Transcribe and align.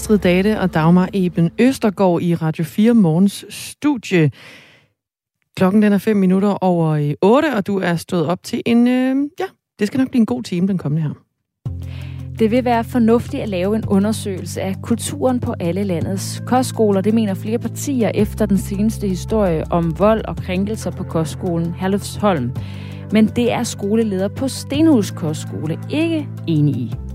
Astrid 0.00 0.18
Date 0.18 0.60
og 0.60 0.74
Dagmar 0.74 1.08
Eben 1.14 1.50
Østergaard 1.58 2.22
i 2.22 2.34
Radio 2.34 2.64
4 2.64 2.94
Morgens 2.94 3.44
studie. 3.48 4.30
Klokken 5.56 5.82
den 5.82 5.92
er 5.92 5.98
5 5.98 6.16
minutter 6.16 6.48
over 6.48 6.88
øh, 6.88 7.14
8, 7.22 7.54
og 7.56 7.66
du 7.66 7.78
er 7.78 7.96
stået 7.96 8.26
op 8.26 8.42
til 8.42 8.62
en... 8.66 8.88
Øh, 8.88 9.16
ja, 9.40 9.44
det 9.78 9.86
skal 9.86 9.98
nok 9.98 10.10
blive 10.10 10.20
en 10.20 10.26
god 10.26 10.42
time, 10.42 10.68
den 10.68 10.78
kommende 10.78 11.02
her. 11.02 11.10
Det 12.38 12.50
vil 12.50 12.64
være 12.64 12.84
fornuftigt 12.84 13.42
at 13.42 13.48
lave 13.48 13.76
en 13.76 13.84
undersøgelse 13.86 14.62
af 14.62 14.76
kulturen 14.82 15.40
på 15.40 15.54
alle 15.60 15.84
landets 15.84 16.42
kostskoler. 16.46 17.00
Det 17.00 17.14
mener 17.14 17.34
flere 17.34 17.58
partier 17.58 18.10
efter 18.14 18.46
den 18.46 18.58
seneste 18.58 19.08
historie 19.08 19.64
om 19.70 19.98
vold 19.98 20.24
og 20.24 20.36
krænkelser 20.36 20.90
på 20.90 21.04
kostskolen 21.04 21.74
Herlufsholm. 21.74 22.50
Men 23.12 23.26
det 23.26 23.52
er 23.52 23.62
skoleleder 23.62 24.28
på 24.28 24.48
Stenhus 24.48 25.10
Kostskole 25.10 25.78
ikke 25.90 26.28
enige 26.46 26.78
i. 26.78 27.09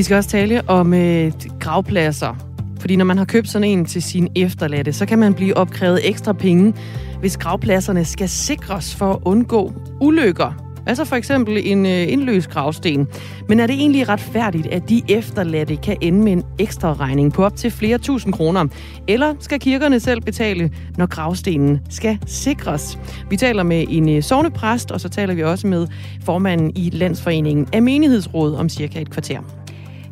Vi 0.00 0.04
skal 0.04 0.16
også 0.16 0.30
tale 0.30 0.68
om 0.68 0.94
øh, 0.94 1.32
gravpladser. 1.60 2.36
Fordi 2.80 2.96
når 2.96 3.04
man 3.04 3.18
har 3.18 3.24
købt 3.24 3.48
sådan 3.48 3.68
en 3.68 3.84
til 3.84 4.02
sin 4.02 4.28
efterladte, 4.36 4.92
så 4.92 5.06
kan 5.06 5.18
man 5.18 5.34
blive 5.34 5.56
opkrævet 5.56 6.08
ekstra 6.08 6.32
penge, 6.32 6.74
hvis 7.20 7.36
gravpladserne 7.36 8.04
skal 8.04 8.28
sikres 8.28 8.94
for 8.94 9.12
at 9.12 9.18
undgå 9.24 9.72
ulykker. 10.00 10.52
Altså 10.86 11.04
for 11.04 11.16
eksempel 11.16 11.60
en 11.64 11.86
øh, 11.86 12.12
indløs 12.12 12.46
gravsten. 12.46 13.08
Men 13.48 13.60
er 13.60 13.66
det 13.66 13.74
egentlig 13.74 14.08
retfærdigt, 14.08 14.66
at 14.66 14.88
de 14.88 15.02
efterladte 15.08 15.76
kan 15.76 15.96
ende 16.00 16.24
med 16.24 16.32
en 16.32 16.42
ekstra 16.58 16.94
regning 16.94 17.32
på 17.32 17.44
op 17.44 17.56
til 17.56 17.70
flere 17.70 17.98
tusind 17.98 18.32
kroner? 18.32 18.66
Eller 19.08 19.34
skal 19.40 19.60
kirkerne 19.60 20.00
selv 20.00 20.20
betale, 20.20 20.70
når 20.96 21.06
gravstenen 21.06 21.80
skal 21.90 22.18
sikres? 22.26 22.98
Vi 23.30 23.36
taler 23.36 23.62
med 23.62 23.84
en 23.88 24.08
øh, 24.08 24.22
sovnepræst, 24.22 24.90
og 24.90 25.00
så 25.00 25.08
taler 25.08 25.34
vi 25.34 25.42
også 25.42 25.66
med 25.66 25.86
formanden 26.24 26.72
i 26.76 26.90
Landsforeningen 26.92 27.68
af 27.72 27.82
Menighedsråd 27.82 28.54
om 28.54 28.68
cirka 28.68 29.00
et 29.00 29.10
kvarter. 29.10 29.59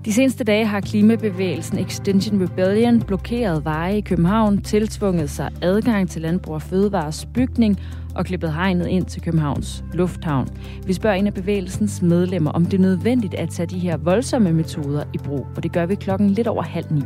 De 0.08 0.12
seneste 0.12 0.44
dage 0.44 0.66
har 0.66 0.80
klimabevægelsen 0.80 1.78
Extinction 1.78 2.42
Rebellion 2.42 3.00
blokeret 3.00 3.64
veje 3.64 3.98
i 3.98 4.00
København, 4.00 4.62
tiltvunget 4.62 5.30
sig 5.30 5.50
adgang 5.62 6.10
til 6.10 6.22
Landbrug 6.22 6.54
og 6.54 6.62
Fødevares 6.62 7.26
bygning 7.34 7.80
og 8.14 8.24
klippet 8.24 8.52
hegnet 8.52 8.86
ind 8.86 9.04
til 9.04 9.22
Københavns 9.22 9.84
Lufthavn. 9.92 10.48
Vi 10.86 10.92
spørger 10.92 11.16
en 11.16 11.26
af 11.26 11.34
bevægelsens 11.34 12.02
medlemmer, 12.02 12.50
om 12.50 12.64
det 12.64 12.74
er 12.74 12.82
nødvendigt 12.82 13.34
at 13.34 13.50
tage 13.50 13.66
de 13.66 13.78
her 13.78 13.96
voldsomme 13.96 14.52
metoder 14.52 15.04
i 15.14 15.18
brug, 15.18 15.46
og 15.56 15.62
det 15.62 15.72
gør 15.72 15.86
vi 15.86 15.94
klokken 15.94 16.30
lidt 16.30 16.46
over 16.46 16.62
halv 16.62 16.86
ni. 16.92 17.02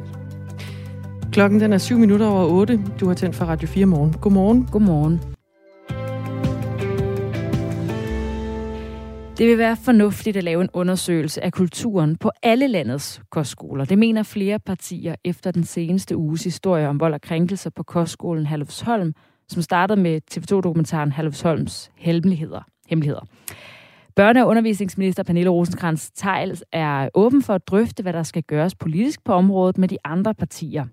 Klokken 1.33 1.61
den 1.61 1.73
er 1.73 1.79
7 1.79 1.99
minutter 1.99 2.27
over 2.27 2.45
8. 2.45 2.81
Du 3.01 3.07
har 3.07 3.15
tændt 3.15 3.37
for 3.37 3.45
Radio 3.45 3.69
4 3.69 3.87
morgen. 3.87 4.13
Godmorgen. 4.13 4.69
Godmorgen. 4.73 5.32
Det 9.43 9.51
vil 9.51 9.59
være 9.59 9.77
fornuftigt 9.77 10.37
at 10.37 10.45
lave 10.45 10.63
en 10.63 10.69
undersøgelse 10.73 11.45
af 11.45 11.53
kulturen 11.53 12.17
på 12.17 12.31
alle 12.43 12.67
landets 12.67 13.23
kostskoler. 13.31 13.85
Det 13.85 13.99
mener 13.99 14.23
flere 14.23 14.59
partier 14.59 15.15
efter 15.25 15.51
den 15.51 15.65
seneste 15.65 16.17
uges 16.17 16.45
historie 16.45 16.89
om 16.89 17.01
vold 17.01 17.15
og 17.15 17.21
krænkelser 17.21 17.71
på 17.71 17.83
kostskolen 17.83 18.47
Halvsholm, 18.47 19.15
som 19.49 19.63
startede 19.63 20.01
med 20.01 20.21
TV2-dokumentaren 20.35 21.13
Halvsholms 21.13 21.91
Hemmeligheder. 21.97 22.61
hemmeligheder. 22.89 23.21
Børne- 24.21 24.43
og 24.43 24.49
undervisningsminister 24.49 25.23
Pernille 25.23 25.51
rosenkrantz 25.51 26.11
teil 26.15 26.61
er 26.73 27.09
åben 27.15 27.43
for 27.43 27.55
at 27.55 27.67
drøfte, 27.67 28.03
hvad 28.03 28.13
der 28.13 28.23
skal 28.23 28.43
gøres 28.43 28.75
politisk 28.75 29.25
på 29.25 29.33
området 29.33 29.79
med 29.79 29.89
de 29.89 29.99
andre 30.05 30.35
partier. 30.35 30.85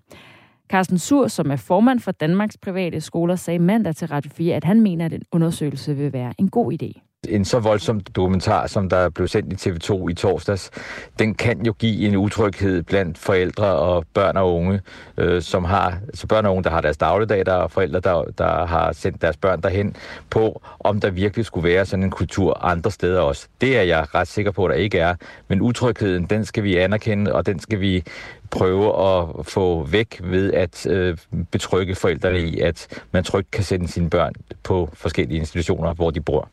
Carsten 0.68 0.98
Sur, 0.98 1.28
som 1.28 1.50
er 1.50 1.56
formand 1.56 2.00
for 2.00 2.12
Danmarks 2.12 2.58
Private 2.58 3.00
Skoler, 3.00 3.36
sagde 3.36 3.58
mandag 3.58 3.96
til 3.96 4.08
Radio 4.08 4.30
4, 4.34 4.54
at 4.54 4.64
han 4.64 4.80
mener, 4.80 5.04
at 5.04 5.12
en 5.12 5.22
undersøgelse 5.32 5.96
vil 5.96 6.12
være 6.12 6.32
en 6.38 6.48
god 6.48 6.72
idé 6.72 7.09
en 7.28 7.44
så 7.44 7.58
voldsom 7.58 8.00
dokumentar, 8.00 8.66
som 8.66 8.88
der 8.88 9.08
blev 9.08 9.28
sendt 9.28 9.66
i 9.66 9.70
TV2 9.70 10.08
i 10.08 10.14
torsdags, 10.14 10.70
den 11.18 11.34
kan 11.34 11.66
jo 11.66 11.72
give 11.72 12.08
en 12.08 12.16
utryghed 12.16 12.82
blandt 12.82 13.18
forældre 13.18 13.66
og 13.66 14.04
børn 14.14 14.36
og 14.36 14.54
unge, 14.54 14.80
øh, 15.16 15.42
som 15.42 15.64
har, 15.64 15.98
altså 16.08 16.26
børn 16.26 16.46
og 16.46 16.52
unge, 16.52 16.64
der 16.64 16.70
har 16.70 16.80
deres 16.80 16.96
dagligdag, 16.96 17.46
der 17.46 17.52
og 17.52 17.70
forældre, 17.70 18.00
der, 18.00 18.24
der 18.38 18.66
har 18.66 18.92
sendt 18.92 19.22
deres 19.22 19.36
børn 19.36 19.60
derhen 19.60 19.96
på, 20.30 20.62
om 20.80 21.00
der 21.00 21.10
virkelig 21.10 21.44
skulle 21.44 21.68
være 21.68 21.86
sådan 21.86 22.02
en 22.02 22.10
kultur 22.10 22.64
andre 22.64 22.90
steder 22.90 23.20
også. 23.20 23.48
Det 23.60 23.78
er 23.78 23.82
jeg 23.82 24.14
ret 24.14 24.28
sikker 24.28 24.50
på, 24.50 24.64
at 24.64 24.70
der 24.70 24.76
ikke 24.76 24.98
er. 24.98 25.14
Men 25.48 25.60
utrygheden, 25.60 26.24
den 26.24 26.44
skal 26.44 26.64
vi 26.64 26.76
anerkende, 26.76 27.34
og 27.34 27.46
den 27.46 27.60
skal 27.60 27.80
vi 27.80 28.04
prøve 28.50 28.86
at 28.86 29.46
få 29.46 29.82
væk 29.82 30.20
ved 30.24 30.52
at 30.52 30.86
øh, 30.86 31.16
betrygge 31.50 31.94
forældrene 31.94 32.40
i, 32.40 32.60
at 32.60 33.02
man 33.12 33.24
trygt 33.24 33.50
kan 33.50 33.64
sende 33.64 33.88
sine 33.88 34.10
børn 34.10 34.32
på 34.62 34.88
forskellige 34.94 35.38
institutioner, 35.38 35.94
hvor 35.94 36.10
de 36.10 36.20
bor. 36.20 36.48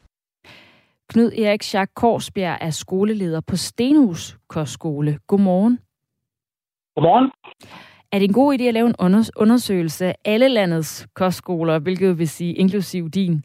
Knud 1.10 1.32
Erik 1.32 1.64
Schack 1.64 1.92
Korsbjerg 1.96 2.58
er 2.62 2.70
skoleleder 2.70 3.42
på 3.42 3.56
Stenhus 3.56 4.38
Kostskole. 4.50 5.20
Godmorgen. 5.28 5.80
Godmorgen. 6.96 7.32
Er 8.12 8.20
det 8.20 8.28
en 8.28 8.34
god 8.34 8.60
idé 8.60 8.64
at 8.64 8.74
lave 8.74 8.88
en 8.88 8.96
undersøgelse 9.36 10.06
af 10.06 10.16
alle 10.26 10.48
landets 10.48 11.08
kostskoler, 11.16 11.80
hvilket 11.80 12.20
vil 12.20 12.30
sige 12.30 12.54
inklusiv 12.54 13.10
din? 13.10 13.44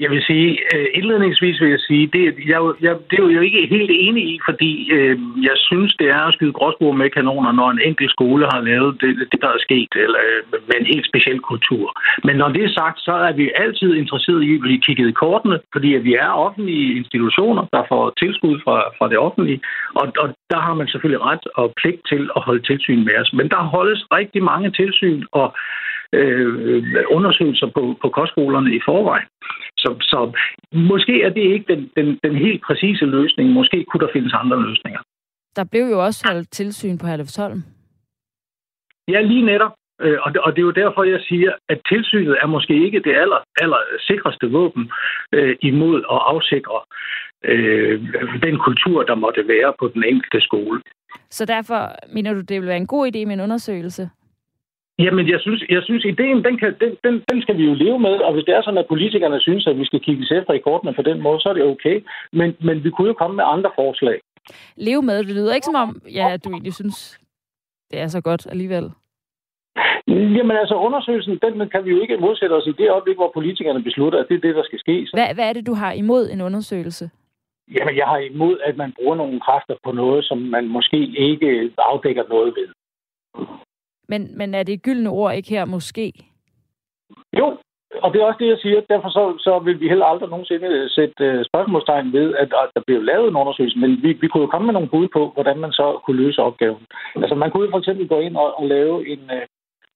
Jeg 0.00 0.10
vil 0.10 0.22
sige, 0.22 0.50
øh, 0.74 0.86
indledningsvis 0.94 1.60
vil 1.60 1.70
jeg 1.70 1.80
sige, 1.88 2.06
det, 2.06 2.22
jeg, 2.52 2.60
jeg, 2.80 2.94
det 3.10 3.18
er 3.18 3.22
jo 3.22 3.40
ikke 3.40 3.66
helt 3.66 3.90
enig 3.94 4.24
i, 4.34 4.40
fordi 4.48 4.92
øh, 4.92 5.18
jeg 5.42 5.56
synes, 5.68 5.94
det 6.00 6.08
er 6.08 6.22
at 6.26 6.34
skyde 6.34 6.52
gråsbord 6.52 6.96
med 6.96 7.10
kanoner, 7.10 7.52
når 7.52 7.70
en 7.70 7.80
enkelt 7.88 8.10
skole 8.10 8.44
har 8.52 8.60
lavet 8.60 9.00
det, 9.00 9.10
det 9.32 9.40
der 9.42 9.48
er 9.48 9.64
sket, 9.66 9.92
eller 9.94 10.20
øh, 10.28 10.60
med 10.68 10.76
en 10.80 10.86
helt 10.86 11.06
speciel 11.06 11.40
kultur. 11.40 11.86
Men 12.24 12.36
når 12.36 12.48
det 12.48 12.64
er 12.64 12.72
sagt, 12.80 13.00
så 13.00 13.12
er 13.12 13.32
vi 13.32 13.50
altid 13.54 13.94
interesseret 13.94 14.42
i 14.42 14.54
at 14.54 14.60
blive 14.60 14.80
kigget 14.80 15.08
i 15.08 15.18
kortene, 15.22 15.58
fordi 15.72 15.94
at 15.94 16.04
vi 16.04 16.14
er 16.14 16.30
offentlige 16.44 16.96
institutioner, 16.96 17.64
der 17.72 17.82
får 17.88 18.12
tilskud 18.22 18.60
fra, 18.64 18.76
fra 18.98 19.08
det 19.08 19.18
offentlige, 19.18 19.60
og, 19.94 20.12
og 20.18 20.28
der 20.50 20.60
har 20.66 20.74
man 20.74 20.88
selvfølgelig 20.88 21.24
ret 21.30 21.44
og 21.54 21.72
pligt 21.80 22.02
til 22.08 22.22
at 22.36 22.42
holde 22.42 22.62
tilsyn 22.62 23.04
med 23.04 23.16
os. 23.20 23.32
Men 23.32 23.48
der 23.48 23.70
holdes 23.76 24.00
rigtig 24.12 24.42
mange 24.42 24.70
tilsyn, 24.70 25.22
og 25.32 25.56
øh, 26.12 27.04
undersøgelser 27.10 27.66
på, 27.66 27.96
på 28.02 28.08
kostskolerne 28.08 28.74
i 28.74 28.80
forvejen. 28.84 29.28
Så, 29.78 29.96
så 30.00 30.18
måske 30.72 31.22
er 31.22 31.30
det 31.30 31.40
ikke 31.52 31.74
den, 31.74 31.90
den, 31.96 32.18
den 32.24 32.36
helt 32.36 32.62
præcise 32.66 33.04
løsning. 33.04 33.50
Måske 33.50 33.84
kunne 33.84 34.06
der 34.06 34.12
findes 34.12 34.32
andre 34.32 34.62
løsninger. 34.62 35.00
Der 35.56 35.64
blev 35.64 35.86
jo 35.90 36.04
også 36.04 36.28
holdt 36.28 36.50
tilsyn 36.50 36.98
på 36.98 37.06
Herlufsholm. 37.06 37.62
Ja, 39.08 39.20
lige 39.20 39.42
netop. 39.42 39.72
Øh, 40.00 40.18
og 40.22 40.32
det, 40.32 40.40
og 40.40 40.52
det 40.52 40.58
er 40.58 40.66
jo 40.70 40.80
derfor, 40.82 41.04
jeg 41.04 41.20
siger, 41.28 41.52
at 41.68 41.80
tilsynet 41.88 42.36
er 42.42 42.46
måske 42.46 42.84
ikke 42.84 43.00
det 43.00 43.14
aller, 43.14 43.40
aller 43.60 43.82
sikreste 44.00 44.46
våben 44.50 44.90
øh, 45.32 45.56
imod 45.62 45.98
at 45.98 46.20
afsikre 46.32 46.80
øh, 47.44 48.00
den 48.42 48.58
kultur, 48.58 49.02
der 49.02 49.14
måtte 49.14 49.48
være 49.48 49.72
på 49.78 49.88
den 49.94 50.04
enkelte 50.04 50.40
skole. 50.40 50.82
Så 51.30 51.44
derfor 51.44 51.80
mener 52.14 52.34
du, 52.34 52.40
det 52.40 52.60
vil 52.60 52.68
være 52.68 52.76
en 52.76 52.86
god 52.86 53.06
idé 53.06 53.24
med 53.24 53.34
en 53.34 53.40
undersøgelse? 53.40 54.10
Jamen, 54.98 55.28
jeg 55.28 55.40
synes, 55.40 55.64
jeg 55.68 55.82
synes 55.82 56.04
ideen, 56.04 56.44
den, 56.44 56.58
kan, 56.58 56.74
den, 56.80 56.96
den, 57.04 57.14
den 57.30 57.42
skal 57.42 57.56
vi 57.58 57.64
jo 57.64 57.74
leve 57.74 57.98
med, 57.98 58.14
og 58.26 58.32
hvis 58.32 58.44
det 58.44 58.54
er 58.54 58.62
sådan, 58.62 58.78
at 58.78 58.86
politikerne 58.88 59.40
synes, 59.40 59.66
at 59.66 59.78
vi 59.78 59.84
skal 59.84 60.00
kigge 60.00 60.22
efter 60.38 60.52
i 60.52 60.58
kortene 60.58 60.94
på 60.94 61.02
den 61.02 61.22
måde, 61.22 61.40
så 61.40 61.48
er 61.48 61.52
det 61.52 61.62
okay. 61.62 62.04
Men, 62.32 62.56
men 62.60 62.84
vi 62.84 62.90
kunne 62.90 63.08
jo 63.08 63.14
komme 63.14 63.36
med 63.36 63.44
andre 63.46 63.70
forslag. 63.74 64.20
Leve 64.76 65.02
med, 65.02 65.18
det 65.18 65.34
lyder 65.34 65.54
ikke 65.54 65.64
som 65.64 65.74
om, 65.74 66.02
ja, 66.12 66.36
du 66.44 66.48
egentlig 66.50 66.74
synes, 66.74 67.20
det 67.90 67.98
er 68.00 68.06
så 68.06 68.20
godt 68.20 68.46
alligevel. 68.46 68.90
Jamen 70.08 70.56
altså, 70.56 70.74
undersøgelsen, 70.74 71.38
den 71.42 71.68
kan 71.68 71.84
vi 71.84 71.90
jo 71.90 72.00
ikke 72.00 72.16
modsætte 72.16 72.52
os 72.52 72.66
i 72.66 72.72
det 72.72 72.90
øjeblik, 72.90 73.16
hvor 73.16 73.30
politikerne 73.34 73.82
beslutter, 73.82 74.18
at 74.18 74.26
det 74.28 74.36
er 74.36 74.40
det, 74.40 74.54
der 74.54 74.64
skal 74.64 74.78
ske. 74.78 75.06
Så. 75.06 75.16
Hvad, 75.16 75.34
hvad 75.34 75.48
er 75.48 75.52
det, 75.52 75.66
du 75.66 75.74
har 75.74 75.92
imod 75.92 76.30
en 76.30 76.40
undersøgelse? 76.40 77.10
Jamen, 77.76 77.96
jeg 77.96 78.06
har 78.06 78.18
imod, 78.18 78.58
at 78.64 78.76
man 78.76 78.92
bruger 78.96 79.16
nogle 79.16 79.40
kræfter 79.40 79.74
på 79.84 79.92
noget, 79.92 80.24
som 80.24 80.38
man 80.38 80.68
måske 80.68 80.98
ikke 81.28 81.70
afdækker 81.78 82.24
noget 82.28 82.54
ved. 82.56 82.68
Men, 84.08 84.38
men 84.38 84.54
er 84.54 84.62
det 84.62 84.82
gyldne 84.82 85.10
ord 85.10 85.34
ikke 85.34 85.48
her 85.48 85.64
måske? 85.64 86.12
Jo, 87.38 87.56
og 88.02 88.12
det 88.12 88.20
er 88.20 88.26
også 88.26 88.38
det, 88.38 88.48
jeg 88.48 88.58
siger. 88.58 88.80
Derfor 88.80 89.08
så, 89.08 89.24
så 89.38 89.58
vil 89.58 89.80
vi 89.80 89.88
heller 89.88 90.06
aldrig 90.06 90.30
nogensinde 90.30 90.88
sætte 90.88 91.24
øh, 91.24 91.44
spørgsmålstegn 91.44 92.12
ved, 92.12 92.34
at, 92.34 92.50
at 92.62 92.70
der 92.74 92.82
bliver 92.86 93.02
lavet 93.02 93.28
en 93.28 93.36
undersøgelse. 93.36 93.78
Men 93.78 94.02
vi, 94.02 94.12
vi 94.12 94.28
kunne 94.28 94.42
jo 94.42 94.52
komme 94.52 94.66
med 94.66 94.74
nogle 94.74 94.88
bud 94.88 95.08
på, 95.08 95.30
hvordan 95.34 95.58
man 95.58 95.72
så 95.72 96.00
kunne 96.04 96.22
løse 96.22 96.42
opgaven. 96.42 96.82
Altså 97.16 97.34
man 97.34 97.50
kunne 97.50 97.70
for 97.70 97.78
eksempel 97.78 98.08
gå 98.08 98.18
ind 98.20 98.36
og, 98.36 98.60
og 98.60 98.66
lave 98.66 99.08
en, 99.08 99.22
øh, 99.36 99.46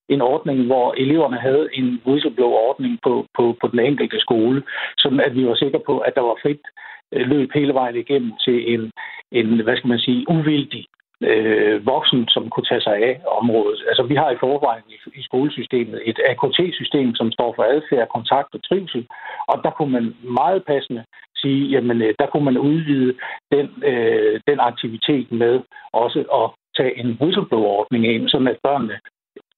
en 0.09 0.21
ordning, 0.21 0.67
hvor 0.67 0.95
eleverne 0.97 1.39
havde 1.39 1.69
en 1.73 2.01
whistleblower-ordning 2.07 2.99
på, 3.03 3.27
på, 3.37 3.57
på 3.61 3.67
den 3.69 3.79
enkelte 3.79 4.21
skole, 4.21 4.63
sådan 4.99 5.21
at 5.21 5.35
vi 5.35 5.47
var 5.47 5.55
sikre 5.55 5.81
på, 5.87 5.99
at 5.99 6.15
der 6.15 6.21
var 6.21 6.37
frit 6.43 6.65
øh, 7.13 7.27
løb 7.29 7.51
hele 7.55 7.75
vejen 7.75 7.97
igennem 7.97 8.33
til 8.45 8.75
en, 8.75 8.91
en 9.33 9.63
hvad 9.65 9.77
skal 9.77 9.89
man 9.89 9.99
sige, 9.99 10.25
uvildig 10.29 10.87
øh, 11.23 11.87
voksen, 11.87 12.29
som 12.29 12.51
kunne 12.51 12.65
tage 12.65 12.81
sig 12.81 12.97
af 12.97 13.21
området. 13.41 13.85
Altså, 13.89 14.03
vi 14.03 14.15
har 14.15 14.31
i 14.31 14.41
forvejen 14.41 14.83
i, 14.89 14.97
i 15.21 15.23
skolesystemet 15.23 16.03
et 16.05 16.19
AKT-system, 16.31 17.15
som 17.15 17.33
står 17.33 17.53
for 17.57 17.63
adfærd, 17.63 18.09
kontakt 18.09 18.55
og 18.55 18.61
trivsel, 18.69 19.07
og 19.49 19.61
der 19.65 19.71
kunne 19.71 19.93
man 19.93 20.17
meget 20.23 20.65
passende 20.65 21.05
sige, 21.37 21.69
jamen, 21.69 22.03
øh, 22.03 22.15
der 22.19 22.27
kunne 22.27 22.45
man 22.45 22.59
udvide 22.59 23.15
den, 23.53 23.67
øh, 23.85 24.41
den 24.47 24.61
aktivitet 24.61 25.33
med 25.33 25.61
også 25.93 26.21
at 26.41 26.47
tage 26.77 26.99
en 26.99 27.19
whistleblower-ordning 27.21 28.07
ind, 28.07 28.29
så 28.29 28.37
at 28.51 28.59
børnene, 28.63 28.99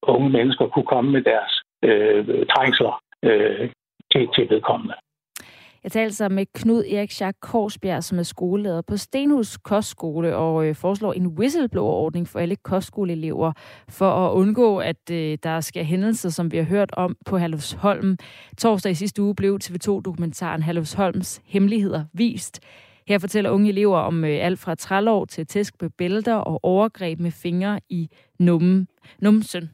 unge 0.02 0.30
mennesker, 0.30 0.66
kunne 0.66 0.92
komme 0.94 1.10
med 1.10 1.22
deres 1.22 1.52
øh, 1.84 2.46
trængsler 2.54 3.02
øh, 3.22 3.70
til, 4.12 4.28
til 4.34 4.50
vedkommende. 4.50 4.94
Jeg 5.84 5.93
taler 5.93 6.05
altså 6.05 6.29
med 6.29 6.46
Knud 6.55 6.84
Erik 6.84 7.11
Schack 7.11 7.37
Korsbjerg, 7.40 8.05
som 8.05 8.19
er 8.19 8.23
skoleleder 8.23 8.82
på 8.82 8.96
Stenhus 8.96 9.56
Kostskole 9.56 10.37
og 10.37 10.67
øh, 10.67 10.75
foreslår 10.75 11.12
en 11.12 11.26
whistleblower-ordning 11.26 12.29
for 12.29 12.38
alle 12.38 12.56
kostskoleelever 12.56 13.52
for 13.88 14.11
at 14.11 14.32
undgå, 14.32 14.79
at 14.79 15.11
øh, 15.11 15.38
der 15.43 15.61
sker 15.61 15.82
hændelser, 15.82 16.29
som 16.29 16.52
vi 16.52 16.56
har 16.56 16.64
hørt 16.64 16.90
om 16.93 17.17
på 17.26 17.38
Halvsholm. 17.38 18.17
Torsdag 18.58 18.93
i 18.93 18.94
sidste 18.94 19.23
uge 19.23 19.34
blev 19.34 19.58
TV2-dokumentaren 19.64 20.62
Halvsholms 20.62 21.40
Hemmeligheder 21.44 22.05
vist. 22.12 22.61
Her 23.08 23.19
fortæller 23.19 23.50
unge 23.50 23.69
elever 23.69 23.99
om 23.99 24.25
øh, 24.25 24.44
alt 24.44 24.58
fra 24.58 24.75
trælov 24.75 25.26
til 25.26 25.46
tæsk 25.46 25.75
med 25.81 25.90
bælter 25.90 26.34
og 26.34 26.61
overgreb 26.62 27.20
med 27.20 27.31
fingre 27.31 27.81
i 27.88 28.08
nummen, 28.38 28.88
numsen. 29.20 29.70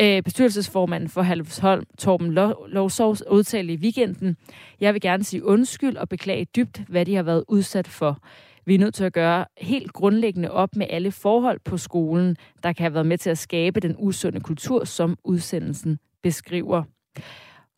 Øh, 0.00 0.22
bestyrelsesformanden 0.22 1.08
for 1.08 1.22
Halvsholm, 1.22 1.84
Torben 1.98 2.32
Lovsovs, 2.68 3.22
udtalte 3.30 3.72
i 3.72 3.76
weekenden, 3.76 4.36
jeg 4.80 4.94
vil 4.94 5.00
gerne 5.00 5.24
sige 5.24 5.44
undskyld 5.44 5.96
og 5.96 6.08
beklage 6.08 6.46
dybt, 6.56 6.82
hvad 6.88 7.04
de 7.04 7.14
har 7.16 7.22
været 7.22 7.44
udsat 7.48 7.88
for. 7.88 8.18
Vi 8.66 8.74
er 8.74 8.78
nødt 8.78 8.94
til 8.94 9.04
at 9.04 9.12
gøre 9.12 9.44
helt 9.60 9.92
grundlæggende 9.92 10.50
op 10.50 10.68
med 10.76 10.86
alle 10.90 11.10
forhold 11.12 11.60
på 11.64 11.76
skolen, 11.76 12.36
der 12.62 12.72
kan 12.72 12.84
have 12.84 12.94
været 12.94 13.06
med 13.06 13.18
til 13.18 13.30
at 13.30 13.38
skabe 13.38 13.80
den 13.80 13.94
usunde 13.98 14.40
kultur, 14.40 14.84
som 14.84 15.16
udsendelsen 15.24 15.98
beskriver. 16.22 16.82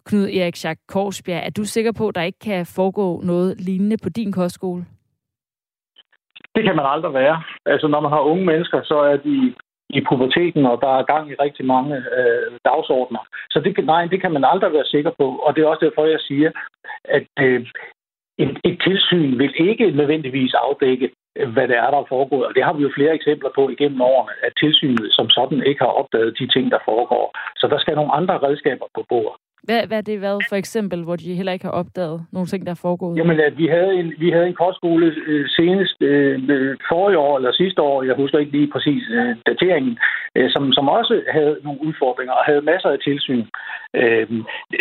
Knud 0.04 0.28
Erik 0.28 0.56
Schack 0.56 0.80
Korsbjerg, 0.88 1.46
er 1.46 1.50
du 1.50 1.64
sikker 1.64 1.92
på, 1.92 2.08
at 2.08 2.14
der 2.14 2.22
ikke 2.22 2.38
kan 2.38 2.66
foregå 2.66 3.20
noget 3.24 3.60
lignende 3.60 3.96
på 4.02 4.08
din 4.08 4.32
kostskole? 4.32 4.86
Det 6.54 6.64
kan 6.64 6.76
man 6.76 6.86
aldrig 6.86 7.14
være. 7.14 7.42
Altså, 7.66 7.88
når 7.88 8.00
man 8.00 8.10
har 8.10 8.20
unge 8.20 8.46
mennesker, 8.46 8.80
så 8.84 8.98
er 8.98 9.16
de 9.16 9.54
i 9.90 10.00
puberteten, 10.08 10.66
og 10.66 10.78
der 10.80 10.92
er 10.98 11.10
gang 11.12 11.30
i 11.30 11.34
rigtig 11.34 11.64
mange 11.66 11.96
øh, 11.96 12.52
dagsordner. 12.64 13.22
Så 13.50 13.60
det, 13.60 13.84
nej, 13.84 14.06
det 14.06 14.20
kan 14.20 14.32
man 14.32 14.44
aldrig 14.44 14.72
være 14.72 14.92
sikker 14.94 15.10
på, 15.18 15.26
og 15.44 15.56
det 15.56 15.62
er 15.62 15.68
også 15.68 15.84
derfor, 15.86 16.04
jeg 16.04 16.20
siger, 16.20 16.50
at 17.04 17.26
øh, 17.40 17.66
et, 18.38 18.58
et 18.64 18.78
tilsyn 18.86 19.38
vil 19.38 19.52
ikke 19.68 19.90
nødvendigvis 19.90 20.54
afdække, 20.54 21.10
øh, 21.36 21.48
hvad 21.52 21.68
det 21.68 21.76
er, 21.76 21.90
der 21.90 21.98
er 21.98 22.12
foregået. 22.14 22.46
Og 22.46 22.54
det 22.54 22.64
har 22.64 22.72
vi 22.72 22.82
jo 22.82 22.90
flere 22.96 23.14
eksempler 23.14 23.50
på 23.54 23.68
igennem 23.68 24.00
årene, 24.00 24.32
at 24.42 24.52
tilsynet 24.62 25.06
som 25.10 25.30
sådan 25.30 25.62
ikke 25.62 25.80
har 25.84 25.92
opdaget 26.00 26.38
de 26.38 26.46
ting, 26.46 26.70
der 26.70 26.78
foregår. 26.84 27.26
Så 27.56 27.66
der 27.72 27.78
skal 27.78 27.94
nogle 27.94 28.12
andre 28.12 28.38
redskaber 28.38 28.86
på 28.94 29.04
bordet. 29.08 29.40
Hvad, 29.66 29.86
hvad 29.86 29.98
er 29.98 30.06
det 30.10 30.20
været 30.20 30.42
for 30.48 30.56
eksempel, 30.56 31.02
hvor 31.04 31.16
de 31.16 31.34
heller 31.34 31.52
ikke 31.52 31.64
har 31.64 31.72
opdaget 31.82 32.18
nogle 32.32 32.46
ting, 32.46 32.66
der 32.66 32.72
er 32.72 32.82
foregået? 32.86 33.18
Jamen, 33.18 33.40
at 33.40 33.58
vi 33.58 33.66
havde 33.66 33.94
en, 34.00 34.12
vi 34.18 34.30
havde 34.30 34.46
en 34.46 34.60
kostskole 34.64 35.06
øh, 35.26 35.48
senest 35.48 36.02
øh, 36.02 36.42
øh, 36.48 36.76
forrige 36.90 37.18
år 37.18 37.36
eller 37.36 37.52
sidste 37.52 37.82
år, 37.82 38.02
jeg 38.02 38.14
husker 38.16 38.38
ikke 38.38 38.52
lige 38.52 38.70
præcis 38.74 39.02
øh, 39.10 39.36
dateringen, 39.46 39.98
øh, 40.36 40.50
som, 40.50 40.72
som 40.72 40.88
også 40.88 41.22
havde 41.32 41.56
nogle 41.64 41.80
udfordringer 41.86 42.34
og 42.34 42.44
havde 42.44 42.68
masser 42.72 42.88
af 42.88 42.98
tilsyn. 43.04 43.44
Øh, 43.94 44.26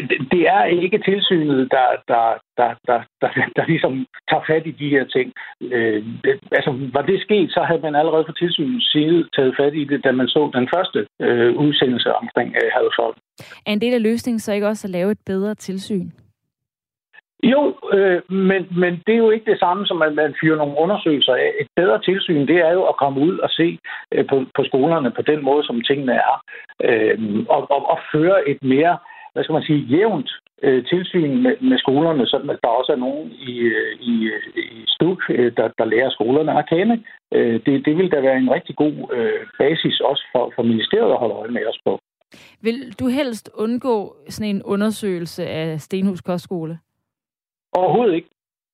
det, 0.10 0.18
det 0.32 0.44
er 0.58 0.64
ikke 0.66 1.00
tilsynet, 1.10 1.72
der, 1.72 1.88
der, 2.08 2.26
der, 2.57 2.69
der, 2.88 3.00
der, 3.22 3.30
der 3.56 3.66
ligesom 3.72 3.94
tager 4.30 4.44
fat 4.48 4.66
i 4.68 4.72
de 4.72 4.90
her 4.90 5.06
ting. 5.16 5.28
Øh, 5.62 6.04
altså, 6.52 6.72
var 6.94 7.02
det 7.02 7.22
sket, 7.22 7.50
så 7.52 7.62
havde 7.68 7.81
man 7.81 7.96
allerede 7.96 8.25
fra 8.25 8.40
tilsynets 8.40 8.92
side 8.92 9.28
taget 9.36 9.56
fat 9.60 9.74
i 9.75 9.84
det, 9.84 10.04
da 10.04 10.12
man 10.12 10.28
så 10.28 10.52
den 10.54 10.68
første 10.75 11.00
øh, 11.22 11.56
udsendelse 11.56 12.16
omkring 12.16 12.50
øh, 12.62 12.69
Hadersholm. 12.75 13.18
Er 13.66 13.72
en 13.72 13.81
del 13.81 13.94
af 13.94 14.04
løsningen 14.04 14.40
så 14.40 14.54
ikke 14.54 14.68
også 14.68 14.88
at 14.88 14.92
lave 14.92 15.12
et 15.12 15.22
bedre 15.25 15.56
tilsyn? 15.56 16.10
Jo, 17.44 17.62
øh, 17.94 18.22
men, 18.30 18.68
men 18.81 18.94
det 19.08 19.13
er 19.13 19.24
jo 19.25 19.30
ikke 19.30 19.51
det 19.51 19.60
samme 19.60 19.86
som, 19.86 20.01
at 20.01 20.13
man 20.13 20.36
fyrer 20.42 20.58
nogle 20.58 20.78
undersøgelser 20.78 21.34
af. 21.34 21.51
Et 21.62 21.68
bedre 21.75 22.01
tilsyn, 22.01 22.48
det 22.48 22.58
er 22.58 22.72
jo 22.72 22.84
at 22.84 22.98
komme 22.98 23.19
ud 23.22 23.38
og 23.38 23.50
se 23.50 23.80
øh, 24.12 24.25
på, 24.30 24.46
på 24.56 24.63
skolerne 24.63 25.12
på 25.12 25.22
den 25.22 25.44
måde, 25.44 25.63
som 25.66 25.81
tingene 25.81 26.13
er. 26.13 26.44
Øh, 26.84 27.46
og, 27.50 27.72
og, 27.72 27.90
og 27.90 28.00
føre 28.12 28.50
et 28.50 28.63
mere, 28.63 28.98
hvad 29.34 29.44
skal 29.44 29.54
man 29.54 29.63
sige, 29.63 29.80
jævnt 29.80 30.31
øh, 30.65 30.85
tilsyn 30.85 31.33
med, 31.44 31.56
med 31.69 31.77
skolerne, 31.77 32.25
så 32.27 32.57
der 32.63 32.67
også 32.79 32.91
er 32.91 33.03
nogen 33.06 33.31
i, 33.31 33.53
øh, 33.59 33.91
i, 34.00 34.13
i 34.56 34.83
STUK, 34.88 35.19
øh, 35.29 35.51
der, 35.57 35.67
der 35.77 35.85
lærer 35.85 36.09
skolerne 36.09 36.59
at 36.59 36.69
kende. 36.69 37.03
Øh, 37.33 37.59
det, 37.65 37.85
det 37.85 37.97
vil 37.97 38.12
da 38.12 38.19
være 38.21 38.38
en 38.38 38.51
rigtig 38.51 38.75
god 38.75 38.95
øh, 39.17 39.41
basis 39.57 40.00
også 40.00 40.23
for, 40.31 40.51
for 40.56 40.63
ministeriet 40.63 41.12
at 41.12 41.19
holde 41.19 41.35
øje 41.35 41.51
med 41.51 41.65
os 41.67 41.79
på. 41.85 42.00
Vil 42.62 43.00
du 43.00 43.07
helst 43.07 43.50
undgå 43.53 44.15
sådan 44.29 44.56
en 44.56 44.63
undersøgelse 44.63 45.47
af 45.47 45.81
Stenhus 45.81 46.21
Kostskole? 46.21 46.79
Overhovedet 47.73 48.15
ikke. 48.15 48.29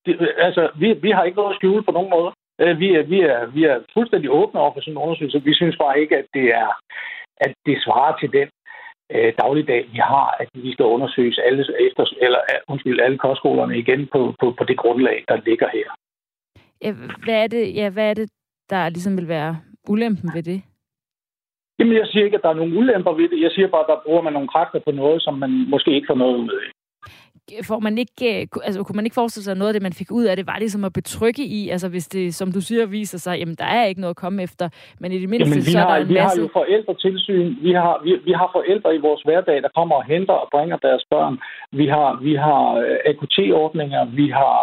Det, 0.06 0.30
altså, 0.38 0.70
vi, 0.80 0.94
vi 0.94 1.12
har 1.12 1.24
ikke 1.24 1.38
noget 1.38 1.54
at 1.54 1.56
skjule 1.56 1.84
på 1.84 1.92
nogen 1.92 2.10
måde. 2.10 2.32
Øh, 2.62 2.80
vi 2.80 2.94
er, 2.96 3.04
vi, 3.04 3.20
er, 3.22 3.46
vi 3.46 3.64
er 3.64 3.80
fuldstændig 3.94 4.30
åbne 4.32 4.60
over 4.60 4.74
for 4.74 4.82
sådan 4.82 4.94
en 4.94 5.04
undersøgelse. 5.04 5.44
Vi 5.44 5.54
synes 5.54 5.78
bare 5.78 6.00
ikke, 6.02 6.18
at 6.18 6.26
det 6.34 6.46
er 6.46 6.70
at 7.46 7.54
det 7.66 7.78
svarer 7.86 8.14
til 8.18 8.30
den 8.38 8.48
øh, 9.16 9.34
dagligdag, 9.42 9.82
vi 9.94 9.98
har, 9.98 10.28
at 10.40 10.50
vi 10.54 10.72
skal 10.74 10.86
undersøges 10.86 11.40
alle, 11.48 11.62
efter, 11.88 12.04
eller, 12.22 12.40
øh, 12.52 12.60
undskyld, 12.68 13.00
alle 13.00 13.18
kostskolerne 13.18 13.78
igen 13.78 14.08
på, 14.14 14.34
på, 14.40 14.46
på 14.58 14.64
det 14.64 14.78
grundlag, 14.78 15.24
der 15.28 15.38
ligger 15.46 15.68
her. 15.74 15.88
Ja, 16.84 16.92
hvad 17.24 17.44
er 17.44 17.48
det, 17.48 17.76
ja, 17.76 17.90
hvad 17.90 18.10
er 18.10 18.14
det 18.14 18.30
der 18.70 18.90
ligesom 18.90 19.18
vil 19.18 19.28
være 19.28 19.58
ulempen 19.90 20.30
ved 20.36 20.44
det? 20.44 20.62
Jamen, 21.80 21.96
jeg 21.98 22.08
siger 22.08 22.26
ikke, 22.26 22.38
at 22.38 22.44
der 22.44 22.50
er 22.50 22.60
nogen 22.62 22.78
ulemper 22.78 23.12
ved 23.12 23.30
det. 23.30 23.42
Jeg 23.42 23.52
siger 23.52 23.68
bare, 23.68 23.86
at 23.86 23.92
der 23.94 24.04
bruger 24.06 24.22
man 24.22 24.34
nogle 24.34 24.48
kræfter 24.48 24.80
på 24.80 24.92
noget, 24.92 25.22
som 25.22 25.34
man 25.44 25.52
måske 25.74 25.92
ikke 25.96 26.10
får 26.12 26.16
noget 26.24 26.38
ud 26.38 26.50
af 26.50 26.71
får 27.64 27.80
man 27.80 27.98
ikke, 27.98 28.48
altså, 28.64 28.84
kunne 28.84 28.96
man 28.96 29.06
ikke 29.06 29.14
forestille 29.14 29.44
sig, 29.44 29.52
at 29.52 29.58
noget 29.58 29.70
af 29.70 29.74
det, 29.74 29.82
man 29.82 29.94
fik 29.94 30.12
ud 30.12 30.24
af 30.24 30.36
det, 30.36 30.48
var 30.48 30.58
ligesom 30.60 30.84
at 30.84 30.94
betrygge 30.94 31.44
i, 31.44 31.70
altså 31.70 31.90
hvis 31.90 32.08
det, 32.08 32.36
som 32.36 32.52
du 32.52 32.62
siger, 32.62 32.86
viser 32.86 33.18
sig, 33.18 33.40
jamen 33.40 33.56
der 33.56 33.66
er 33.66 33.86
ikke 33.86 34.02
noget 34.02 34.16
at 34.18 34.24
komme 34.24 34.44
efter, 34.44 34.70
men 35.00 35.12
i 35.12 35.20
det 35.20 35.30
mindste, 35.30 35.50
jamen, 35.50 35.66
vi 35.66 35.72
så 35.72 35.80
har, 35.80 35.86
er 35.86 35.94
der 35.94 36.02
en 36.02 36.10
vi 36.10 36.14
masse... 36.14 36.38
har 36.38 36.44
jo 36.44 36.50
forældretilsyn, 36.54 37.56
vi 37.62 37.72
har, 37.72 38.02
vi, 38.04 38.12
vi 38.26 38.32
har 38.32 38.50
forældre 38.58 38.96
i 38.96 38.98
vores 39.08 39.22
hverdag, 39.22 39.62
der 39.62 39.70
kommer 39.76 39.96
og 39.96 40.06
henter 40.06 40.34
og 40.34 40.48
bringer 40.52 40.78
deres 40.78 41.04
børn, 41.10 41.40
vi 41.72 41.88
har, 41.88 42.20
vi 42.22 42.36
har 42.36 42.64
øh, 42.76 42.98
AKT-ordninger, 43.10 44.06
vi 44.06 44.28
har 44.30 44.58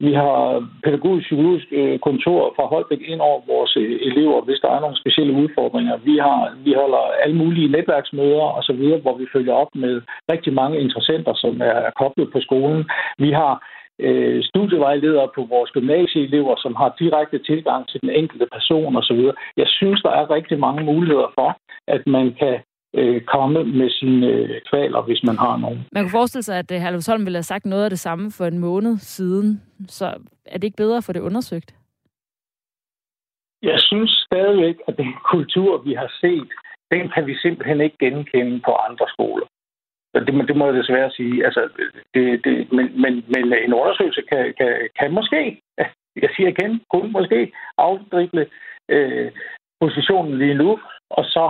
vi 0.00 0.12
har 0.12 0.68
pædagogisk 0.84 1.26
psykologisk 1.26 1.66
øh, 1.72 1.98
kontor 1.98 2.52
fra 2.56 2.66
Holbæk 2.66 3.02
ind 3.12 3.20
over 3.20 3.40
vores 3.46 3.76
øh, 3.76 3.98
elever, 4.08 4.40
hvis 4.40 4.60
der 4.62 4.70
er 4.72 4.80
nogle 4.80 5.00
specielle 5.02 5.32
udfordringer. 5.42 5.96
Vi, 5.96 6.16
har, 6.26 6.40
vi 6.64 6.72
holder 6.72 7.02
alle 7.22 7.36
mulige 7.36 7.72
netværksmøder 7.76 8.46
osv., 8.58 8.82
hvor 9.02 9.16
vi 9.20 9.26
følger 9.32 9.54
op 9.62 9.72
med 9.74 10.02
rigtig 10.32 10.52
mange 10.52 10.80
interessenter, 10.80 11.34
som 11.34 11.60
er 11.60 11.90
koblet 12.00 12.32
på 12.32 12.40
skolen. 12.40 12.90
Vi 13.18 13.30
har 13.32 13.54
øh, 13.98 14.44
studievejledere 14.44 15.28
på 15.34 15.42
vores 15.54 15.70
gymnasieelever, 15.70 16.54
som 16.58 16.74
har 16.74 16.96
direkte 16.98 17.38
tilgang 17.38 17.88
til 17.88 18.00
den 18.00 18.10
enkelte 18.10 18.46
person 18.52 18.96
osv. 18.96 19.20
Jeg 19.56 19.68
synes, 19.78 20.02
der 20.02 20.10
er 20.10 20.30
rigtig 20.30 20.58
mange 20.58 20.84
muligheder 20.84 21.30
for, 21.38 21.50
at 21.88 22.02
man 22.06 22.34
kan 22.40 22.54
øh, 22.94 23.20
komme 23.20 23.64
med 23.64 23.90
sine 23.90 24.26
øh, 24.26 24.60
kvaler, 24.70 25.02
hvis 25.02 25.22
man 25.22 25.38
har 25.38 25.56
nogen. 25.56 25.86
Man 25.92 26.04
kunne 26.04 26.18
forestille 26.20 26.42
sig, 26.42 26.58
at 26.58 26.70
øh, 26.72 27.02
Holm 27.08 27.24
ville 27.24 27.36
have 27.36 27.42
sagt 27.52 27.66
noget 27.66 27.84
af 27.84 27.90
det 27.90 27.98
samme 27.98 28.30
for 28.30 28.44
en 28.44 28.58
måned 28.58 28.98
siden. 28.98 29.62
Så 29.88 30.06
er 30.46 30.58
det 30.58 30.64
ikke 30.64 30.76
bedre 30.76 31.02
for 31.02 31.12
det 31.12 31.20
undersøgt? 31.20 31.74
Jeg 33.62 33.80
synes 33.80 34.10
stadigvæk, 34.26 34.76
at 34.88 34.96
den 34.96 35.14
kultur, 35.30 35.78
vi 35.78 35.94
har 35.94 36.12
set, 36.20 36.48
den 36.90 37.08
kan 37.14 37.26
vi 37.26 37.34
simpelthen 37.38 37.80
ikke 37.80 37.96
genkende 38.00 38.60
på 38.64 38.72
andre 38.88 39.06
skoler. 39.08 39.46
Det, 40.14 40.48
det 40.48 40.56
må 40.56 40.66
jeg 40.66 40.74
desværre 40.74 41.10
sige. 41.10 41.44
Altså, 41.44 41.68
det, 42.14 42.44
det, 42.44 42.72
men, 42.72 43.02
men, 43.02 43.24
men 43.28 43.52
en 43.52 43.74
undersøgelse 43.74 44.22
kan, 44.32 44.54
kan, 44.58 44.88
kan 44.98 45.12
måske, 45.12 45.62
jeg 46.22 46.30
siger 46.36 46.48
igen, 46.48 46.80
kun 46.92 47.12
måske 47.12 47.52
afdrible 47.78 48.46
øh, 48.88 49.30
positionen 49.80 50.38
lige 50.38 50.54
nu, 50.62 50.70
og 51.10 51.24
så 51.34 51.44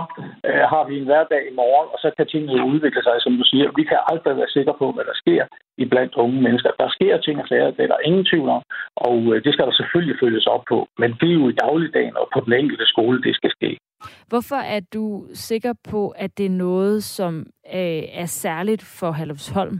øh, 0.47 0.63
har 0.73 0.83
vi 0.89 0.93
en 0.97 1.09
hverdag 1.09 1.41
i 1.51 1.55
morgen, 1.61 1.89
og 1.93 1.97
så 2.03 2.09
kan 2.17 2.27
tingene 2.27 2.69
udvikle 2.73 3.03
sig, 3.03 3.15
som 3.19 3.33
du 3.39 3.43
siger. 3.51 3.77
Vi 3.79 3.83
kan 3.83 3.99
aldrig 4.11 4.37
være 4.37 4.55
sikre 4.57 4.75
på, 4.81 4.91
hvad 4.91 5.05
der 5.09 5.15
sker 5.23 5.43
i 5.77 5.85
blandt 5.85 6.15
unge 6.23 6.41
mennesker. 6.41 6.71
Der 6.79 6.89
sker 6.97 7.17
ting 7.17 7.37
og 7.41 7.47
sager, 7.47 7.71
det 7.71 7.83
er 7.83 7.91
der 7.93 8.05
ingen 8.09 8.25
tvivl 8.31 8.49
om, 8.49 8.61
og 8.95 9.17
øh, 9.31 9.43
det 9.43 9.53
skal 9.53 9.65
der 9.65 9.75
selvfølgelig 9.81 10.17
følges 10.23 10.45
op 10.45 10.63
på. 10.71 10.87
Men 11.01 11.09
det 11.19 11.29
er 11.29 11.39
jo 11.41 11.49
i 11.49 11.59
dagligdagen 11.63 12.17
og 12.17 12.27
på 12.33 12.39
den 12.45 12.53
enkelte 12.53 12.85
skole, 12.85 13.21
det 13.21 13.35
skal 13.35 13.51
ske. 13.57 13.77
Hvorfor 14.27 14.61
er 14.75 14.81
du 14.93 15.05
sikker 15.33 15.73
på, 15.91 16.01
at 16.09 16.37
det 16.37 16.45
er 16.45 16.57
noget, 16.67 17.03
som 17.03 17.33
øh, 17.79 18.03
er 18.21 18.25
særligt 18.25 18.83
for 18.99 19.11
Halvsholm? 19.11 19.77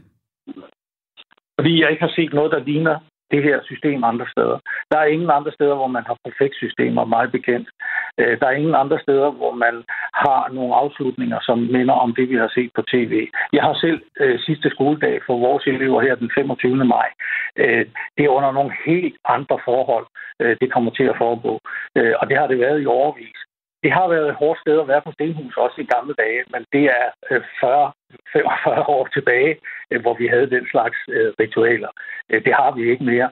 Fordi 1.60 1.82
jeg 1.82 1.91
ikke 1.91 2.03
har 2.08 2.13
set 2.15 2.34
noget, 2.34 2.51
der 2.51 2.60
ligner 2.60 3.00
det 3.32 3.44
her 3.44 3.58
system 3.63 4.03
andre 4.03 4.27
steder. 4.34 4.58
Der 4.91 4.98
er 5.00 5.06
ingen 5.06 5.29
andre 5.38 5.51
steder, 5.51 5.75
hvor 5.75 5.88
man 5.88 6.03
har 6.08 6.18
perfekt 6.27 6.56
systemer, 6.56 7.06
meget 7.06 7.32
bekendt. 7.32 7.70
Øh, 8.18 8.39
der 8.39 8.48
er 8.48 8.60
ingen 8.62 8.75
andre 8.75 9.00
steder, 9.00 9.30
hvor 9.32 9.54
man 9.66 9.84
har 10.13 10.50
nogle 10.54 10.75
afslutninger, 10.75 11.39
som 11.42 11.58
minder 11.60 11.94
om 11.94 12.16
det, 12.16 12.30
vi 12.30 12.36
har 12.36 12.51
set 12.54 12.72
på 12.75 12.82
tv. 12.82 13.28
Jeg 13.54 13.63
har 13.63 13.74
selv 13.74 14.01
øh, 14.20 14.39
sidste 14.39 14.70
skoledag 14.70 15.20
for 15.25 15.38
vores 15.38 15.63
elever 15.68 16.01
her 16.01 16.16
den 16.16 16.32
25. 16.36 16.75
maj. 16.86 17.10
Øh, 17.56 17.86
det 18.18 18.25
er 18.25 18.30
under 18.38 18.51
nogle 18.51 18.74
helt 18.86 19.18
andre 19.25 19.60
forhold, 19.66 20.08
øh, 20.42 20.58
det 20.62 20.74
kommer 20.74 20.92
til 20.92 21.04
at 21.04 21.18
foregå. 21.18 21.60
Øh, 21.98 22.13
og 22.20 22.30
det 22.30 22.38
har 22.38 22.48
det 22.48 22.60
været 22.60 22.82
i 22.82 22.86
overvis. 22.86 23.39
Det 23.84 23.92
har 23.92 24.08
været 24.08 24.30
et 24.30 24.39
hårdt 24.42 24.60
sted 24.60 24.80
at 24.80 24.88
være 24.88 25.01
på 25.01 25.12
Stenhus 25.12 25.58
også 25.58 25.82
i 25.82 25.92
gamle 25.96 26.13
dage, 26.13 26.44
men 26.54 26.66
det 26.74 26.84
er 27.00 27.06
øh, 27.32 27.42
40-45 27.63 28.96
år 28.98 29.08
tilbage, 29.13 29.56
øh, 29.92 30.01
hvor 30.01 30.13
vi 30.13 30.28
havde 30.28 30.50
den 30.50 30.68
slags 30.72 30.98
øh, 31.10 31.34
ritualer. 31.39 31.92
Det 32.30 32.54
har 32.54 32.72
vi 32.75 32.92
ikke 32.92 33.04
mere 33.04 33.30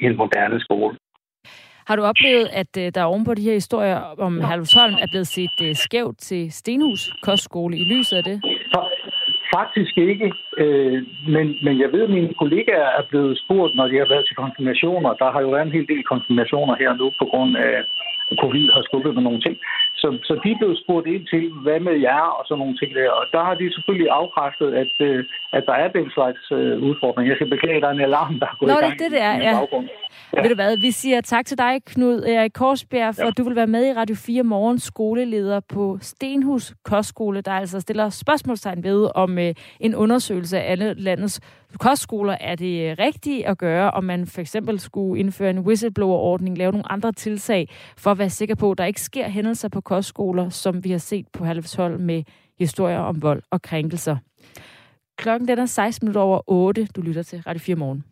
i 0.00 0.04
en 0.04 0.16
moderne 0.16 0.60
skole. 0.60 0.96
Har 1.88 1.96
du 1.96 2.02
oplevet, 2.02 2.46
at 2.52 2.94
der 2.94 3.02
oven 3.02 3.24
på 3.24 3.34
de 3.34 3.42
her 3.42 3.52
historier 3.52 3.98
om 4.26 4.40
Halvsholm 4.40 4.94
er 4.94 5.08
blevet 5.10 5.26
set 5.26 5.76
skævt 5.84 6.18
til 6.18 6.52
Stenhus 6.52 7.02
Kostskole 7.22 7.76
i 7.76 7.84
lyset 7.94 8.16
af 8.16 8.24
det? 8.24 8.36
Faktisk 9.58 9.98
ikke, 9.98 10.32
øh, 10.62 10.98
men, 11.34 11.46
men 11.64 11.74
jeg 11.82 11.88
ved, 11.92 12.02
at 12.02 12.10
mine 12.10 12.34
kollegaer 12.34 12.90
er 12.98 13.04
blevet 13.10 13.38
spurgt, 13.44 13.74
når 13.74 13.86
de 13.88 13.96
har 14.02 14.08
været 14.14 14.26
til 14.26 14.36
konfirmationer. 14.36 15.10
Der 15.22 15.28
har 15.32 15.40
jo 15.40 15.48
været 15.48 15.66
en 15.66 15.76
hel 15.78 15.88
del 15.88 16.04
konfirmationer 16.12 16.74
her 16.82 16.90
nu 17.00 17.06
på 17.20 17.24
grund 17.32 17.56
af 17.56 17.74
covid 18.42 18.66
har 18.74 18.82
skubbet 18.88 19.14
med 19.14 19.22
nogle 19.22 19.40
ting. 19.40 19.56
Så, 20.02 20.08
så 20.28 20.34
de 20.44 20.50
blev 20.60 20.72
spurgt 20.82 21.06
ind 21.14 21.24
til, 21.32 21.44
hvad 21.64 21.80
med 21.80 21.96
jer 22.08 22.24
og 22.38 22.42
sådan 22.46 22.60
nogle 22.62 22.76
ting 22.80 22.90
der. 22.98 23.10
Og 23.10 23.24
der 23.34 23.42
har 23.48 23.54
de 23.54 23.74
selvfølgelig 23.74 24.10
afkræftet, 24.20 24.68
at, 24.82 24.94
øh, 25.08 25.24
at 25.52 25.62
der 25.68 25.76
er 25.84 25.88
den 25.98 26.10
slags 26.16 26.42
øh, 26.58 26.74
udfordring. 26.88 27.28
Jeg 27.28 27.36
skal 27.36 27.50
beklage, 27.54 27.80
der 27.80 27.88
er 27.88 27.96
en 27.98 28.08
alarm, 28.10 28.34
der 28.40 28.46
er 28.52 28.56
gået 28.58 28.70
Nå, 28.72 28.78
i 28.78 28.80
gang. 28.80 28.92
det, 28.92 29.00
det 29.00 29.12
der, 29.20 29.32
ja. 29.48 29.54
Ja. 30.36 30.42
Ved 30.42 30.48
du 30.48 30.54
hvad, 30.54 30.76
vi 30.76 30.90
siger 30.90 31.20
tak 31.20 31.46
til 31.46 31.58
dig, 31.58 31.80
Knud 31.86 32.22
Erik 32.22 32.52
Korsbjerg, 32.54 33.14
for 33.14 33.22
ja. 33.22 33.28
at 33.28 33.38
du 33.38 33.44
vil 33.44 33.56
være 33.56 33.66
med 33.66 33.86
i 33.86 33.92
Radio 33.92 34.16
4 34.16 34.42
Morgen 34.42 34.78
skoleleder 34.78 35.60
på 35.60 35.98
Stenhus 36.00 36.74
Kostskole, 36.84 37.40
der 37.40 37.52
altså 37.52 37.80
stiller 37.80 38.08
spørgsmålstegn 38.08 38.84
ved, 38.84 39.08
om 39.14 39.38
øh, 39.38 39.54
en 39.80 39.94
undersøgelse 39.94 40.60
af 40.60 40.72
alle 40.72 40.94
landets 40.94 41.40
kostskoler 41.76 42.36
er 42.40 42.54
det 42.54 42.98
rigtigt 42.98 43.46
at 43.46 43.58
gøre, 43.58 43.90
om 43.90 44.04
man 44.04 44.26
for 44.26 44.40
eksempel 44.40 44.80
skulle 44.80 45.20
indføre 45.20 45.50
en 45.50 45.58
whistleblower-ordning, 45.58 46.58
lave 46.58 46.72
nogle 46.72 46.92
andre 46.92 47.12
tilsag, 47.12 47.68
for 47.96 48.10
at 48.10 48.18
være 48.18 48.30
sikker 48.30 48.54
på, 48.54 48.70
at 48.70 48.78
der 48.78 48.84
ikke 48.84 49.00
sker 49.00 49.28
hændelser 49.28 49.68
på 49.68 49.80
kostskoler, 49.88 50.48
som 50.48 50.84
vi 50.84 50.90
har 50.90 50.98
set 50.98 51.26
på 51.32 51.44
Halvshold 51.44 51.98
med 51.98 52.22
historier 52.58 52.98
om 52.98 53.22
vold 53.22 53.42
og 53.50 53.62
krænkelser. 53.62 54.16
Klokken 55.18 55.48
den 55.48 55.58
er 55.58 55.66
16 55.66 56.06
minutter 56.06 56.20
over 56.20 56.40
8. 56.46 56.88
Du 56.96 57.00
lytter 57.00 57.22
til 57.22 57.42
Radio 57.46 57.60
4 57.60 57.76
Morgen. 57.76 58.04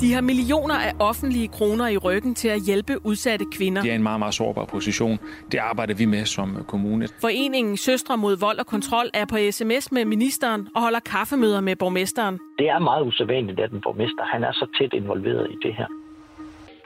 De 0.00 0.12
har 0.12 0.20
millioner 0.20 0.74
af 0.74 0.92
offentlige 1.00 1.48
kroner 1.48 1.86
i 1.88 1.96
ryggen 1.96 2.34
til 2.34 2.48
at 2.48 2.60
hjælpe 2.66 3.06
udsatte 3.06 3.44
kvinder. 3.52 3.82
Det 3.82 3.90
er 3.90 3.94
en 3.94 4.02
meget, 4.02 4.18
meget 4.18 4.34
sårbar 4.34 4.64
position. 4.64 5.18
Det 5.52 5.58
arbejder 5.58 5.94
vi 5.94 6.04
med 6.04 6.24
som 6.24 6.64
kommune. 6.68 7.08
Foreningen 7.20 7.76
Søstre 7.76 8.16
mod 8.16 8.36
vold 8.36 8.58
og 8.58 8.66
kontrol 8.66 9.06
er 9.14 9.24
på 9.24 9.36
sms 9.50 9.92
med 9.92 10.04
ministeren 10.04 10.68
og 10.74 10.82
holder 10.82 11.00
kaffemøder 11.00 11.60
med 11.60 11.76
borgmesteren. 11.76 12.38
Det 12.58 12.68
er 12.68 12.78
meget 12.78 13.06
usædvanligt, 13.06 13.60
at 13.60 13.70
en 13.72 13.80
borgmester 13.80 14.24
han 14.32 14.44
er 14.44 14.52
så 14.52 14.66
tæt 14.78 14.92
involveret 14.92 15.46
i 15.50 15.56
det 15.66 15.74
her. 15.74 15.86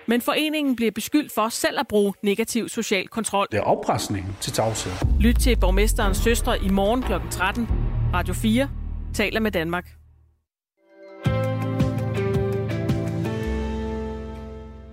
Men 0.06 0.20
foreningen 0.20 0.76
bliver 0.76 0.90
beskyldt 0.90 1.32
for 1.32 1.48
selv 1.48 1.80
at 1.80 1.88
bruge 1.88 2.12
negativ 2.22 2.68
social 2.68 3.08
kontrol. 3.08 3.46
Det 3.50 3.58
er 3.58 3.62
oppresning 3.62 4.36
til 4.40 4.52
tavshed. 4.52 4.92
Lyt 5.20 5.36
til 5.36 5.56
borgmesterens 5.60 6.16
søstre 6.18 6.64
i 6.64 6.68
morgen 6.68 7.02
kl. 7.02 7.12
13. 7.30 7.68
Radio 8.14 8.34
4 8.34 8.68
taler 9.14 9.40
med 9.40 9.50
Danmark. 9.50 10.00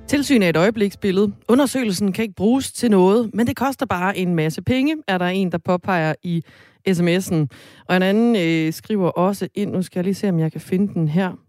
Tilsyn 0.08 0.42
er 0.42 0.50
et 0.50 0.58
øjebliksbillede. 0.58 1.34
Undersøgelsen 1.50 2.12
kan 2.12 2.24
ikke 2.24 2.36
bruges 2.36 2.72
til 2.72 2.92
noget, 2.92 3.32
men 3.34 3.48
det 3.48 3.56
koster 3.56 3.86
bare 3.86 4.18
en 4.18 4.36
masse 4.36 4.62
penge, 4.62 4.96
er 5.08 5.18
der 5.18 5.26
en, 5.26 5.52
der 5.52 5.58
påpeger 5.58 6.14
i 6.24 6.44
sms'en. 6.90 7.48
Og 7.90 7.96
en 7.96 8.04
anden 8.04 8.36
øh, 8.36 8.74
skriver 8.74 9.10
også 9.10 9.48
ind, 9.56 9.72
nu 9.72 9.82
skal 9.82 10.00
jeg 10.00 10.04
lige 10.04 10.16
se, 10.16 10.30
om 10.30 10.40
jeg 10.40 10.52
kan 10.52 10.62
finde 10.62 10.94
den 10.94 11.08
her. 11.08 11.47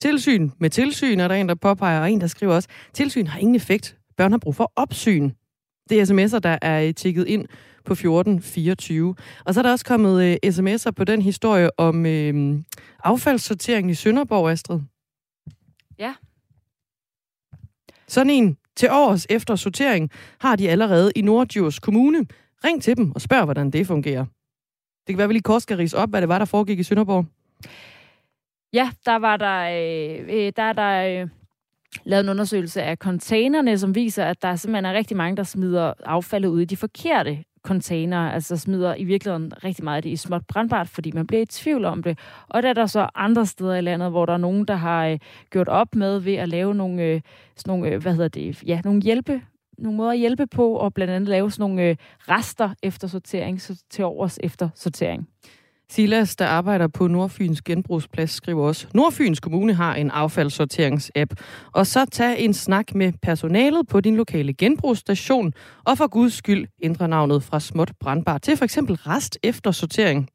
Tilsyn 0.00 0.50
med 0.58 0.70
tilsyn 0.70 1.20
er 1.20 1.28
der 1.28 1.34
en, 1.34 1.48
der 1.48 1.54
påpeger, 1.54 2.00
og 2.00 2.12
en, 2.12 2.20
der 2.20 2.26
skriver 2.26 2.54
også, 2.54 2.68
tilsyn 2.92 3.26
har 3.26 3.38
ingen 3.38 3.54
effekt. 3.56 3.96
Børn 4.16 4.30
har 4.30 4.38
brug 4.38 4.56
for 4.56 4.72
opsyn. 4.76 5.30
Det 5.90 6.00
er 6.00 6.06
sms'er, 6.06 6.38
der 6.38 6.58
er 6.62 6.92
tjekket 6.92 7.26
ind 7.26 7.46
på 7.84 7.92
1424. 7.92 9.14
Og 9.44 9.54
så 9.54 9.60
er 9.60 9.62
der 9.62 9.70
også 9.70 9.84
kommet 9.84 10.24
øh, 10.24 10.36
sms'er 10.46 10.90
på 10.90 11.04
den 11.04 11.22
historie 11.22 11.78
om 11.78 12.06
øh, 12.06 12.58
affaldssortering 13.04 13.90
i 13.90 13.94
Sønderborg, 13.94 14.50
Astrid. 14.50 14.80
Ja, 15.98 16.14
sådan 18.10 18.30
en 18.30 18.56
til 18.76 18.88
års 18.92 19.26
efter 19.30 19.56
sortering 19.56 20.10
har 20.40 20.56
de 20.56 20.70
allerede 20.70 21.12
i 21.16 21.22
Nordjurs 21.22 21.78
Kommune. 21.78 22.26
Ring 22.64 22.82
til 22.82 22.96
dem 22.96 23.12
og 23.14 23.20
spørg, 23.20 23.44
hvordan 23.44 23.70
det 23.70 23.86
fungerer. 23.86 24.24
Det 25.06 25.08
kan 25.08 25.16
være, 25.18 25.24
at 25.24 25.28
vi 25.28 25.34
lige 25.34 25.42
kort 25.42 25.62
skal 25.62 25.76
rise 25.76 25.96
op, 25.96 26.10
hvad 26.10 26.20
det 26.20 26.28
var, 26.28 26.38
der 26.38 26.44
foregik 26.44 26.78
i 26.78 26.82
Sønderborg. 26.82 27.26
Ja, 28.72 28.90
der 29.06 29.16
var 29.16 29.36
der, 29.36 29.60
øh, 29.60 30.26
øh, 30.28 30.52
der 30.56 30.62
er 30.62 30.72
der 30.72 31.22
øh, 31.22 31.28
lavet 32.04 32.24
en 32.24 32.30
undersøgelse 32.30 32.82
af 32.82 32.96
containerne, 32.96 33.78
som 33.78 33.94
viser, 33.94 34.24
at 34.24 34.42
der 34.42 34.56
simpelthen 34.56 34.84
er 34.84 34.92
rigtig 34.92 35.16
mange, 35.16 35.36
der 35.36 35.42
smider 35.42 35.92
affaldet 36.04 36.48
ud 36.48 36.60
i 36.60 36.64
de 36.64 36.76
forkerte 36.76 37.44
container, 37.62 38.30
altså 38.30 38.56
smider 38.56 38.94
i 38.94 39.04
virkeligheden 39.04 39.52
rigtig 39.64 39.84
meget 39.84 39.96
af 39.96 40.02
det 40.02 40.10
i 40.10 40.16
småt 40.16 40.46
brandbart, 40.46 40.88
fordi 40.88 41.10
man 41.12 41.26
bliver 41.26 41.42
i 41.42 41.46
tvivl 41.46 41.84
om 41.84 42.02
det. 42.02 42.18
Og 42.48 42.62
der 42.62 42.68
er 42.68 42.72
der 42.72 42.86
så 42.86 43.08
andre 43.14 43.46
steder 43.46 43.74
i 43.74 43.80
landet, 43.80 44.10
hvor 44.10 44.26
der 44.26 44.32
er 44.32 44.36
nogen, 44.36 44.64
der 44.64 44.74
har 44.74 45.06
øh, 45.06 45.18
gjort 45.50 45.68
op 45.68 45.94
med 45.94 46.18
ved 46.18 46.34
at 46.34 46.48
lave 46.48 46.74
nogle, 46.74 47.02
øh, 47.02 47.20
sådan 47.56 47.70
nogle 47.70 47.88
øh, 47.88 48.02
hvad 48.02 48.12
hedder 48.12 48.28
det, 48.28 48.62
ja, 48.62 48.80
nogle 48.84 49.02
hjælpe 49.02 49.42
nogle 49.78 49.96
måder 49.96 50.10
at 50.10 50.18
hjælpe 50.18 50.46
på, 50.46 50.72
og 50.72 50.94
blandt 50.94 51.12
andet 51.12 51.28
lave 51.28 51.50
sådan 51.50 51.62
nogle 51.62 51.82
øh, 51.82 51.96
rester 52.18 52.70
efter 52.82 53.08
sortering, 53.08 53.60
så 53.60 53.82
til 53.90 54.04
overs 54.04 54.38
efter 54.42 54.68
sortering. 54.74 55.28
Silas, 55.90 56.36
der 56.36 56.46
arbejder 56.46 56.86
på 56.88 57.06
Nordfyns 57.06 57.62
Genbrugsplads, 57.62 58.30
skriver 58.30 58.66
også, 58.66 58.86
Nordfyns 58.94 59.40
Kommune 59.40 59.74
har 59.74 59.94
en 59.94 60.10
affaldssorteringsapp, 60.10 61.32
Og 61.72 61.86
så 61.86 62.04
tag 62.04 62.40
en 62.40 62.54
snak 62.54 62.94
med 62.94 63.12
personalet 63.22 63.88
på 63.88 64.00
din 64.00 64.16
lokale 64.16 64.54
genbrugsstation, 64.54 65.52
og 65.84 65.98
for 65.98 66.06
guds 66.06 66.34
skyld 66.34 66.66
ændre 66.82 67.08
navnet 67.08 67.42
fra 67.42 67.60
småt 67.60 67.92
brandbar 68.00 68.38
til 68.38 68.56
for 68.56 68.64
eksempel 68.64 68.96
rest 68.96 69.38
efter 69.42 69.70
sortering. 69.70 70.28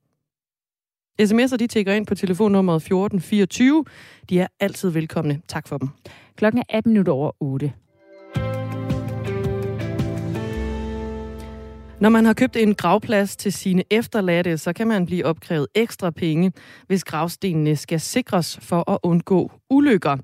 SMS'er 1.21 1.57
de 1.57 1.67
tækker 1.67 1.93
ind 1.93 2.05
på 2.05 2.15
telefonnummeret 2.15 2.75
1424. 2.75 3.85
De 4.29 4.39
er 4.39 4.47
altid 4.59 4.89
velkomne. 4.89 5.41
Tak 5.47 5.67
for 5.67 5.77
dem. 5.77 5.89
Klokken 6.35 6.59
er 6.59 6.63
18 6.69 6.91
minutter 6.91 7.13
over 7.13 7.31
8. 7.39 7.73
Når 12.05 12.09
man 12.09 12.25
har 12.25 12.33
købt 12.33 12.55
en 12.55 12.75
gravplads 12.75 13.35
til 13.35 13.53
sine 13.53 13.83
efterladte, 13.89 14.57
så 14.57 14.73
kan 14.73 14.87
man 14.87 15.05
blive 15.05 15.25
opkrævet 15.25 15.67
ekstra 15.75 16.09
penge, 16.09 16.51
hvis 16.87 17.03
gravstenene 17.03 17.75
skal 17.75 17.99
sikres 17.99 18.59
for 18.61 18.91
at 18.91 18.97
undgå 19.03 19.51
ulykker. 19.69 20.17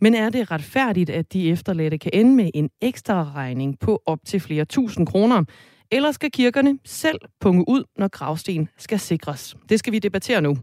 Men 0.00 0.14
er 0.14 0.30
det 0.30 0.50
retfærdigt, 0.50 1.10
at 1.10 1.32
de 1.32 1.50
efterladte 1.50 1.98
kan 1.98 2.10
ende 2.14 2.34
med 2.34 2.50
en 2.54 2.70
ekstra 2.82 3.32
regning 3.34 3.78
på 3.78 4.02
op 4.06 4.18
til 4.26 4.40
flere 4.40 4.64
tusind 4.64 5.06
kroner? 5.06 5.44
Eller 5.90 6.12
skal 6.12 6.30
kirkerne 6.30 6.78
selv 6.84 7.18
punge 7.40 7.64
ud, 7.68 7.84
når 7.98 8.08
gravsten 8.08 8.68
skal 8.78 9.00
sikres? 9.00 9.56
Det 9.68 9.78
skal 9.78 9.92
vi 9.92 9.98
debattere 9.98 10.40
nu. 10.40 10.56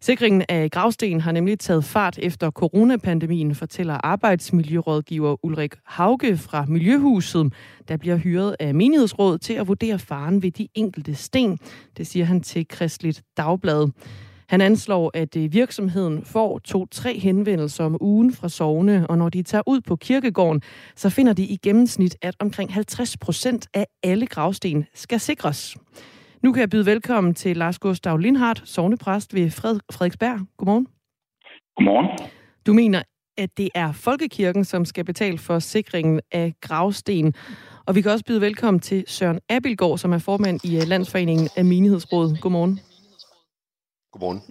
Sikringen 0.00 0.44
af 0.48 0.70
gravsten 0.70 1.20
har 1.20 1.32
nemlig 1.32 1.58
taget 1.58 1.84
fart 1.84 2.18
efter 2.22 2.50
coronapandemien, 2.50 3.54
fortæller 3.54 3.94
arbejdsmiljørådgiver 4.04 5.44
Ulrik 5.44 5.74
Hauge 5.84 6.36
fra 6.36 6.64
Miljøhuset, 6.68 7.52
der 7.88 7.96
bliver 7.96 8.16
hyret 8.16 8.56
af 8.60 8.74
menighedsrådet 8.74 9.40
til 9.40 9.54
at 9.54 9.68
vurdere 9.68 9.98
faren 9.98 10.42
ved 10.42 10.50
de 10.50 10.68
enkelte 10.74 11.14
sten. 11.14 11.58
Det 11.96 12.06
siger 12.06 12.24
han 12.24 12.40
til 12.40 12.68
Kristligt 12.68 13.22
Dagblad. 13.36 13.88
Han 14.48 14.60
anslår, 14.60 15.10
at 15.14 15.36
øh, 15.36 15.52
virksomheden 15.52 16.24
får 16.24 16.58
to-tre 16.58 17.18
henvendelser 17.18 17.84
om 17.84 17.96
ugen 18.00 18.32
fra 18.32 18.48
sovne, 18.48 19.06
og 19.06 19.18
når 19.18 19.28
de 19.28 19.42
tager 19.42 19.62
ud 19.66 19.80
på 19.80 19.96
kirkegården, 19.96 20.62
så 20.96 21.10
finder 21.10 21.32
de 21.32 21.42
i 21.42 21.56
gennemsnit, 21.56 22.16
at 22.22 22.34
omkring 22.38 22.74
50 22.74 23.16
procent 23.16 23.66
af 23.74 23.86
alle 24.02 24.26
gravsten 24.26 24.86
skal 24.94 25.20
sikres. 25.20 25.76
Nu 26.42 26.52
kan 26.52 26.60
jeg 26.60 26.70
byde 26.70 26.86
velkommen 26.86 27.34
til 27.34 27.56
Lars 27.56 27.78
Gustav 27.78 28.16
Lindhardt, 28.16 28.62
sovnepræst 28.68 29.34
ved 29.34 29.50
Fred- 29.50 29.80
Frederiksberg. 29.92 30.40
Godmorgen. 30.56 30.86
Godmorgen. 31.76 32.30
Du 32.66 32.72
mener, 32.72 33.02
at 33.38 33.50
det 33.56 33.68
er 33.74 33.92
Folkekirken, 33.92 34.64
som 34.64 34.84
skal 34.84 35.04
betale 35.04 35.38
for 35.38 35.58
sikringen 35.58 36.20
af 36.32 36.54
gravsten. 36.60 37.34
Og 37.86 37.94
vi 37.94 38.02
kan 38.02 38.10
også 38.10 38.24
byde 38.24 38.40
velkommen 38.40 38.80
til 38.80 39.04
Søren 39.06 39.40
Abilgaard, 39.48 39.98
som 39.98 40.12
er 40.12 40.18
formand 40.18 40.64
i 40.64 40.76
øh, 40.76 40.82
Landsforeningen 40.86 41.48
af 41.56 41.64
Menighedsrådet. 41.64 42.40
Godmorgen. 42.40 42.80
Godmorgen. 44.12 44.42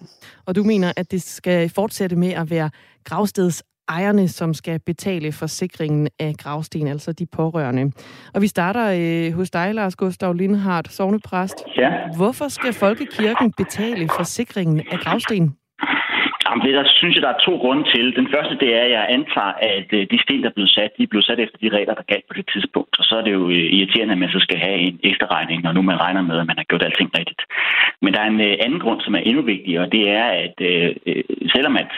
Og 0.46 0.56
du 0.56 0.64
mener, 0.64 0.94
at 0.98 1.12
det 1.12 1.22
skal 1.22 1.70
fortsætte 1.70 2.16
med 2.16 2.30
at 2.30 2.50
være 2.50 2.70
gravsteds 3.04 3.64
ejerne, 3.90 4.28
som 4.28 4.54
skal 4.54 4.80
betale 4.86 5.32
for 5.32 5.48
sikringen 5.48 6.08
af 6.20 6.34
gravsten, 6.40 6.88
altså 6.88 7.12
de 7.14 7.26
pårørende. 7.36 7.92
Og 8.34 8.42
vi 8.42 8.48
starter 8.48 8.86
øh, 9.00 9.34
hos 9.34 9.50
dig, 9.50 9.74
Lars 9.74 9.96
Gustav 9.96 10.34
Lindhardt, 10.34 10.92
sovnepræst. 10.92 11.64
Ja. 11.78 11.92
Hvorfor 12.18 12.48
skal 12.48 12.74
Folkekirken 12.74 13.54
betale 13.58 14.10
for 14.18 14.24
sikringen 14.24 14.80
af 14.92 15.00
gravsten? 15.00 15.56
Jamen, 16.50 16.66
det 16.66 16.74
der 16.74 16.86
synes 17.02 17.16
jeg, 17.16 17.24
der 17.24 17.34
er 17.34 17.46
to 17.48 17.54
grunde 17.64 17.86
til. 17.94 18.16
Den 18.20 18.28
første, 18.34 18.54
det 18.62 18.70
er, 18.78 18.84
at 18.88 18.92
jeg 18.92 19.06
antager, 19.18 19.54
at 19.76 19.88
øh, 19.98 20.02
de 20.12 20.18
sten, 20.24 20.42
der 20.44 20.50
er 20.50 20.58
blevet 20.58 20.72
sat, 20.78 20.92
de 20.98 21.04
er 21.04 21.12
blevet 21.14 21.26
sat 21.26 21.40
efter 21.40 21.58
de 21.64 21.70
regler, 21.78 21.94
der 21.94 22.12
galt 22.14 22.28
på 22.28 22.34
det 22.40 22.46
tidspunkt. 22.54 22.94
Og 23.00 23.04
så 23.06 23.14
er 23.20 23.24
det 23.28 23.34
jo 23.40 23.44
øh, 23.50 23.68
irriterende, 23.78 24.14
at 24.14 24.22
man 24.24 24.30
så 24.36 24.40
skal 24.40 24.60
have 24.66 24.78
en 24.88 25.00
ekstra 25.04 25.28
regning, 25.36 25.64
når 25.64 25.72
nu 25.72 25.82
man 25.82 26.02
regner 26.06 26.22
med, 26.22 26.38
at 26.40 26.48
man 26.48 26.58
har 26.58 26.68
gjort 26.70 26.84
alting 26.84 27.10
rigtigt. 27.20 27.42
Men 28.02 28.14
der 28.14 28.20
er 28.22 28.30
en 28.34 28.42
øh, 28.50 28.56
anden 28.66 28.80
grund, 28.80 29.02
som 29.02 29.16
er 29.16 29.24
endnu 29.30 29.42
vigtigere, 29.42 29.84
og 29.86 29.92
det 29.92 30.04
er, 30.10 30.28
at 30.44 30.56
øh, 30.70 30.96
selvom 31.54 31.76
at 31.84 31.92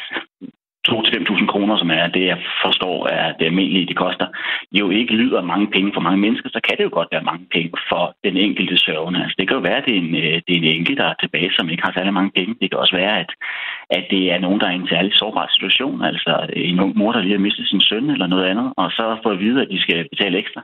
2-5.000 0.91 1.45
kroner 1.51 1.77
som 1.77 1.91
er 1.91 2.07
det, 2.07 2.25
jeg 2.25 2.39
forstår 2.63 3.07
er 3.07 3.33
det 3.37 3.45
almindelige, 3.45 3.89
det 3.91 3.97
koster, 3.97 4.27
jo 4.71 4.89
ikke 4.89 5.13
lyder 5.13 5.41
mange 5.41 5.67
penge 5.75 5.91
for 5.93 6.01
mange 6.01 6.19
mennesker, 6.25 6.49
så 6.49 6.59
kan 6.67 6.77
det 6.77 6.83
jo 6.83 6.89
godt 6.93 7.11
være 7.11 7.29
mange 7.31 7.45
penge 7.55 7.71
for 7.89 8.03
den 8.23 8.37
enkelte 8.37 8.77
sørgende. 8.77 9.19
Altså, 9.23 9.35
det 9.39 9.47
kan 9.47 9.57
jo 9.57 9.63
være, 9.69 9.79
at 9.81 9.85
det 9.87 9.95
er 9.95 10.01
en, 10.05 10.15
øh, 10.15 10.35
det 10.45 10.51
er 10.53 10.61
en 10.61 10.71
enke, 10.75 10.95
der 10.95 11.07
er 11.09 11.13
tilbage, 11.19 11.51
som 11.57 11.69
ikke 11.69 11.83
har 11.85 11.93
særlig 11.95 12.13
mange 12.13 12.31
penge. 12.37 12.55
Det 12.61 12.67
kan 12.69 12.79
også 12.79 12.95
være, 12.95 13.19
at, 13.23 13.31
at 13.97 14.05
det 14.13 14.23
er 14.33 14.39
nogen, 14.39 14.59
der 14.59 14.67
er 14.67 14.75
i 14.75 14.81
en 14.83 14.93
særlig 14.93 15.11
sårbar 15.13 15.47
situation, 15.55 16.03
altså 16.11 16.33
en 16.53 16.79
ung 16.79 16.97
mor, 16.97 17.11
der 17.11 17.21
lige 17.21 17.37
har 17.37 17.47
mistet 17.47 17.67
sin 17.67 17.81
søn 17.81 18.09
eller 18.09 18.27
noget 18.27 18.45
andet, 18.51 18.67
og 18.77 18.91
så 18.91 19.03
får 19.23 19.31
at 19.31 19.39
vide, 19.39 19.61
at 19.61 19.69
de 19.71 19.81
skal 19.81 20.07
betale 20.13 20.37
ekstra. 20.37 20.61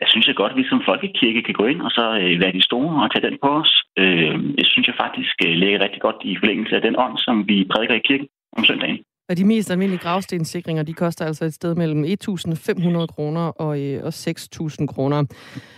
Jeg 0.00 0.08
synes 0.08 0.26
jeg 0.26 0.36
godt, 0.36 0.52
at 0.52 0.58
vi 0.58 0.64
som 0.68 0.82
folkekirke 0.88 1.42
kan 1.42 1.54
gå 1.60 1.64
ind 1.66 1.80
og 1.82 1.90
så 1.90 2.04
øh, 2.22 2.40
være 2.42 2.56
de 2.58 2.68
store 2.68 3.02
og 3.02 3.10
tage 3.10 3.26
den 3.28 3.38
på 3.42 3.50
os. 3.60 3.72
Øh, 3.98 4.36
jeg 4.60 4.66
synes 4.66 4.86
jeg 4.86 4.96
faktisk 5.04 5.34
ligger 5.40 5.84
rigtig 5.84 6.00
godt 6.00 6.16
i 6.22 6.36
forlængelse 6.40 6.76
af 6.76 6.82
den 6.82 6.94
ånd, 6.98 7.16
som 7.18 7.48
vi 7.48 7.66
prædiker 7.72 7.94
i 7.94 8.06
kirken 8.08 8.28
om 8.56 8.64
søndagen. 8.64 8.98
Og 9.28 9.36
de 9.36 9.44
mest 9.44 9.70
almindelige 9.70 10.02
gravstensikringer, 10.02 10.82
de 10.82 10.94
koster 10.94 11.24
altså 11.24 11.44
et 11.44 11.54
sted 11.54 11.74
mellem 11.74 12.04
1.500 12.04 13.06
kroner 13.06 13.40
og, 13.40 13.80
øh, 13.80 14.04
og 14.04 14.12
6.000 14.14 14.86
kroner. 14.86 15.24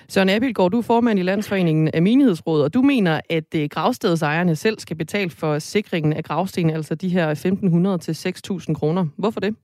Søren 0.09 0.28
Abildgaard, 0.28 0.71
du 0.71 0.78
er 0.78 0.83
formand 0.83 1.19
i 1.19 1.23
Landsforeningen 1.23 1.88
af 1.88 2.02
Menighedsråd, 2.02 2.62
og 2.62 2.75
du 2.75 2.83
mener, 2.83 3.21
at 3.31 3.55
øh, 3.55 3.69
gravstedsejerne 3.69 4.57
selv 4.57 4.78
skal 4.78 4.97
betale 4.97 5.31
for 5.31 5.59
sikringen 5.59 6.12
af 6.12 6.25
gravsten, 6.25 6.71
altså 6.71 6.95
de 6.95 7.09
her 7.09 7.35
1.500 7.35 8.12
til 8.12 8.12
6.000 8.69 8.75
kroner. 8.75 9.07
Hvorfor 9.17 9.40
det? 9.40 9.55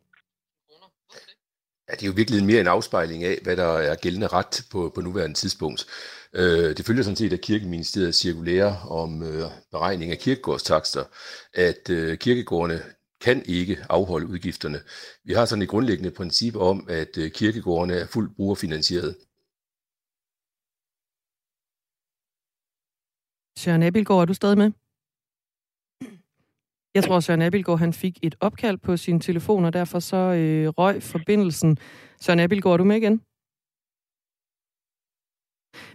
Ja, 1.90 1.94
det 1.94 2.02
er 2.02 2.06
jo 2.06 2.12
virkelig 2.16 2.44
mere 2.44 2.60
en 2.60 2.66
afspejling 2.66 3.24
af, 3.24 3.38
hvad 3.42 3.56
der 3.56 3.72
er 3.78 3.94
gældende 3.94 4.26
ret 4.26 4.62
på, 4.72 4.92
på 4.94 5.00
nuværende 5.00 5.36
tidspunkt. 5.36 5.86
Øh, 6.34 6.76
det 6.76 6.86
følger 6.86 7.02
sådan 7.02 7.16
set 7.16 7.32
af 7.32 7.40
kirkeministeriet 7.40 8.14
cirkulære 8.14 8.76
om 8.88 9.22
øh, 9.22 9.42
beregning 9.70 10.12
af 10.12 10.18
kirkegårdstakster, 10.18 11.04
at 11.54 11.90
øh, 11.90 12.18
kirkegårdene 12.18 12.82
kan 13.24 13.42
ikke 13.58 13.76
afholde 13.90 14.26
udgifterne. 14.26 14.78
Vi 15.24 15.32
har 15.32 15.44
sådan 15.44 15.62
et 15.62 15.68
grundlæggende 15.68 16.10
princip 16.10 16.56
om, 16.56 16.86
at 16.88 17.18
øh, 17.18 17.30
kirkegårdene 17.30 17.94
er 17.94 18.06
fuldt 18.06 18.36
brugerfinansieret. 18.36 19.12
Søren 23.58 23.82
Abelgaard, 23.82 24.20
er 24.20 24.24
du 24.24 24.34
stadig 24.34 24.58
med? 24.58 24.70
Jeg 26.94 27.04
tror, 27.04 27.20
Søren 27.20 27.42
Abelgaard 27.42 27.78
han 27.78 27.92
fik 27.92 28.18
et 28.22 28.34
opkald 28.40 28.78
på 28.78 28.96
sin 28.96 29.20
telefon, 29.20 29.64
og 29.64 29.72
derfor 29.72 29.98
så 29.98 30.16
øh, 30.16 30.68
røg 30.68 31.02
forbindelsen. 31.02 31.78
Søren 32.20 32.40
Abelgaard, 32.40 32.72
er 32.72 32.76
du 32.76 32.84
med 32.84 32.96
igen? 32.96 33.20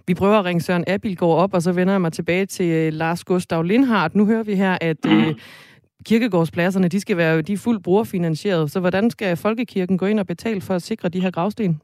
Vi 0.07 0.13
prøver 0.13 0.39
at 0.39 0.45
ringe 0.45 0.61
Søren 0.61 0.83
Abildgaard 0.87 1.37
op, 1.37 1.53
og 1.53 1.61
så 1.61 1.71
vender 1.71 1.93
jeg 1.93 2.01
mig 2.01 2.13
tilbage 2.13 2.45
til 2.45 2.65
øh, 2.65 2.93
Lars 2.93 3.23
Gustav 3.23 3.63
Lindhardt. 3.63 4.15
Nu 4.15 4.25
hører 4.25 4.43
vi 4.43 4.55
her, 4.55 4.77
at 4.81 5.05
øh, 5.05 5.35
kirkegårdspladserne, 6.05 6.87
de 6.87 6.99
skal 6.99 7.17
være 7.17 7.41
de 7.41 7.53
er 7.53 7.57
fuldt 7.63 7.83
brugerfinansieret. 7.83 8.71
Så 8.71 8.79
hvordan 8.79 9.09
skal 9.09 9.37
folkekirken 9.37 9.97
gå 9.97 10.05
ind 10.05 10.19
og 10.19 10.27
betale 10.27 10.61
for 10.61 10.73
at 10.73 10.81
sikre 10.81 11.09
de 11.09 11.21
her 11.21 11.31
gravsten? 11.31 11.81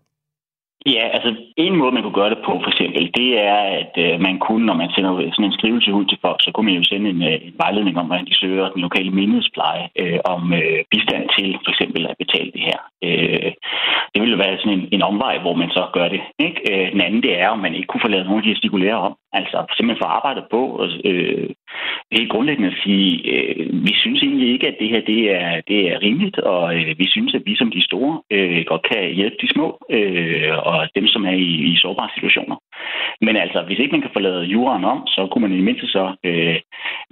Ja, 0.94 1.06
altså 1.16 1.30
en 1.58 1.76
måde, 1.76 1.92
man 1.92 2.04
kunne 2.04 2.20
gøre 2.22 2.34
det 2.34 2.42
på, 2.46 2.52
for 2.64 2.70
eksempel, 2.74 3.04
det 3.20 3.30
er, 3.52 3.60
at 3.82 3.94
øh, 4.06 4.22
man 4.28 4.36
kunne, 4.46 4.66
når 4.66 4.78
man 4.82 4.90
sender 4.96 5.12
sådan 5.36 5.46
en 5.46 5.58
skrivelse 5.60 5.94
ud 5.94 6.06
til 6.06 6.18
folk, 6.26 6.40
så 6.42 6.50
kunne 6.52 6.68
man 6.70 6.80
jo 6.80 6.84
sende 6.84 7.10
en, 7.10 7.22
øh, 7.22 7.38
en 7.48 7.54
vejledning 7.64 7.98
om, 7.98 8.06
hvordan 8.06 8.26
de 8.26 8.40
søger 8.42 8.70
den 8.74 8.82
lokale 8.82 9.12
menighedspleje 9.12 9.86
øh, 10.02 10.20
om 10.34 10.54
øh, 10.54 10.80
bistand 10.92 11.24
til 11.36 11.48
for 11.64 11.72
eksempel 11.74 12.02
at 12.10 12.16
betale 12.24 12.52
det 12.56 12.64
her. 12.70 12.80
Øh, 13.08 13.52
det 14.14 14.20
ville 14.22 14.42
være 14.44 14.58
sådan 14.58 14.78
en, 14.80 14.88
en 14.96 15.02
omvej, 15.12 15.36
hvor 15.44 15.56
man 15.62 15.70
så 15.78 15.84
gør 15.94 16.08
det. 16.16 16.22
Ikke? 16.48 16.60
Øh, 16.72 16.92
den 16.94 17.02
anden, 17.02 17.24
det 17.24 17.34
er, 17.42 17.50
om 17.50 17.60
man 17.60 17.76
ikke 17.76 17.88
kunne 17.88 18.06
få 18.06 18.12
lavet 18.12 18.28
nogle 18.28 18.42
af 18.42 18.48
de 18.48 18.60
stikulære 18.62 19.00
om. 19.08 19.14
Altså 19.39 19.58
simpelthen 19.75 20.04
få 20.04 20.08
arbejdet 20.18 20.46
på 20.51 20.62
og 20.82 20.88
øh, 21.10 21.50
helt 22.12 22.32
grundlæggende 22.32 22.72
at 22.72 22.82
sige, 22.84 23.10
øh, 23.34 23.86
vi 23.88 23.94
synes 23.96 24.22
egentlig 24.22 24.50
ikke, 24.54 24.68
at 24.68 24.77
det 24.80 24.89
her 24.89 25.01
det 25.12 25.22
er, 25.42 25.62
det 25.70 25.80
er 25.92 26.01
rimeligt, 26.06 26.38
og 26.39 26.75
øh, 26.75 27.00
vi 27.01 27.08
synes, 27.10 27.36
at 27.36 27.44
vi 27.46 27.56
som 27.56 27.72
de 27.72 27.82
store 27.89 28.13
øh, 28.32 28.65
godt 28.65 28.84
kan 28.92 29.13
hjælpe 29.20 29.38
de 29.42 29.54
små 29.54 29.68
øh, 29.92 30.54
og 30.70 30.88
dem, 30.96 31.08
som 31.08 31.25
er 31.25 31.36
i, 31.48 31.51
i 31.72 31.77
sårbare 31.77 32.10
situationer. 32.15 32.58
Men 33.22 33.36
altså, 33.36 33.60
hvis 33.68 33.80
ikke 33.80 33.96
man 33.96 34.01
kan 34.01 34.15
få 34.15 34.20
lavet 34.20 34.51
juraen 34.54 34.84
om, 34.84 35.08
så 35.08 35.27
kunne 35.27 35.48
man 35.48 35.58
i 35.58 35.68
mindste 35.68 35.88
så 35.88 36.06
øh, 36.24 36.58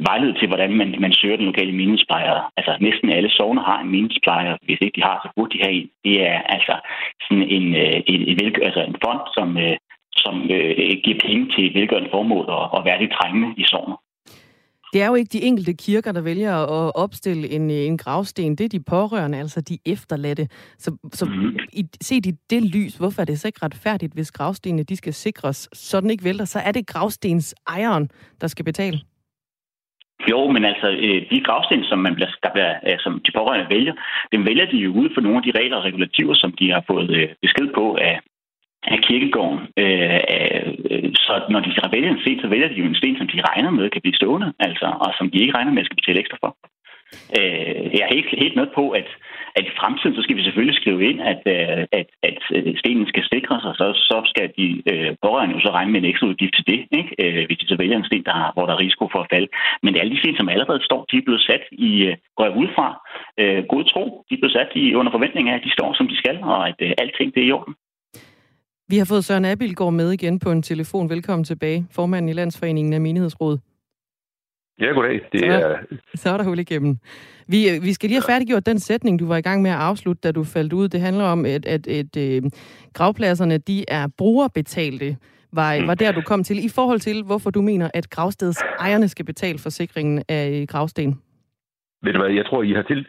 vejlede 0.07 0.33
til, 0.39 0.47
hvordan 0.47 0.71
man, 0.73 0.95
man 0.99 1.13
søger 1.13 1.37
den 1.37 1.45
lokale 1.45 1.71
minisplejer. 1.71 2.51
Altså 2.57 2.77
næsten 2.81 3.09
alle 3.09 3.29
sovne 3.29 3.61
har 3.61 3.79
en 3.79 3.91
minisplejer. 3.91 4.57
Hvis 4.65 4.79
ikke 4.81 4.95
de 4.95 5.07
har, 5.09 5.17
så 5.23 5.29
burde 5.35 5.53
de 5.57 5.63
have 5.63 5.73
en. 5.79 5.89
Det 6.05 6.15
er 6.29 6.41
altså 6.55 6.75
sådan 7.23 7.43
en, 7.57 7.75
øh, 7.75 7.97
en, 8.11 8.21
en, 8.29 8.39
altså 8.67 8.81
en 8.89 8.95
fond, 9.05 9.21
som, 9.37 9.57
øh, 9.57 9.77
som 10.17 10.35
øh, 10.55 10.95
giver 11.03 11.19
penge 11.25 11.51
til 11.55 11.73
velgørende 11.73 12.09
formål 12.11 12.45
og, 12.45 12.73
og 12.73 12.85
værdigt 12.85 13.11
trængende 13.11 13.53
i 13.57 13.63
sovnet. 13.63 13.97
Det 14.93 15.01
er 15.01 15.07
jo 15.07 15.15
ikke 15.15 15.33
de 15.33 15.43
enkelte 15.43 15.73
kirker, 15.73 16.11
der 16.11 16.21
vælger 16.21 16.53
at 16.53 16.91
opstille 16.95 17.49
en, 17.49 17.69
en 17.69 17.97
gravsten. 17.97 18.55
Det 18.55 18.65
er 18.65 18.69
de 18.69 18.83
pårørende, 18.83 19.37
altså 19.37 19.61
de 19.61 19.77
efterladte. 19.85 20.47
Så, 20.77 20.97
så 21.13 21.25
mm. 21.25 21.57
i, 21.73 21.83
set 22.01 22.25
i 22.25 22.31
det 22.49 22.75
lys, 22.75 22.95
hvorfor 22.97 23.21
er 23.21 23.25
det 23.25 23.39
så 23.39 23.47
ikke 23.47 23.65
retfærdigt, 23.65 24.13
hvis 24.13 24.31
gravstenene 24.31 24.83
de 24.83 24.95
skal 24.95 25.13
sikres, 25.13 25.69
så 25.73 26.01
den 26.01 26.09
ikke 26.09 26.23
vælter, 26.23 26.45
så 26.45 26.59
er 26.59 26.71
det 26.71 26.87
gravstens 26.87 27.55
ejeren, 27.67 28.09
der 28.41 28.47
skal 28.47 28.65
betale? 28.65 28.99
Jo, 30.31 30.51
men 30.51 30.65
altså, 30.65 30.87
øh, 30.89 31.21
de 31.31 31.41
gravsten, 31.47 31.83
som, 31.83 31.99
man 31.99 32.15
bliver, 32.15 32.29
der 32.43 32.49
bliver, 32.53 32.73
øh, 32.87 32.99
som 32.99 33.21
de 33.25 33.31
pårørende 33.31 33.69
vælger, 33.75 33.93
dem 34.31 34.45
vælger 34.45 34.65
de 34.65 34.77
jo 34.77 34.91
ud 35.01 35.09
for 35.13 35.21
nogle 35.21 35.37
af 35.37 35.43
de 35.43 35.59
regler 35.59 35.77
og 35.77 35.83
regulativer, 35.83 36.33
som 36.33 36.51
de 36.59 36.71
har 36.71 36.83
fået 36.87 37.09
øh, 37.11 37.29
besked 37.41 37.67
på 37.75 37.95
af, 37.95 38.19
af 38.93 38.99
kirkegården. 39.07 39.59
Øh, 39.77 40.19
øh, 40.33 41.09
så 41.25 41.33
når 41.49 41.59
de 41.59 41.71
skal 41.71 41.91
vælge 41.91 42.09
en 42.09 42.21
sten, 42.21 42.41
så 42.41 42.47
vælger 42.47 42.67
de 42.67 42.79
jo 42.81 42.85
en 42.85 42.95
sten, 42.95 43.17
som 43.17 43.27
de 43.27 43.41
regner 43.49 43.71
med 43.71 43.89
kan 43.89 44.01
blive 44.01 44.19
stående, 44.21 44.53
altså, 44.59 44.87
og 45.03 45.09
som 45.17 45.29
de 45.31 45.37
ikke 45.37 45.55
regner 45.57 45.71
med 45.71 45.81
at 45.81 45.85
skal 45.85 45.99
betale 46.01 46.19
ekstra 46.19 46.37
for. 46.43 46.51
Øh, 47.39 47.83
jeg 47.97 48.03
er 48.05 48.15
helt, 48.15 48.29
helt 48.43 48.55
med 48.55 48.67
på, 48.77 48.83
at, 48.99 49.07
at 49.57 49.63
i 49.69 49.77
fremtiden, 49.79 50.15
så 50.15 50.21
skal 50.23 50.37
vi 50.37 50.43
selvfølgelig 50.43 50.77
skrive 50.81 51.01
ind, 51.09 51.19
at, 51.31 51.41
øh, 51.55 51.81
at, 51.99 52.07
at 52.29 52.39
øh, 52.55 52.77
stenen 52.81 53.07
skal 53.07 53.23
sikres, 53.33 53.63
og 53.69 53.75
så, 53.79 53.87
så 54.09 54.17
skal 54.31 54.47
de 54.57 54.67
øh, 54.91 55.11
pårørende 55.23 55.55
jo 55.55 55.61
så 55.61 55.71
regne 55.77 55.91
med 55.91 55.99
en 56.01 56.09
ekstra 56.11 56.27
udgift 56.27 56.55
til 56.55 56.67
det, 56.71 56.79
ikke? 56.99 57.11
Øh, 57.23 57.45
hvis 57.47 57.57
de 57.61 57.67
så 57.67 57.75
vælger 57.81 57.97
en 57.97 58.09
sten, 58.09 58.23
der 58.29 58.51
hvor 58.53 58.65
der 58.65 58.73
er 58.73 58.83
risiko 58.85 59.05
for 59.11 59.19
at 59.21 59.31
falde. 59.33 59.47
Men 59.83 59.97
alle 59.99 60.11
de 60.13 60.19
sten, 60.19 60.37
som 60.37 60.49
allerede 60.49 60.85
står, 60.89 61.05
de 61.11 61.17
er 61.17 61.25
blevet 61.27 61.41
sat 61.49 61.63
i, 61.71 61.91
øh, 62.07 62.15
går 62.37 62.45
jeg 62.45 62.55
ud 62.61 62.69
fra, 62.75 62.87
øh, 63.41 63.63
god 63.73 63.83
tro. 63.91 64.03
De 64.27 64.33
er 64.33 64.41
blevet 64.41 64.57
sat 64.57 64.71
i 64.75 64.95
under 64.99 65.11
forventning 65.11 65.49
af, 65.49 65.55
at 65.55 65.65
de 65.67 65.75
står, 65.77 65.89
som 65.93 66.07
de 66.07 66.17
skal, 66.17 66.37
og 66.53 66.67
at 66.69 66.79
øh, 66.85 66.91
alting 66.97 67.35
det 67.35 67.41
er 67.43 67.47
i 67.47 67.57
orden. 67.59 67.75
Vi 68.89 68.97
har 68.97 69.05
fået 69.05 69.25
Søren 69.25 69.45
Abildgaard 69.45 69.93
med 69.93 70.11
igen 70.11 70.39
på 70.39 70.51
en 70.51 70.61
telefon. 70.61 71.09
Velkommen 71.09 71.43
tilbage, 71.43 71.87
formanden 71.91 72.29
i 72.29 72.33
Landsforeningen 72.33 72.93
af 72.93 73.01
Menighedsråd. 73.01 73.57
Ja, 74.79 74.85
goddag. 74.85 75.21
Det 75.31 75.39
så, 75.39 75.45
er... 75.45 75.77
så 76.15 76.29
er 76.29 76.37
der 76.37 76.43
hul 76.43 76.59
igennem. 76.59 76.97
Vi, 77.47 77.69
øh, 77.69 77.83
vi 77.83 77.93
skal 77.93 78.09
lige 78.09 78.21
have 78.21 78.33
færdiggjort 78.33 78.65
den 78.65 78.79
sætning, 78.79 79.19
du 79.19 79.27
var 79.27 79.37
i 79.37 79.41
gang 79.41 79.61
med 79.61 79.71
at 79.71 79.77
afslutte, 79.77 80.21
da 80.21 80.31
du 80.31 80.43
faldt 80.43 80.73
ud. 80.73 80.87
Det 80.87 81.01
handler 81.01 81.23
om, 81.23 81.45
at, 81.45 81.65
at, 81.65 81.87
at, 81.87 82.17
øh, 82.17 82.41
gravpladserne 82.93 83.57
de 83.57 83.85
er 83.87 84.07
brugerbetalte, 84.17 85.17
var, 85.51 85.79
mm. 85.79 85.87
var 85.87 85.95
der, 85.95 86.11
du 86.11 86.21
kom 86.21 86.43
til. 86.43 86.65
I 86.65 86.69
forhold 86.69 86.99
til, 86.99 87.23
hvorfor 87.23 87.49
du 87.49 87.61
mener, 87.61 87.89
at 87.93 88.09
gravsteds 88.09 88.57
ejerne 88.79 89.07
skal 89.07 89.25
betale 89.25 89.59
forsikringen 89.59 90.23
af 90.29 90.65
gravsten. 90.67 91.21
Ved 92.03 92.13
du 92.13 92.19
hvad, 92.21 92.31
jeg 92.31 92.45
tror, 92.45 92.63
I 92.63 92.71
har, 92.71 92.81
til, 92.81 93.07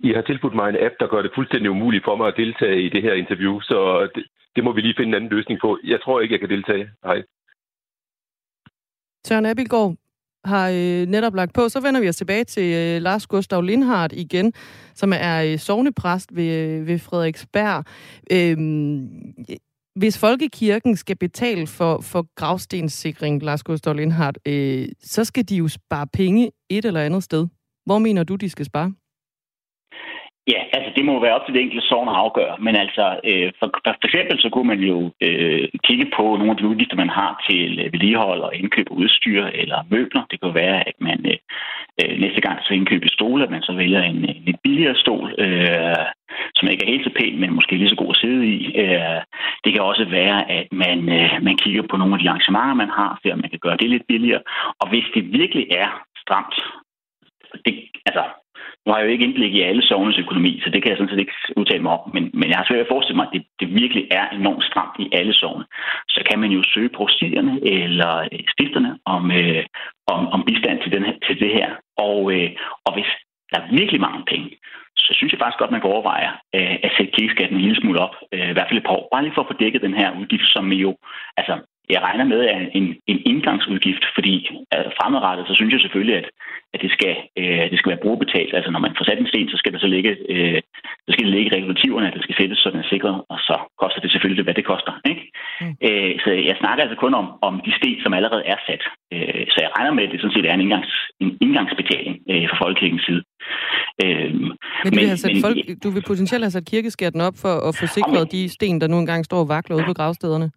I 0.00 0.12
har 0.12 0.22
tilbudt 0.22 0.54
mig 0.54 0.68
en 0.68 0.76
app, 0.86 0.94
der 1.00 1.06
gør 1.08 1.22
det 1.22 1.30
fuldstændig 1.34 1.70
umuligt 1.70 2.04
for 2.04 2.16
mig 2.16 2.28
at 2.28 2.34
deltage 2.36 2.82
i 2.82 2.88
det 2.88 3.02
her 3.02 3.12
interview, 3.12 3.60
så 3.60 4.08
det, 4.14 4.24
det 4.58 4.64
må 4.64 4.72
vi 4.72 4.80
lige 4.80 4.94
finde 4.96 5.08
en 5.08 5.14
anden 5.14 5.30
løsning 5.30 5.60
på. 5.60 5.78
Jeg 5.84 5.98
tror 6.04 6.20
ikke, 6.20 6.32
jeg 6.32 6.40
kan 6.40 6.48
deltage. 6.48 6.90
Hej. 7.04 7.18
Søren 9.26 9.46
Abildgaard 9.46 9.94
har 10.44 10.68
øh, 10.68 11.06
netop 11.06 11.34
lagt 11.34 11.54
på. 11.54 11.68
Så 11.68 11.80
vender 11.80 12.00
vi 12.00 12.08
os 12.08 12.16
tilbage 12.16 12.44
til 12.44 12.68
øh, 12.74 13.02
Lars 13.02 13.26
Gustav 13.26 13.62
Lindhardt 13.62 14.12
igen, 14.12 14.52
som 14.94 15.12
er 15.12 15.42
øh, 15.42 15.58
sovnepræst 15.58 16.36
ved, 16.36 16.50
øh, 16.58 16.86
ved 16.86 16.98
Frederiksberg. 16.98 17.84
Øhm, 18.32 19.34
hvis 19.94 20.18
folkekirken 20.18 20.96
skal 20.96 21.16
betale 21.16 21.66
for, 21.66 22.00
for 22.00 22.26
gravstenssikring, 22.34 23.42
Lars 23.42 23.62
Gustav 23.62 23.94
Lindhardt, 23.94 24.38
øh, 24.46 24.88
så 25.00 25.24
skal 25.24 25.48
de 25.48 25.56
jo 25.56 25.68
spare 25.68 26.06
penge 26.12 26.50
et 26.68 26.84
eller 26.84 27.00
andet 27.00 27.22
sted. 27.22 27.46
Hvor 27.86 27.98
mener 27.98 28.24
du, 28.24 28.34
de 28.34 28.48
skal 28.48 28.64
spare? 28.64 28.92
Ja, 30.52 30.60
altså 30.72 30.90
det 30.96 31.04
må 31.04 31.20
være 31.20 31.34
op 31.34 31.46
til 31.46 31.54
det 31.54 31.62
enkelte 31.62 31.88
sovn 31.88 32.08
at 32.08 32.14
afgøre. 32.14 32.56
Men 32.58 32.76
altså, 32.76 33.20
øh, 33.30 33.52
for, 33.58 33.66
for 33.84 34.08
eksempel 34.08 34.40
så 34.40 34.48
kunne 34.50 34.68
man 34.74 34.80
jo 34.80 35.12
øh, 35.26 35.68
kigge 35.86 36.06
på 36.16 36.22
nogle 36.22 36.50
af 36.50 36.56
de 36.56 36.66
udgifter, 36.66 36.96
man 36.96 37.08
har 37.20 37.44
til 37.48 37.78
øh, 37.78 37.92
vedligehold 37.92 38.40
og 38.40 38.54
indkøb 38.54 38.86
af 38.90 38.94
udstyr 38.94 39.44
eller 39.44 39.78
møbler. 39.90 40.22
Det 40.30 40.40
kan 40.40 40.54
være, 40.54 40.88
at 40.88 40.96
man 41.00 41.18
øh, 41.32 41.38
øh, 42.00 42.20
næste 42.20 42.40
gang 42.40 42.58
så 42.62 42.74
indkøber 42.74 43.08
stole, 43.08 43.44
at 43.44 43.50
man 43.50 43.62
så 43.62 43.72
vælger 43.72 44.02
en, 44.02 44.16
en 44.16 44.42
lidt 44.46 44.62
billigere 44.64 44.94
stol, 44.94 45.34
øh, 45.38 46.04
som 46.54 46.68
ikke 46.68 46.84
er 46.84 46.92
helt 46.92 47.04
så 47.04 47.12
pæn, 47.18 47.40
men 47.40 47.52
måske 47.52 47.76
lige 47.76 47.88
så 47.88 47.96
god 47.96 48.14
at 48.14 48.20
sidde 48.22 48.46
i. 48.46 48.58
Øh, 48.82 49.20
det 49.64 49.72
kan 49.72 49.82
også 49.82 50.04
være, 50.04 50.50
at 50.50 50.66
man, 50.72 50.98
øh, 51.18 51.30
man 51.42 51.56
kigger 51.56 51.82
på 51.90 51.96
nogle 51.96 52.14
af 52.14 52.20
de 52.20 52.28
arrangementer, 52.28 52.74
man 52.74 52.90
har, 53.00 53.18
for 53.22 53.32
at 53.32 53.40
man 53.42 53.50
kan 53.50 53.64
gøre 53.66 53.76
det 53.76 53.90
lidt 53.90 54.06
billigere. 54.08 54.42
Og 54.80 54.88
hvis 54.88 55.06
det 55.14 55.32
virkelig 55.32 55.66
er 55.70 55.88
stramt, 56.22 56.54
det, 57.64 57.74
altså, 58.06 58.24
nu 58.88 58.92
har 58.92 59.00
jeg 59.00 59.06
jo 59.06 59.14
ikke 59.14 59.24
indblik 59.24 59.54
i 59.54 59.62
alle 59.68 59.82
sovnes 59.82 60.18
økonomi, 60.18 60.52
så 60.64 60.70
det 60.70 60.82
kan 60.82 60.90
jeg 60.90 60.98
sådan 60.98 61.12
set 61.12 61.24
ikke 61.24 61.36
udtale 61.56 61.82
mig 61.82 61.92
om. 61.92 62.10
Men, 62.14 62.30
men 62.38 62.48
jeg 62.50 62.56
har 62.58 62.66
svært 62.66 62.84
at 62.86 62.92
forestille 62.92 63.16
mig, 63.16 63.26
at 63.26 63.34
det, 63.34 63.42
det 63.60 63.68
virkelig 63.82 64.04
er 64.10 64.26
enormt 64.28 64.64
stramt 64.64 64.96
i 65.04 65.08
alle 65.18 65.34
sovne. 65.34 65.64
Så 66.14 66.20
kan 66.28 66.38
man 66.38 66.50
jo 66.56 66.62
søge 66.62 66.94
provstierne 66.96 67.54
eller 67.76 68.12
øh, 68.32 68.40
stifterne 68.54 68.90
om, 69.14 69.22
øh, 69.40 69.64
om, 70.14 70.20
om 70.34 70.44
bistand 70.48 70.78
til, 70.82 70.92
den 70.92 71.04
her, 71.04 71.16
til 71.26 71.36
det 71.40 71.52
her. 71.58 71.68
Og, 72.06 72.20
øh, 72.34 72.50
og 72.86 72.92
hvis 72.94 73.10
der 73.52 73.58
er 73.60 73.70
virkelig 73.78 74.00
mange 74.00 74.22
penge, 74.32 74.48
så 74.96 75.08
synes 75.08 75.16
synes 75.16 75.32
jeg 75.32 75.40
faktisk 75.42 75.60
godt, 75.60 75.74
man 75.74 75.80
kan 75.80 75.94
overveje 75.94 76.30
øh, 76.56 76.76
at 76.86 76.90
sætte 76.96 77.12
kirkeskatten 77.16 77.56
en 77.56 77.64
lille 77.64 77.80
smule 77.80 78.00
op, 78.06 78.14
øh, 78.34 78.48
i 78.50 78.54
hvert 78.54 78.68
fald 78.68 78.80
et 78.80 78.88
par 78.88 78.98
år, 78.98 79.08
bare 79.12 79.22
lige 79.24 79.34
for 79.34 79.42
at 79.42 79.50
få 79.50 79.60
dækket 79.62 79.82
den 79.86 79.94
her 80.00 80.08
udgift, 80.20 80.48
som 80.54 80.64
jo, 80.84 80.90
altså 81.40 81.54
jeg 81.94 82.00
regner 82.06 82.26
med 82.32 82.40
er 82.54 82.60
en, 82.78 82.86
en 83.12 83.18
indgangsudgift, 83.30 84.04
fordi 84.16 84.34
altså, 84.74 84.90
fremadrettet, 84.98 85.44
så 85.48 85.54
synes 85.54 85.72
jeg 85.72 85.80
selvfølgelig, 85.80 86.16
at, 86.20 86.28
at 86.74 86.80
det, 86.84 86.90
skal, 86.96 87.14
øh, 87.40 87.64
det 87.70 87.78
skal 87.78 87.90
være 87.92 88.04
brugerbetalt. 88.04 88.52
Altså 88.58 88.70
når 88.70 88.82
man 88.86 88.94
får 88.96 89.04
sat 89.04 89.18
en 89.20 89.30
sten, 89.32 89.48
så 89.52 89.56
skal 89.58 89.72
det 89.72 89.80
så 89.80 89.88
ligge, 89.96 90.12
øh, 90.32 90.60
så 91.06 91.10
skal 91.12 91.24
det 91.26 91.34
ligge 91.34 91.56
regulativerne, 91.56 92.08
at 92.08 92.14
det 92.16 92.22
skal 92.24 92.36
sættes, 92.38 92.58
så 92.58 92.68
den 92.72 92.80
er 92.84 92.92
sikret, 92.94 93.16
og 93.32 93.38
så 93.48 93.56
koster 93.82 94.00
det 94.00 94.10
selvfølgelig, 94.12 94.44
hvad 94.44 94.56
det 94.58 94.70
koster. 94.72 94.92
Ikke? 95.10 95.22
Mm. 95.60 95.74
Øh, 95.86 96.12
så 96.24 96.30
jeg 96.50 96.56
snakker 96.62 96.82
altså 96.84 96.98
kun 97.04 97.14
om, 97.20 97.26
om 97.48 97.54
de 97.66 97.72
sten, 97.78 97.98
som 98.04 98.14
allerede 98.18 98.44
er 98.52 98.58
sat. 98.66 98.82
Øh, 99.14 99.44
så 99.52 99.58
jeg 99.64 99.70
regner 99.76 99.92
med, 99.94 100.04
at 100.04 100.10
det 100.12 100.20
sådan 100.20 100.36
set 100.36 100.46
er 100.50 100.54
en, 100.54 100.64
indgangs, 100.66 100.92
en 101.24 101.30
indgangsbetaling 101.44 102.14
øh, 102.30 102.44
fra 102.50 102.56
folkekirkens 102.62 103.04
side. 103.08 103.22
Øh, 104.04 104.30
men, 104.34 104.50
du, 104.84 104.96
men, 104.96 105.00
vil 105.00 105.08
men, 105.32 105.42
folk, 105.46 105.56
du 105.84 105.88
vil 105.94 106.04
potentielt 106.10 106.44
have 106.44 106.56
sat 106.56 106.70
kirkeskatten 106.72 107.20
op 107.28 107.36
for 107.44 107.54
at 107.68 107.72
få 107.80 107.86
sikret 107.98 108.32
de 108.34 108.42
sten, 108.56 108.80
der 108.80 108.88
nu 108.88 108.96
engang 108.98 109.24
står 109.24 109.40
og 109.44 109.48
vakler 109.54 109.76
ude 109.76 109.88
på 109.90 109.98
gravstederne? 110.00 110.48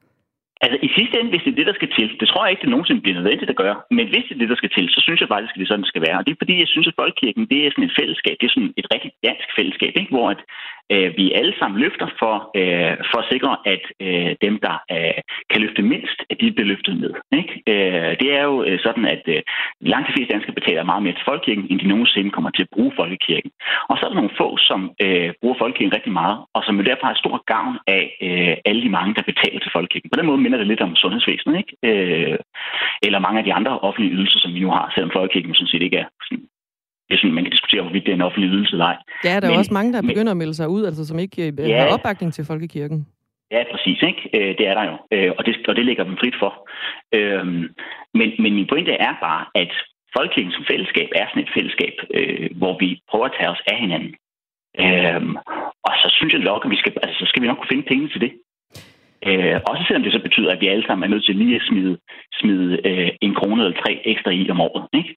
Altså 0.64 0.78
i 0.88 0.90
sidste 0.98 1.16
ende, 1.20 1.32
hvis 1.32 1.44
det 1.46 1.52
er 1.52 1.60
det, 1.60 1.70
der 1.70 1.80
skal 1.80 1.92
til, 1.98 2.08
det 2.20 2.28
tror 2.28 2.44
jeg 2.44 2.52
ikke, 2.52 2.66
det 2.66 2.74
nogensinde 2.74 3.02
bliver 3.02 3.18
nødvendigt 3.20 3.54
at 3.54 3.62
gøre, 3.64 3.78
men 3.98 4.06
hvis 4.12 4.26
det 4.28 4.34
er 4.36 4.42
det, 4.42 4.50
der 4.54 4.62
skal 4.62 4.74
til, 4.78 4.86
så 4.96 5.00
synes 5.06 5.20
jeg 5.22 5.30
faktisk, 5.34 5.54
at 5.54 5.60
det 5.60 5.68
sådan, 5.68 5.86
det 5.86 5.94
skal 5.94 6.06
være. 6.08 6.18
Og 6.20 6.24
det 6.26 6.32
er 6.32 6.42
fordi, 6.44 6.56
jeg 6.64 6.72
synes, 6.74 6.88
at 6.90 7.00
Folkekirken, 7.02 7.46
det 7.52 7.60
er 7.60 7.72
sådan 7.72 7.90
et 7.90 7.98
fællesskab, 8.00 8.36
det 8.40 8.48
er 8.48 8.56
sådan 8.56 8.74
et 8.82 8.88
rigtig 8.94 9.12
dansk 9.28 9.48
fællesskab, 9.58 9.94
ikke? 10.02 10.14
hvor 10.16 10.28
at, 10.34 10.42
øh, 10.94 11.10
vi 11.18 11.26
alle 11.40 11.54
sammen 11.60 11.82
løfter 11.86 12.08
for, 12.22 12.36
øh, 12.60 12.94
for 13.12 13.18
at 13.24 13.30
sikre, 13.32 13.52
at 13.74 13.84
øh, 14.06 14.32
dem, 14.46 14.56
der 14.66 14.76
øh, 14.96 15.20
kan 15.52 15.62
løfte 15.62 15.82
mindst, 15.82 16.20
at 16.30 16.38
de 16.42 16.52
bliver 16.52 16.72
løftet 16.74 16.94
med. 17.04 17.14
Ikke? 17.40 17.54
Øh, 17.72 18.12
det 18.22 18.30
er 18.38 18.44
jo 18.52 18.56
øh, 18.68 18.80
sådan, 18.86 19.06
at 19.06 19.24
øh, 19.28 19.42
langt 19.92 20.08
de 20.08 20.14
fleste 20.14 20.34
danskere 20.34 20.60
betaler 20.60 20.84
meget 20.84 21.04
mere 21.04 21.16
til 21.18 21.28
Folkekirken, 21.30 21.68
end 21.70 21.80
de 21.80 21.88
nogensinde 21.88 22.30
kommer 22.36 22.50
til 22.50 22.64
at 22.66 22.74
bruge 22.76 22.94
Folkekirken. 23.00 23.52
Og 23.90 23.94
så 23.98 24.02
er 24.04 24.10
der 24.10 24.20
nogle 24.22 24.38
få, 24.42 24.48
som 24.58 24.82
øh, 25.06 25.30
bruger 25.42 25.58
Folkekirken 25.62 25.96
rigtig 25.98 26.14
meget, 26.22 26.38
og 26.56 26.62
som 26.64 26.78
jo 26.80 26.84
derfor 26.84 27.06
har 27.08 27.22
stor 27.24 27.36
gavn 27.54 27.76
af 27.88 28.04
øh, 28.28 28.56
alle 28.66 28.82
de 28.86 28.96
mange, 28.98 29.16
der 29.18 29.30
betaler 29.32 29.60
til 29.60 29.72
Folkekirken. 29.76 30.10
På 30.10 30.20
den 30.20 30.30
måde 30.30 30.44
minder 30.44 30.58
det 30.58 30.68
lidt 30.68 30.82
om 30.82 30.96
sundhedsvæsenet, 30.96 31.56
ikke? 31.62 31.74
Øh, 31.90 32.38
eller 33.06 33.20
mange 33.20 33.40
af 33.40 33.46
de 33.46 33.54
andre 33.54 33.80
offentlige 33.80 34.16
ydelser, 34.16 34.40
som 34.40 34.54
vi 34.54 34.60
nu 34.60 34.72
har, 34.78 34.92
selvom 34.94 35.12
Folkekirken 35.16 35.56
sådan 35.56 35.72
set 35.72 35.82
ikke 35.82 35.98
er 35.98 36.08
sådan 36.28 36.46
det 37.12 37.18
er 37.18 37.22
sådan, 37.22 37.38
man 37.38 37.44
kan 37.44 37.52
diskutere, 37.52 37.82
hvorvidt 37.82 38.06
det 38.06 38.12
er 38.12 38.16
en 38.16 38.30
offentlig 38.30 38.50
ydelse 38.50 38.74
eller 38.74 38.86
ej. 38.86 38.98
Ja, 39.24 39.40
der 39.40 39.48
er 39.48 39.52
men, 39.52 39.60
også 39.60 39.74
mange, 39.74 39.94
der 39.94 40.02
begynder 40.02 40.32
at 40.32 40.38
melde 40.38 40.54
sig 40.54 40.68
ud, 40.70 40.84
altså 40.86 41.08
som 41.08 41.20
ikke 41.20 41.48
øh, 41.48 41.70
ja, 41.70 41.80
har 41.80 41.94
opbakning 41.96 42.34
til 42.34 42.46
folkekirken. 42.46 43.08
Ja, 43.52 43.64
præcis. 43.72 44.02
Ikke? 44.10 44.22
Øh, 44.38 44.58
det 44.58 44.68
er 44.68 44.74
der 44.80 44.86
jo, 44.92 44.96
øh, 45.12 45.32
og 45.38 45.46
det, 45.46 45.54
og 45.68 45.76
det 45.76 45.86
ligger 45.86 46.04
dem 46.04 46.18
frit 46.18 46.36
for. 46.40 46.52
Øhm, 47.18 47.64
men, 48.14 48.30
men 48.44 48.52
min 48.58 48.68
pointe 48.72 48.92
er 48.92 49.14
bare, 49.22 49.46
at 49.56 49.72
folkekirken 50.16 50.52
som 50.52 50.66
fællesskab 50.72 51.10
er 51.16 51.26
sådan 51.28 51.44
et 51.44 51.56
fællesskab, 51.58 51.96
hvor 52.60 52.74
vi 52.80 52.90
prøver 53.10 53.26
at 53.26 53.36
tage 53.38 53.50
os 53.50 53.64
af 53.72 53.78
hinanden. 53.84 54.14
Øhm, 54.86 55.36
og 55.88 55.94
så 56.02 56.08
synes 56.18 56.34
jeg 56.34 56.42
nok, 56.42 56.66
at 56.66 56.72
vi 56.72 56.80
skal, 56.82 56.94
altså, 57.04 57.20
så 57.20 57.26
skal 57.30 57.42
vi 57.42 57.48
nok 57.48 57.58
kunne 57.58 57.74
finde 57.74 57.90
penge 57.92 58.08
til 58.10 58.22
det. 58.22 58.32
Øh, 59.28 59.58
også 59.70 59.84
selvom 59.84 60.04
det 60.04 60.14
så 60.14 60.22
betyder, 60.28 60.52
at 60.52 60.62
vi 60.62 60.68
alle 60.68 60.86
sammen 60.86 61.04
er 61.04 61.14
nødt 61.14 61.26
til 61.26 61.36
lige 61.36 61.56
at 61.56 61.68
smide, 61.70 61.98
smide 62.40 62.88
øh, 62.90 63.10
en 63.22 63.36
krone 63.36 63.64
eller 63.64 63.82
tre 63.82 64.02
ekstra 64.06 64.32
i 64.32 64.50
om 64.50 64.62
året. 64.62 64.88
Ikke? 64.94 65.16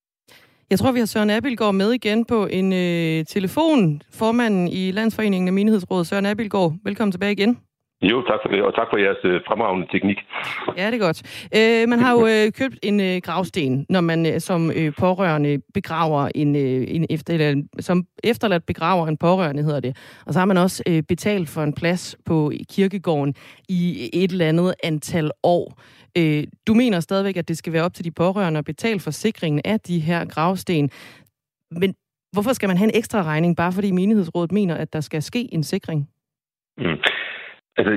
Jeg 0.71 0.79
tror, 0.79 0.93
vi 0.93 0.99
har 0.99 1.07
Søren 1.07 1.31
Abildgaard 1.31 1.75
med 1.75 1.93
igen 1.93 2.25
på 2.25 2.47
en 2.47 2.73
øh, 2.73 3.25
telefon. 3.25 4.03
Formanden 4.13 4.69
i 4.69 4.91
Landsforeningen 4.91 5.49
af 5.49 5.53
Menighedsrådet, 5.53 6.07
Søren 6.07 6.27
Abildgaard. 6.27 6.73
Velkommen 6.85 7.13
tilbage 7.13 7.33
igen. 7.33 7.59
Jo, 8.03 8.23
tak 8.23 8.41
for 8.43 8.49
det, 8.49 8.63
og 8.63 8.75
tak 8.75 8.87
for 8.93 8.99
jeres 8.99 9.25
øh, 9.25 9.41
fremragende 9.47 9.87
teknik. 9.93 10.17
Ja, 10.77 10.87
det 10.87 10.95
er 10.95 11.07
godt. 11.07 11.23
Øh, 11.57 11.89
man 11.89 11.99
har 11.99 12.13
jo 12.13 12.27
øh, 12.27 12.53
købt 12.53 12.79
en 12.83 13.01
øh, 13.01 13.17
gravsten, 13.25 13.87
når 13.89 14.01
man 14.01 14.27
øh, 14.27 14.41
som 14.41 14.71
øh, 14.71 14.93
pårørende 14.99 15.59
begraver 15.75 16.29
en, 16.35 16.57
øh, 16.57 16.85
en 16.89 17.07
efter, 17.11 17.35
eller, 17.35 17.63
som 17.81 18.05
efterladt 18.25 18.67
begraver 18.67 19.07
en 19.07 19.17
pårørende, 19.17 19.63
hedder 19.63 19.81
det. 19.81 19.97
Og 20.27 20.33
så 20.33 20.39
har 20.39 20.47
man 20.47 20.57
også 20.57 20.83
øh, 20.89 21.03
betalt 21.03 21.49
for 21.49 21.63
en 21.63 21.73
plads 21.73 22.17
på 22.27 22.53
kirkegården 22.71 23.35
i 23.69 24.11
et 24.13 24.31
eller 24.31 24.49
andet 24.49 24.75
antal 24.85 25.31
år. 25.43 25.81
Øh, 26.19 26.45
du 26.67 26.75
mener 26.75 27.01
stadigvæk, 27.01 27.37
at 27.37 27.49
det 27.49 27.59
skal 27.59 27.73
være 27.73 27.83
op 27.83 27.95
til 27.95 28.05
de 28.05 28.11
pårørende 28.11 28.59
at 28.59 28.65
betale 28.65 29.01
for 29.01 29.11
sikringen 29.11 29.61
af 29.65 29.81
de 29.81 29.99
her 29.99 30.25
gravsten. 30.25 30.91
Men 31.71 31.95
hvorfor 32.33 32.53
skal 32.53 32.67
man 32.67 32.77
have 32.77 32.89
en 32.89 32.99
ekstra 32.99 33.23
regning, 33.23 33.57
bare 33.57 33.73
fordi 33.73 33.91
menighedsrådet 33.91 34.53
mener, 34.53 34.75
at 34.75 34.93
der 34.93 35.01
skal 35.01 35.23
ske 35.23 35.55
en 35.55 35.65
sikring? 35.65 36.09
Mm. 36.79 36.99
Altså, 37.77 37.93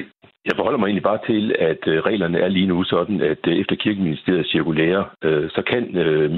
jeg 0.48 0.56
forholder 0.56 0.80
mig 0.80 0.88
egentlig 0.88 1.04
bare 1.12 1.26
til, 1.28 1.56
at 1.60 1.88
øh, 1.88 2.00
reglerne 2.00 2.40
er 2.40 2.48
lige 2.48 2.68
nu 2.68 2.84
sådan, 2.84 3.22
at 3.22 3.48
øh, 3.48 3.56
efter 3.56 3.76
kirkeministeriets 3.76 4.52
cirkulære, 4.52 5.06
øh, 5.24 5.50
så 5.50 5.62
kan 5.62 5.84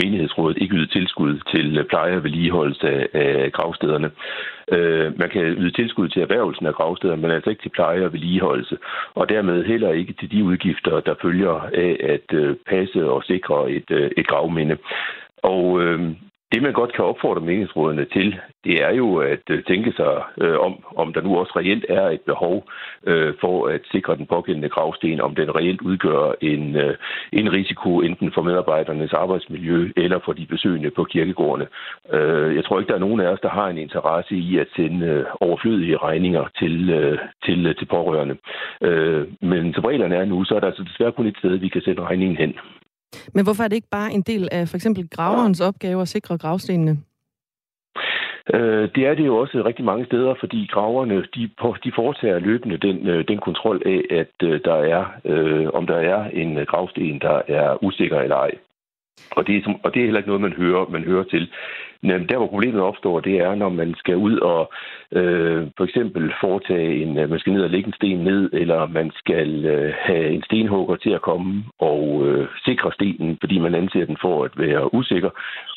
menighedsrådet 0.01 0.57
ikke 0.61 0.75
yde 0.75 0.87
tilskud 0.87 1.39
til 1.53 1.85
pleje 1.89 2.15
og 2.15 2.23
vedligeholdelse 2.23 3.15
af 3.15 3.51
gravstederne. 3.51 4.11
Man 5.17 5.29
kan 5.29 5.41
yde 5.41 5.71
tilskud 5.71 6.09
til 6.09 6.21
erhvervelsen 6.21 6.65
af 6.65 6.73
gravsteder, 6.73 7.15
men 7.15 7.31
altså 7.31 7.49
ikke 7.49 7.61
til 7.61 7.69
pleje 7.69 8.05
og 8.05 8.13
vedligeholdelse, 8.13 8.77
og 9.15 9.29
dermed 9.29 9.65
heller 9.65 9.91
ikke 9.91 10.13
til 10.13 10.31
de 10.31 10.43
udgifter, 10.43 10.99
der 10.99 11.15
følger 11.21 11.53
af 11.73 11.97
at 12.13 12.55
passe 12.67 13.09
og 13.11 13.23
sikre 13.23 13.71
et, 13.71 14.11
et 14.17 14.27
gravminde. 14.27 14.77
Og 15.43 15.81
øh, 15.81 16.11
det, 16.51 16.61
man 16.61 16.73
godt 16.73 16.93
kan 16.93 17.05
opfordre 17.05 17.41
meningsrådene 17.41 18.05
til, 18.05 18.39
det 18.63 18.83
er 18.83 18.93
jo 18.93 19.15
at 19.15 19.45
øh, 19.49 19.63
tænke 19.63 19.91
sig 19.91 20.23
øh, 20.41 20.59
om, 20.59 20.83
om 20.95 21.13
der 21.13 21.21
nu 21.21 21.37
også 21.37 21.53
reelt 21.55 21.85
er 21.89 22.09
et 22.09 22.21
behov 22.21 22.67
øh, 23.07 23.33
for 23.41 23.67
at 23.67 23.81
sikre 23.91 24.15
den 24.15 24.25
pågældende 24.25 24.69
gravsten, 24.69 25.21
om 25.21 25.35
den 25.35 25.55
reelt 25.55 25.81
udgør 25.81 26.33
en, 26.41 26.75
øh, 26.75 26.95
en 27.33 27.51
risiko 27.53 27.99
enten 28.01 28.31
for 28.33 28.41
medarbejdernes 28.41 29.13
arbejdsmiljø 29.13 29.91
eller 29.95 30.19
for 30.25 30.33
de 30.33 30.45
besøgende 30.45 30.91
på 30.91 31.03
kirkegårdene. 31.03 31.67
Øh, 32.13 32.55
jeg 32.55 32.65
tror 32.65 32.79
ikke, 32.79 32.89
der 32.89 32.95
er 32.95 33.07
nogen 33.07 33.19
af 33.19 33.27
os, 33.27 33.39
der 33.39 33.49
har 33.49 33.67
en 33.67 33.77
interesse 33.77 34.35
i 34.35 34.57
at 34.57 34.67
sende 34.75 35.05
øh, 35.05 35.25
overflødige 35.39 35.97
regninger 35.97 36.45
til, 36.59 36.89
øh, 36.89 37.17
til, 37.45 37.65
øh, 37.65 37.75
til 37.75 37.85
pårørende. 37.85 38.37
Øh, 38.81 39.27
men 39.41 39.73
som 39.73 39.85
reglerne 39.85 40.15
er 40.15 40.25
nu, 40.25 40.43
så 40.43 40.55
er 40.55 40.59
der 40.59 40.67
altså 40.67 40.83
desværre 40.83 41.11
kun 41.11 41.27
et 41.27 41.37
sted, 41.37 41.57
vi 41.57 41.69
kan 41.69 41.81
sende 41.81 42.01
regningen 42.01 42.37
hen. 42.37 42.53
Men 43.33 43.43
hvorfor 43.43 43.63
er 43.63 43.67
det 43.67 43.75
ikke 43.75 43.95
bare 43.99 44.11
en 44.11 44.21
del 44.21 44.49
af 44.51 44.67
for 44.67 44.75
eksempel 44.75 45.09
graverens 45.09 45.61
opgave 45.61 46.01
at 46.01 46.07
sikre 46.07 46.37
gravstenene? 46.37 46.97
Øh, 48.53 48.89
det 48.95 49.07
er 49.07 49.13
det 49.15 49.25
jo 49.25 49.37
også 49.37 49.61
rigtig 49.65 49.85
mange 49.85 50.05
steder, 50.05 50.33
fordi 50.39 50.69
graverne 50.71 51.25
de, 51.35 51.49
de 51.83 51.91
foretager 51.95 52.39
løbende 52.39 52.77
den, 52.77 53.07
øh, 53.07 53.27
den 53.27 53.37
kontrol 53.37 53.81
af, 53.85 54.01
at 54.19 54.35
øh, 54.43 54.59
der 54.65 54.75
er, 54.75 55.05
øh, 55.25 55.67
om 55.73 55.87
der 55.87 55.97
er 55.97 56.29
en 56.29 56.57
øh, 56.57 56.65
gravsten, 56.65 57.19
der 57.21 57.41
er 57.47 57.83
usikker 57.83 58.19
eller 58.19 58.35
ej. 58.35 58.51
Og 59.31 59.47
det, 59.47 59.55
er, 59.55 59.73
og 59.83 59.93
det 59.93 59.99
er 59.99 60.05
heller 60.05 60.19
ikke 60.19 60.29
noget, 60.29 60.41
man 60.41 60.53
hører, 60.53 60.89
man 60.89 61.03
hører 61.03 61.23
til. 61.23 61.51
Men 62.01 62.29
der, 62.29 62.37
hvor 62.37 62.47
problemet 62.47 62.81
opstår, 62.81 63.19
det 63.19 63.35
er, 63.35 63.55
når 63.55 63.69
man 63.69 63.95
skal 63.97 64.15
ud 64.15 64.37
og 64.37 64.71
øh, 65.11 65.67
for 65.77 65.83
eksempel 65.83 66.33
foretage 66.41 67.03
en, 67.03 67.17
øh, 67.17 67.29
man 67.29 67.39
skal 67.39 67.53
ned 67.53 67.63
og 67.63 67.69
lægge 67.69 67.87
en 67.87 67.93
sten 67.93 68.17
ned, 68.17 68.49
eller 68.53 68.87
man 68.87 69.11
skal 69.15 69.65
øh, 69.65 69.93
have 69.99 70.29
en 70.29 70.43
stenhugger 70.43 70.95
til 70.95 71.09
at 71.09 71.21
komme 71.21 71.63
og 71.79 72.27
øh, 72.27 72.47
sikre 72.65 72.91
stenen, 72.93 73.37
fordi 73.39 73.59
man 73.59 73.75
anser 73.75 74.05
den 74.05 74.17
for 74.21 74.43
at 74.43 74.51
være 74.57 74.93
usikker. 74.93 75.29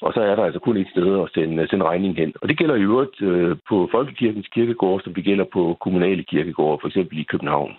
Og 0.02 0.12
så 0.12 0.20
er 0.20 0.36
der 0.36 0.44
altså 0.44 0.60
kun 0.60 0.76
et 0.76 0.88
sted 0.90 1.22
at 1.22 1.28
sende, 1.34 1.62
øh, 1.62 1.68
sende 1.68 1.84
regningen 1.84 2.18
hen. 2.18 2.32
Og 2.40 2.48
det 2.48 2.58
gælder 2.58 2.74
i 2.74 2.88
øvrigt 2.90 3.22
øh, 3.22 3.56
på 3.68 3.88
Folkekirkens 3.90 4.48
kirkegård, 4.48 5.00
som 5.00 5.14
det 5.14 5.24
gælder 5.24 5.44
på 5.52 5.76
kommunale 5.80 6.22
kirkegårde, 6.22 6.78
for 6.80 6.88
eksempel 6.88 7.18
i 7.18 7.22
København. 7.22 7.76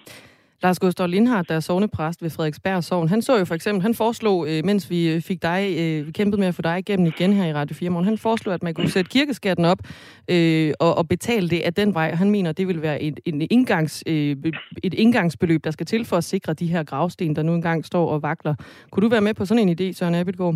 Lars 0.64 0.80
Gustav 0.80 1.08
Lindhardt, 1.08 1.50
der 1.50 1.56
er 1.56 1.60
sovnepræst 1.60 2.22
ved 2.22 2.30
Frederiksberg 2.30 2.84
Sovn, 2.84 3.10
han 3.10 3.22
så 3.22 3.38
jo 3.38 3.46
for 3.46 3.56
eksempel, 3.56 3.82
han 3.82 3.94
foreslog, 3.94 4.48
øh, 4.50 4.66
mens 4.66 4.90
vi 4.90 5.10
øh, 5.10 5.22
fik 5.22 5.42
dig, 5.42 5.76
øh, 5.80 6.08
vi 6.08 6.12
kæmpede 6.12 6.40
med 6.40 6.48
at 6.48 6.56
få 6.56 6.62
dig 6.62 6.80
igennem 6.80 7.06
igen 7.06 7.34
her 7.34 7.46
i 7.46 7.54
Radio 7.54 7.76
4 7.76 7.90
morgen, 7.90 8.06
han 8.06 8.18
foreslog, 8.18 8.54
at 8.54 8.64
man 8.64 8.74
kunne 8.74 8.90
sætte 8.90 9.10
kirkeskatten 9.10 9.66
op 9.66 9.80
øh, 10.28 10.74
og, 10.80 10.98
og 10.98 11.08
betale 11.08 11.50
det 11.50 11.60
af 11.60 11.74
den 11.74 11.94
vej. 11.94 12.12
Han 12.12 12.32
mener, 12.32 12.52
det 12.52 12.68
vil 12.68 12.82
være 12.82 13.02
et, 13.02 13.20
en 13.26 13.48
indgangs, 13.52 14.04
øh, 14.08 14.36
et 14.84 14.94
indgangsbeløb, 14.94 15.64
der 15.64 15.72
skal 15.72 15.86
til 15.86 16.06
for 16.06 16.18
at 16.18 16.24
sikre 16.24 16.54
de 16.54 16.68
her 16.68 16.84
gravsten, 16.84 17.36
der 17.36 17.44
nu 17.44 17.54
engang 17.54 17.86
står 17.86 18.10
og 18.10 18.22
vakler. 18.22 18.56
Kunne 18.92 19.02
du 19.02 19.10
være 19.10 19.22
med 19.22 19.34
på 19.34 19.46
sådan 19.46 19.70
en 19.70 19.80
idé, 19.82 19.94
Søren 19.94 20.16
Abelgaard? 20.16 20.56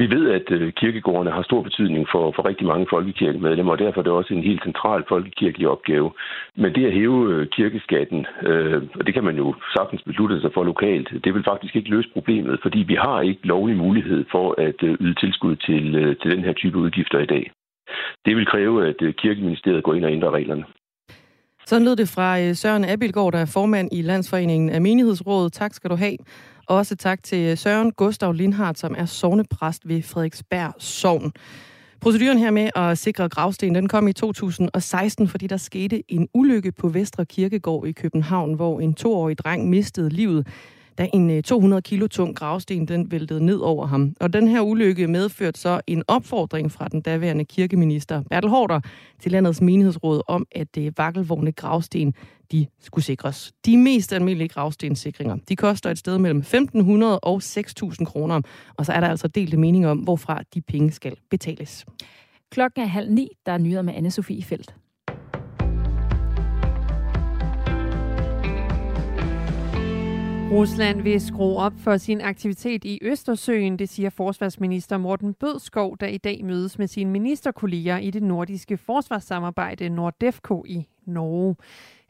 Vi 0.00 0.06
ved, 0.14 0.24
at 0.38 0.50
øh, 0.50 0.72
kirkegårdene 0.72 1.30
har 1.30 1.42
stor 1.42 1.62
betydning 1.62 2.06
for, 2.12 2.24
for 2.36 2.48
rigtig 2.48 2.66
mange 2.66 2.86
folkekirkemedlemmer, 2.90 3.72
og 3.72 3.78
derfor 3.78 4.00
er 4.00 4.02
det 4.06 4.12
også 4.12 4.34
en 4.34 4.48
helt 4.50 4.62
central 4.62 5.04
folkekirkelig 5.08 5.68
opgave. 5.68 6.10
Men 6.56 6.74
det 6.74 6.86
at 6.86 6.92
hæve 6.92 7.20
øh, 7.34 7.46
kirkeskatten, 7.56 8.26
øh, 8.50 8.82
og 8.98 9.06
det 9.06 9.14
kan 9.14 9.24
man 9.24 9.36
jo 9.36 9.54
sagtens 9.76 10.02
beslutte 10.02 10.40
sig 10.40 10.50
for 10.54 10.64
lokalt, 10.64 11.08
det 11.24 11.34
vil 11.34 11.48
faktisk 11.50 11.76
ikke 11.76 11.90
løse 11.90 12.08
problemet, 12.12 12.58
fordi 12.62 12.78
vi 12.78 12.94
har 12.94 13.20
ikke 13.20 13.46
lovlig 13.46 13.76
mulighed 13.76 14.24
for 14.30 14.46
at 14.58 14.78
øh, 14.82 14.96
yde 15.00 15.14
tilskud 15.14 15.56
til, 15.56 16.16
til 16.20 16.30
den 16.30 16.44
her 16.44 16.52
type 16.52 16.78
udgifter 16.78 17.18
i 17.18 17.26
dag. 17.26 17.50
Det 18.26 18.36
vil 18.36 18.46
kræve, 18.46 18.88
at 18.88 19.16
kirkeministeriet 19.16 19.84
går 19.84 19.94
ind 19.94 20.04
og 20.04 20.12
ændrer 20.12 20.30
reglerne. 20.30 20.64
Sådan 21.66 21.84
lød 21.84 21.96
det 21.96 22.08
fra 22.08 22.52
Søren 22.54 22.84
Abilgaard, 22.84 23.32
der 23.32 23.38
er 23.38 23.52
formand 23.54 23.88
i 23.92 24.02
Landsforeningen 24.02 24.70
af 24.70 24.80
Menighedsrådet. 24.80 25.52
Tak 25.52 25.74
skal 25.74 25.90
du 25.90 25.96
have. 25.96 26.16
Også 26.68 26.96
tak 26.96 27.22
til 27.22 27.50
øh, 27.50 27.58
Søren 27.58 27.92
Gustav 27.92 28.32
Lindhardt, 28.32 28.78
som 28.78 28.94
er 28.98 29.06
sovnepræst 29.06 29.88
ved 29.88 30.02
Frederiksberg 30.02 30.72
Sovn. 30.78 31.32
Proceduren 32.00 32.38
her 32.38 32.50
med 32.50 32.70
at 32.76 32.98
sikre 32.98 33.28
gravsten, 33.28 33.74
den 33.74 33.88
kom 33.88 34.08
i 34.08 34.12
2016, 34.12 35.28
fordi 35.28 35.46
der 35.46 35.56
skete 35.56 36.02
en 36.08 36.28
ulykke 36.34 36.72
på 36.72 36.88
Vestre 36.88 37.26
Kirkegård 37.26 37.86
i 37.86 37.92
København, 37.92 38.54
hvor 38.54 38.80
en 38.80 38.94
toårig 38.94 39.38
dreng 39.38 39.68
mistede 39.68 40.08
livet 40.10 40.46
da 40.98 41.08
en 41.12 41.30
øh, 41.30 41.42
200 41.42 41.82
kilo 41.82 42.06
tung 42.06 42.36
gravsten 42.36 42.88
den 42.88 43.10
væltede 43.10 43.46
ned 43.46 43.58
over 43.58 43.86
ham. 43.86 44.14
Og 44.20 44.32
den 44.32 44.48
her 44.48 44.60
ulykke 44.60 45.06
medførte 45.06 45.60
så 45.60 45.80
en 45.86 46.02
opfordring 46.08 46.72
fra 46.72 46.88
den 46.88 47.00
daværende 47.00 47.44
kirkeminister 47.44 48.22
Bertel 48.30 48.50
Hårder 48.50 48.80
til 49.20 49.32
landets 49.32 49.60
menighedsråd 49.60 50.22
om, 50.26 50.46
at 50.52 50.74
det 50.74 50.98
vakkelvogne 50.98 51.52
gravsten 51.52 52.14
de 52.52 52.66
skulle 52.80 53.04
sikres. 53.04 53.52
De 53.66 53.76
mest 53.76 54.12
almindelige 54.12 54.48
gravstenssikringer, 54.48 55.36
de 55.48 55.56
koster 55.56 55.90
et 55.90 55.98
sted 55.98 56.18
mellem 56.18 56.40
1.500 56.40 57.04
og 57.22 57.40
6.000 57.44 58.04
kroner, 58.04 58.40
og 58.76 58.86
så 58.86 58.92
er 58.92 59.00
der 59.00 59.08
altså 59.08 59.28
delte 59.28 59.56
mening 59.56 59.86
om, 59.86 59.98
hvorfra 59.98 60.42
de 60.54 60.60
penge 60.60 60.92
skal 60.92 61.16
betales. 61.30 61.86
Klokken 62.50 62.82
er 62.82 62.86
halv 62.86 63.10
ni, 63.10 63.28
der 63.46 63.52
er 63.52 63.58
nyheder 63.58 63.82
med 63.82 63.94
Anne-Sophie 63.94 64.44
Felt. 64.44 64.74
Rusland 70.52 71.02
vil 71.02 71.20
skrue 71.20 71.56
op 71.56 71.72
for 71.84 71.96
sin 71.96 72.20
aktivitet 72.20 72.84
i 72.84 72.98
Østersøen, 73.02 73.78
det 73.78 73.88
siger 73.88 74.10
forsvarsminister 74.10 74.98
Morten 74.98 75.34
Bødskov, 75.34 75.96
der 76.00 76.06
i 76.06 76.16
dag 76.18 76.44
mødes 76.44 76.78
med 76.78 76.86
sine 76.86 77.10
ministerkolleger 77.10 77.98
i 77.98 78.10
det 78.10 78.22
nordiske 78.22 78.76
forsvarssamarbejde 78.76 79.88
Nordefco 79.88 80.64
i 80.66 80.86
Norge. 81.06 81.56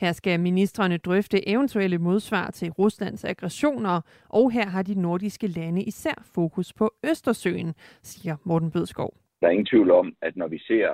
Her 0.01 0.13
skal 0.13 0.41
ministerne 0.41 0.97
drøfte 0.97 1.49
eventuelle 1.49 1.99
modsvar 1.99 2.51
til 2.51 2.71
Ruslands 2.71 3.25
aggressioner, 3.25 4.01
og 4.29 4.51
her 4.51 4.67
har 4.67 4.83
de 4.83 5.01
nordiske 5.01 5.47
lande 5.47 5.83
især 5.83 6.23
fokus 6.35 6.73
på 6.73 6.95
Østersøen, 7.11 7.75
siger 8.03 8.37
Morten 8.45 8.71
Bødskov. 8.71 9.15
Der 9.41 9.47
er 9.47 9.51
ingen 9.51 9.67
tvivl 9.67 9.91
om, 9.91 10.17
at 10.23 10.37
når 10.37 10.49
vi 10.49 10.59
ser 10.59 10.89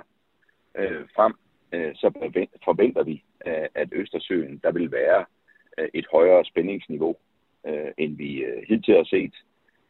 øh, 0.78 1.08
frem, 1.16 1.34
øh, 1.72 1.94
så 1.94 2.10
forventer 2.64 3.02
vi, 3.02 3.22
øh, 3.46 3.68
at 3.74 3.88
Østersøen 3.92 4.60
der 4.62 4.72
vil 4.72 4.92
være 4.92 5.24
øh, 5.78 5.88
et 5.94 6.06
højere 6.12 6.44
spændingsniveau 6.44 7.16
øh, 7.68 7.90
end 7.98 8.16
vi 8.16 8.30
øh, 8.48 8.62
hidtil 8.68 8.94
har 8.94 9.04
set. 9.04 9.34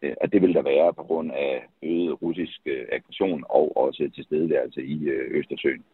Øh, 0.02 0.14
og 0.20 0.32
det 0.32 0.42
vil 0.42 0.54
der 0.54 0.62
være 0.62 0.94
på 0.94 1.02
grund 1.02 1.32
af 1.32 1.66
øget 1.82 2.22
russisk 2.22 2.60
øh, 2.66 2.84
aggression 2.92 3.44
og 3.48 3.76
også 3.76 4.10
tilstedeværelse 4.14 4.84
i 4.84 5.04
øh, 5.04 5.38
Østersøen. 5.38 5.84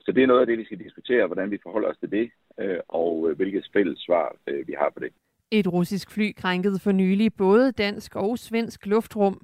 Så 0.00 0.12
det 0.12 0.22
er 0.22 0.26
noget 0.26 0.40
af 0.40 0.46
det, 0.46 0.58
vi 0.58 0.64
skal 0.64 0.78
diskutere, 0.78 1.26
hvordan 1.26 1.50
vi 1.50 1.58
forholder 1.62 1.88
os 1.88 1.98
til 1.98 2.10
det, 2.10 2.30
øh, 2.60 2.78
og 2.88 3.30
øh, 3.30 3.36
hvilket 3.36 3.68
fælles 3.72 3.98
svar 3.98 4.36
øh, 4.46 4.68
vi 4.68 4.74
har 4.78 4.90
på 4.94 5.00
det. 5.00 5.12
Et 5.50 5.72
russisk 5.72 6.10
fly 6.10 6.32
krænkede 6.36 6.78
for 6.78 6.92
nylig 6.92 7.34
både 7.34 7.72
dansk 7.72 8.16
og 8.16 8.38
svensk 8.38 8.86
luftrum. 8.86 9.40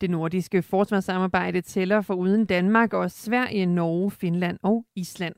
Det 0.00 0.10
nordiske 0.10 0.62
forsvarssamarbejde 0.62 1.60
tæller 1.60 2.00
for 2.00 2.14
uden 2.14 2.46
Danmark 2.46 2.92
og 2.92 3.10
Sverige, 3.10 3.66
Norge, 3.66 4.10
Finland 4.10 4.58
og 4.62 4.84
Island. 4.96 5.34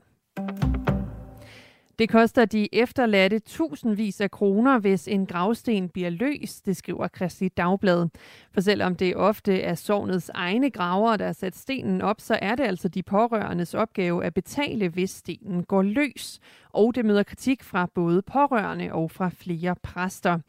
Det 1.99 2.09
koster 2.09 2.45
de 2.45 2.75
efterladte 2.75 3.39
tusindvis 3.39 4.21
af 4.21 4.31
kroner, 4.31 4.79
hvis 4.79 5.07
en 5.07 5.25
gravsten 5.25 5.89
bliver 5.89 6.09
løs, 6.09 6.61
det 6.61 6.77
skriver 6.77 7.07
Kristi 7.07 7.47
Dagblad. 7.47 8.07
For 8.53 8.61
selvom 8.61 8.95
det 8.95 9.15
ofte 9.15 9.61
er 9.61 9.75
sovnets 9.75 10.31
egne 10.33 10.69
graver, 10.69 11.17
der 11.17 11.25
har 11.25 11.33
sat 11.33 11.55
stenen 11.55 12.01
op, 12.01 12.21
så 12.21 12.39
er 12.41 12.55
det 12.55 12.63
altså 12.63 12.87
de 12.87 13.03
pårørendes 13.03 13.73
opgave 13.73 14.25
at 14.25 14.33
betale, 14.33 14.89
hvis 14.89 15.11
stenen 15.11 15.63
går 15.63 15.81
løs. 15.81 16.39
Og 16.69 16.95
det 16.95 17.05
møder 17.05 17.23
kritik 17.23 17.63
fra 17.63 17.89
både 17.95 18.21
pårørende 18.21 18.93
og 18.93 19.11
fra 19.11 19.29
flere 19.29 19.75
præster. 19.83 20.39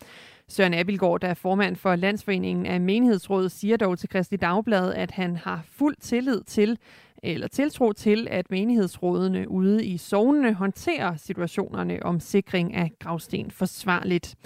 Søren 0.49 0.75
Abelgaard, 0.75 1.21
der 1.21 1.29
er 1.29 1.35
formand 1.35 1.77
for 1.77 1.97
Landsforeningen 1.97 2.67
af 2.67 2.81
Menighedsrådet, 2.81 3.53
siger 3.53 3.77
dog 3.77 3.99
til 3.99 4.09
Kristi 4.09 4.37
Dagblad, 4.37 4.95
at 4.95 5.11
han 5.11 5.37
har 5.37 5.61
fuld 5.71 5.97
tillid 6.01 6.43
til, 6.43 6.79
eller 7.25 7.49
tiltro 7.49 7.93
til, 7.93 8.29
at 8.31 8.51
menighedsrådene 8.51 9.51
ude 9.51 9.85
i 9.85 9.97
sovnene 9.97 10.55
håndterer 10.55 11.17
situationerne 11.17 12.03
om 12.03 12.21
sikring 12.21 12.75
af 12.75 12.93
gravsten 12.99 13.51
forsvarligt. 13.51 14.37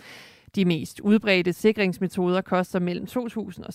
De 0.55 0.65
mest 0.65 1.01
udbredte 1.01 1.53
sikringsmetoder 1.53 2.41
koster 2.41 2.79
mellem 2.79 3.07
2.000 3.11 3.17
og 3.63 3.73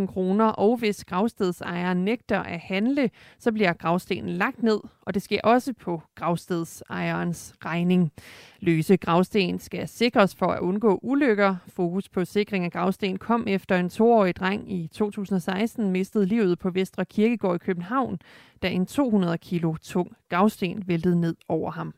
6.000 0.00 0.06
kroner, 0.06 0.44
og 0.44 0.76
hvis 0.76 1.04
gravstedsejeren 1.04 2.04
nægter 2.04 2.40
at 2.40 2.60
handle, 2.60 3.10
så 3.38 3.52
bliver 3.52 3.72
gravstenen 3.72 4.30
lagt 4.30 4.62
ned, 4.62 4.80
og 5.02 5.14
det 5.14 5.22
sker 5.22 5.40
også 5.44 5.72
på 5.72 6.02
gravstedsejerens 6.14 7.54
regning. 7.64 8.12
Løse 8.60 8.96
gravsten 8.96 9.58
skal 9.58 9.88
sikres 9.88 10.34
for 10.34 10.46
at 10.46 10.60
undgå 10.60 11.00
ulykker. 11.02 11.56
Fokus 11.68 12.08
på 12.08 12.24
sikring 12.24 12.64
af 12.64 12.72
gravsten 12.72 13.18
kom 13.18 13.44
efter 13.46 13.76
en 13.76 13.90
toårig 13.90 14.36
dreng 14.36 14.72
i 14.72 14.86
2016 14.86 15.90
mistede 15.90 16.26
livet 16.26 16.58
på 16.58 16.70
Vestre 16.70 17.04
Kirkegård 17.04 17.54
i 17.54 17.58
København, 17.58 18.18
da 18.62 18.68
en 18.68 18.86
200 18.86 19.38
kilo 19.38 19.74
tung 19.82 20.16
gravsten 20.30 20.82
væltede 20.86 21.20
ned 21.20 21.36
over 21.48 21.70
ham. 21.70 21.94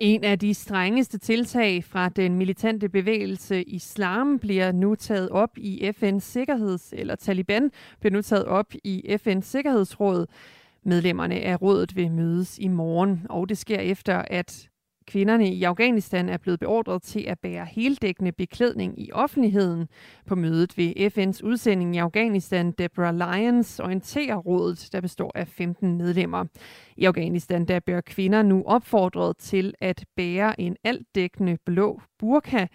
En 0.00 0.24
af 0.24 0.38
de 0.38 0.54
strengeste 0.54 1.18
tiltag 1.18 1.84
fra 1.84 2.08
den 2.08 2.34
militante 2.34 2.88
bevægelse 2.88 3.62
islam 3.62 4.38
bliver 4.38 4.72
nu 4.72 4.94
taget 4.94 5.28
op 5.28 5.58
i 5.58 5.88
FN's 5.88 6.20
sikkerheds, 6.20 6.94
eller 6.96 7.14
Taliban 7.14 7.70
bliver 8.00 8.12
nu 8.12 8.22
taget 8.22 8.44
op 8.44 8.74
i 8.84 9.16
FN's 9.26 9.40
Sikkerhedsråd. 9.40 10.26
Medlemmerne 10.84 11.34
af 11.34 11.62
rådet 11.62 11.96
vil 11.96 12.10
mødes 12.10 12.58
i 12.58 12.68
morgen, 12.68 13.26
og 13.28 13.48
det 13.48 13.58
sker 13.58 13.78
efter, 13.78 14.22
at 14.30 14.68
Kvinderne 15.06 15.48
i 15.52 15.62
Afghanistan 15.62 16.28
er 16.28 16.36
blevet 16.36 16.60
beordret 16.60 17.02
til 17.02 17.24
at 17.28 17.38
bære 17.38 17.66
heldækkende 17.66 18.32
beklædning 18.32 19.00
i 19.00 19.12
offentligheden. 19.12 19.88
På 20.26 20.34
mødet 20.34 20.78
ved 20.78 20.92
FN's 20.96 21.46
udsending 21.46 21.96
i 21.96 21.98
Afghanistan, 21.98 22.72
Deborah 22.72 23.14
Lyons, 23.14 23.80
orienterer 23.80 24.36
rådet, 24.36 24.88
der 24.92 25.00
består 25.00 25.32
af 25.34 25.48
15 25.48 25.98
medlemmer. 25.98 26.44
I 26.96 27.04
Afghanistan 27.04 27.64
der 27.64 27.80
bør 27.80 28.00
kvinder 28.00 28.42
nu 28.42 28.62
opfordret 28.66 29.36
til 29.36 29.74
at 29.80 30.04
bære 30.16 30.60
en 30.60 30.76
altdækkende 30.84 31.58
blå 31.66 32.00
burka. 32.18 32.66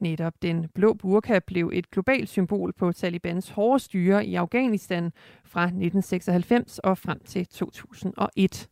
Netop 0.00 0.32
den 0.42 0.66
blå 0.74 0.94
burka 0.94 1.38
blev 1.46 1.70
et 1.72 1.90
globalt 1.90 2.28
symbol 2.28 2.72
på 2.72 2.92
Talibans 2.92 3.50
hårde 3.50 3.78
styre 3.78 4.26
i 4.26 4.34
Afghanistan 4.34 5.12
fra 5.44 5.62
1996 5.62 6.78
og 6.78 6.98
frem 6.98 7.20
til 7.24 7.46
2001. 7.46 8.68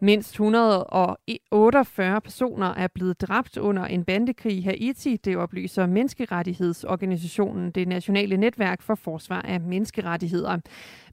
Mindst 0.00 0.32
148 0.32 2.20
personer 2.20 2.66
er 2.66 2.86
blevet 2.94 3.20
dræbt 3.20 3.56
under 3.56 3.84
en 3.84 4.04
bandekrig 4.04 4.56
i 4.56 4.60
Haiti, 4.60 5.16
det 5.16 5.36
oplyser 5.36 5.86
menneskerettighedsorganisationen 5.86 7.70
Det 7.70 7.88
Nationale 7.88 8.36
Netværk 8.36 8.82
for 8.82 8.94
Forsvar 8.94 9.42
af 9.42 9.60
Menneskerettigheder. 9.60 10.58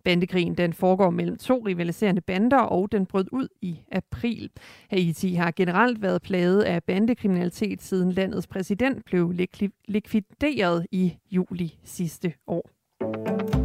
Bandekrigen 0.04 0.58
den 0.58 0.74
foregår 0.74 1.10
mellem 1.10 1.38
to 1.38 1.63
rivaliserende 1.65 2.22
bander, 2.22 2.60
og 2.60 2.91
den 2.91 3.06
brød 3.06 3.26
ud 3.32 3.48
i 3.62 3.80
april. 3.91 4.50
Haiti 4.89 5.34
har 5.34 5.52
generelt 5.56 6.02
været 6.02 6.22
plaget 6.22 6.62
af 6.62 6.84
bandekriminalitet, 6.84 7.82
siden 7.82 8.12
landets 8.12 8.48
præsident 8.48 9.06
blev 9.06 9.34
likvideret 9.88 10.88
i 10.91 11.17
juli 11.32 11.80
sidste 11.84 12.34
år. 12.48 13.62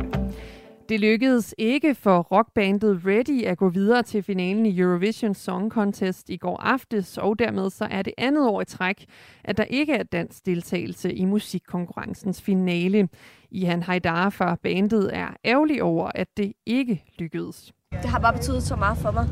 Det 0.88 1.01
lykkedes 1.01 1.55
ikke 1.59 1.94
for 1.94 2.18
rockbandet 2.18 3.01
Ready 3.07 3.44
at 3.44 3.59
gå 3.59 3.68
videre 3.68 4.03
til 4.03 4.22
finalen 4.22 4.66
i 4.66 4.81
Eurovision 4.81 5.35
Song 5.35 5.72
Contest 5.72 6.31
i 6.31 6.37
går 6.37 6.57
aftes, 6.62 7.18
og 7.18 7.38
dermed 7.38 7.70
så 7.70 7.85
er 7.90 8.03
det 8.03 8.12
andet 8.18 8.48
år 8.48 8.61
i 8.61 8.64
træk, 8.64 9.05
at 9.44 9.57
der 9.57 9.64
ikke 9.64 9.92
er 9.92 10.03
dansk 10.03 10.46
deltagelse 10.46 11.12
i 11.14 11.24
musikkonkurrencens 11.24 12.42
finale. 12.42 13.09
Ihan 13.51 13.83
Haidar 13.83 14.31
fra 14.31 14.57
bandet 14.62 15.16
er 15.16 15.29
ærgerlig 15.44 15.83
over, 15.83 16.11
at 16.14 16.29
det 16.37 16.53
ikke 16.66 17.05
lykkedes. 17.18 17.72
Det 17.92 18.11
har 18.11 18.18
bare 18.18 18.33
betydet 18.33 18.62
så 18.62 18.77
meget 18.77 18.98
for 18.98 19.11
mig, 19.11 19.29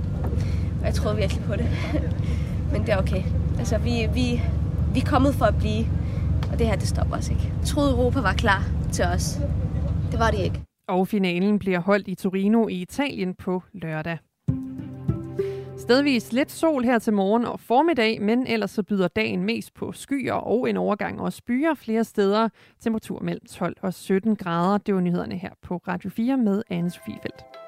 og 0.81 0.87
jeg 0.87 0.95
troede 0.95 1.17
virkelig 1.17 1.45
på 1.45 1.57
det. 1.57 1.67
Men 2.73 2.81
det 2.81 2.89
er 2.89 2.99
okay. 2.99 3.23
Altså, 3.59 3.79
vi, 3.79 4.07
vi, 4.15 4.41
vi 4.95 5.01
er 5.01 5.07
kommet 5.07 5.35
for 5.35 5.45
at 5.45 5.59
blive, 5.59 5.87
og 6.53 6.59
det 6.59 6.67
her, 6.67 6.77
det 6.77 6.89
stopper 6.89 7.17
os 7.17 7.29
ikke. 7.29 7.53
Jeg 7.61 7.67
troede, 7.67 7.91
Europa 7.91 8.21
var 8.21 8.33
klar 8.33 8.65
til 8.93 9.05
os. 9.05 9.39
Det 10.13 10.19
var 10.19 10.31
det 10.31 10.39
ikke. 10.39 10.67
Og 10.89 11.09
finalen 11.09 11.59
bliver 11.59 11.79
holdt 11.79 12.09
i 12.09 12.15
Torino 12.15 12.69
i 12.69 12.75
Italien 12.75 13.35
på 13.35 13.63
lørdag. 13.73 14.19
Stedvis 15.79 16.33
lidt 16.33 16.53
sol 16.53 16.85
her 16.85 16.99
til 16.99 17.13
morgen 17.13 17.45
og 17.45 17.61
formiddag, 17.61 18.23
men 18.23 18.47
ellers 18.47 18.71
så 18.71 18.83
byder 18.83 19.09
dagen 19.09 19.43
mest 19.45 19.75
på 19.75 19.93
skyer 19.93 20.33
og 20.33 20.71
en 20.71 20.77
overgang 20.77 21.21
også 21.21 21.43
byer 21.47 21.75
flere 21.75 22.05
steder. 22.05 22.49
Temperatur 22.81 23.21
mellem 23.21 23.47
12 23.51 23.77
og 23.83 23.95
17 23.95 24.37
grader. 24.37 24.79
Det 24.79 24.95
var 24.95 25.01
nyhederne 25.01 25.37
her 25.37 25.51
på 25.63 25.77
Radio 25.77 26.11
4 26.11 26.37
med 26.37 26.63
Anne 26.71 26.91
Sofie 26.91 27.19
Feldt. 27.23 27.66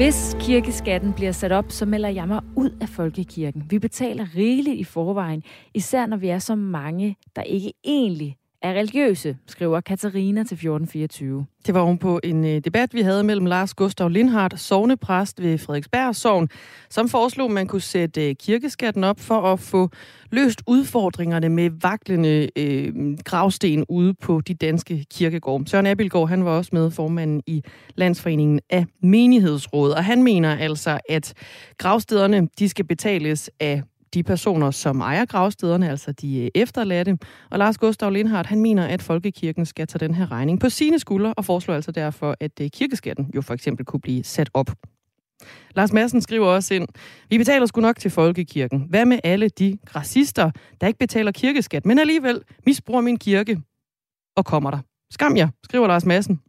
Hvis 0.00 0.36
kirkeskatten 0.40 1.12
bliver 1.12 1.32
sat 1.32 1.52
op, 1.52 1.64
så 1.68 1.86
melder 1.86 2.08
jeg 2.08 2.28
mig 2.28 2.40
ud 2.56 2.70
af 2.80 2.88
folkekirken. 2.88 3.64
Vi 3.70 3.78
betaler 3.78 4.26
rigeligt 4.36 4.76
i 4.76 4.84
forvejen, 4.84 5.42
især 5.74 6.06
når 6.06 6.16
vi 6.16 6.28
er 6.28 6.38
så 6.38 6.54
mange, 6.54 7.16
der 7.36 7.42
ikke 7.42 7.72
egentlig 7.84 8.36
er 8.62 8.74
religiøse, 8.74 9.36
skriver 9.46 9.80
Katarina 9.80 10.40
til 10.40 10.54
1424. 10.54 11.46
Det 11.66 11.74
var 11.74 11.94
på 11.94 12.20
en 12.24 12.44
øh, 12.44 12.60
debat, 12.64 12.94
vi 12.94 13.00
havde 13.00 13.24
mellem 13.24 13.46
Lars 13.46 13.74
Gustav 13.74 14.08
Lindhardt, 14.08 14.60
sovnepræst 14.60 15.42
ved 15.42 15.58
Frederiksberg 15.58 16.16
Sogn, 16.16 16.48
som 16.90 17.08
foreslog, 17.08 17.44
at 17.44 17.50
man 17.50 17.66
kunne 17.66 17.80
sætte 17.80 18.28
øh, 18.28 18.34
kirkeskatten 18.34 19.04
op 19.04 19.20
for 19.20 19.40
at 19.52 19.60
få 19.60 19.90
løst 20.30 20.62
udfordringerne 20.66 21.48
med 21.48 21.70
vaklende 21.82 22.48
øh, 22.56 23.18
gravsten 23.24 23.84
ude 23.88 24.14
på 24.14 24.40
de 24.40 24.54
danske 24.54 25.04
kirkegårde. 25.10 25.68
Søren 25.68 25.86
Abildgaard, 25.86 26.28
han 26.28 26.44
var 26.44 26.50
også 26.50 26.70
med 26.72 26.90
formanden 26.90 27.42
i 27.46 27.62
Landsforeningen 27.94 28.60
af 28.70 28.86
Menighedsråd, 29.02 29.90
og 29.90 30.04
han 30.04 30.22
mener 30.22 30.56
altså, 30.56 31.00
at 31.08 31.34
gravstederne 31.78 32.48
de 32.58 32.68
skal 32.68 32.84
betales 32.84 33.50
af 33.60 33.82
de 34.14 34.22
personer, 34.22 34.70
som 34.70 35.00
ejer 35.00 35.24
gravstederne, 35.24 35.90
altså 35.90 36.12
de 36.12 36.42
øh, 36.42 36.48
efterladte. 36.54 37.18
Og 37.50 37.58
Lars 37.58 37.78
Gustav 37.78 38.10
Lindhardt, 38.10 38.48
han 38.48 38.60
mener, 38.60 38.86
at 38.86 39.02
Folkekirken 39.02 39.66
skal 39.66 39.86
tage 39.86 40.06
den 40.06 40.14
her 40.14 40.30
regning 40.30 40.60
på 40.60 40.68
sine 40.68 40.98
skuldre, 40.98 41.34
og 41.34 41.44
foreslår 41.44 41.74
altså 41.74 41.92
derfor, 41.92 42.36
at 42.40 42.60
øh, 42.60 42.70
kirkeskatten 42.70 43.30
jo 43.34 43.42
for 43.42 43.54
eksempel 43.54 43.86
kunne 43.86 44.00
blive 44.00 44.24
sat 44.24 44.50
op. 44.54 44.70
Lars 45.76 45.92
Madsen 45.92 46.20
skriver 46.20 46.46
også 46.46 46.74
ind, 46.74 46.88
vi 47.30 47.38
betaler 47.38 47.66
sgu 47.66 47.80
nok 47.80 47.98
til 47.98 48.10
Folkekirken. 48.10 48.86
Hvad 48.88 49.04
med 49.04 49.18
alle 49.24 49.48
de 49.48 49.78
racister, 49.96 50.50
der 50.80 50.86
ikke 50.86 50.98
betaler 50.98 51.32
kirkeskat, 51.32 51.86
men 51.86 51.98
alligevel 51.98 52.42
misbruger 52.66 53.00
min 53.00 53.18
kirke 53.18 53.62
og 54.36 54.44
kommer 54.44 54.70
der? 54.70 54.78
Skam 55.10 55.36
jer, 55.36 55.48
skriver 55.64 55.86
Lars 55.86 56.06
Madsen. 56.06 56.40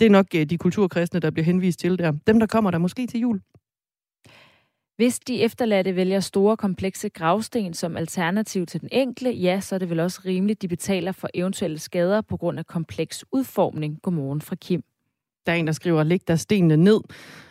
Det 0.00 0.06
er 0.06 0.10
nok 0.10 0.26
øh, 0.34 0.46
de 0.46 0.58
kulturkristne, 0.58 1.20
der 1.20 1.30
bliver 1.30 1.44
henvist 1.44 1.80
til 1.80 1.98
der. 1.98 2.12
Dem, 2.26 2.40
der 2.40 2.46
kommer 2.46 2.70
der 2.70 2.78
måske 2.78 3.06
til 3.06 3.20
jul. 3.20 3.40
Hvis 5.00 5.18
de 5.18 5.42
efterladte 5.42 5.96
vælger 5.96 6.20
store, 6.20 6.56
komplekse 6.56 7.08
gravsten 7.08 7.74
som 7.74 7.96
alternativ 7.96 8.66
til 8.66 8.80
den 8.80 8.88
enkle, 8.92 9.30
ja, 9.30 9.60
så 9.60 9.74
er 9.74 9.78
det 9.78 9.90
vel 9.90 10.00
også 10.00 10.20
rimeligt, 10.24 10.62
de 10.62 10.68
betaler 10.68 11.12
for 11.12 11.28
eventuelle 11.34 11.78
skader 11.78 12.20
på 12.20 12.36
grund 12.36 12.58
af 12.58 12.66
kompleks 12.66 13.24
udformning. 13.32 13.98
Godmorgen 14.02 14.40
fra 14.40 14.56
Kim. 14.56 14.82
Der 15.46 15.52
er 15.52 15.56
en, 15.56 15.66
der 15.66 15.72
skriver, 15.72 16.02
læg 16.02 16.20
der 16.28 16.36
stenene 16.36 16.76
ned. 16.76 17.00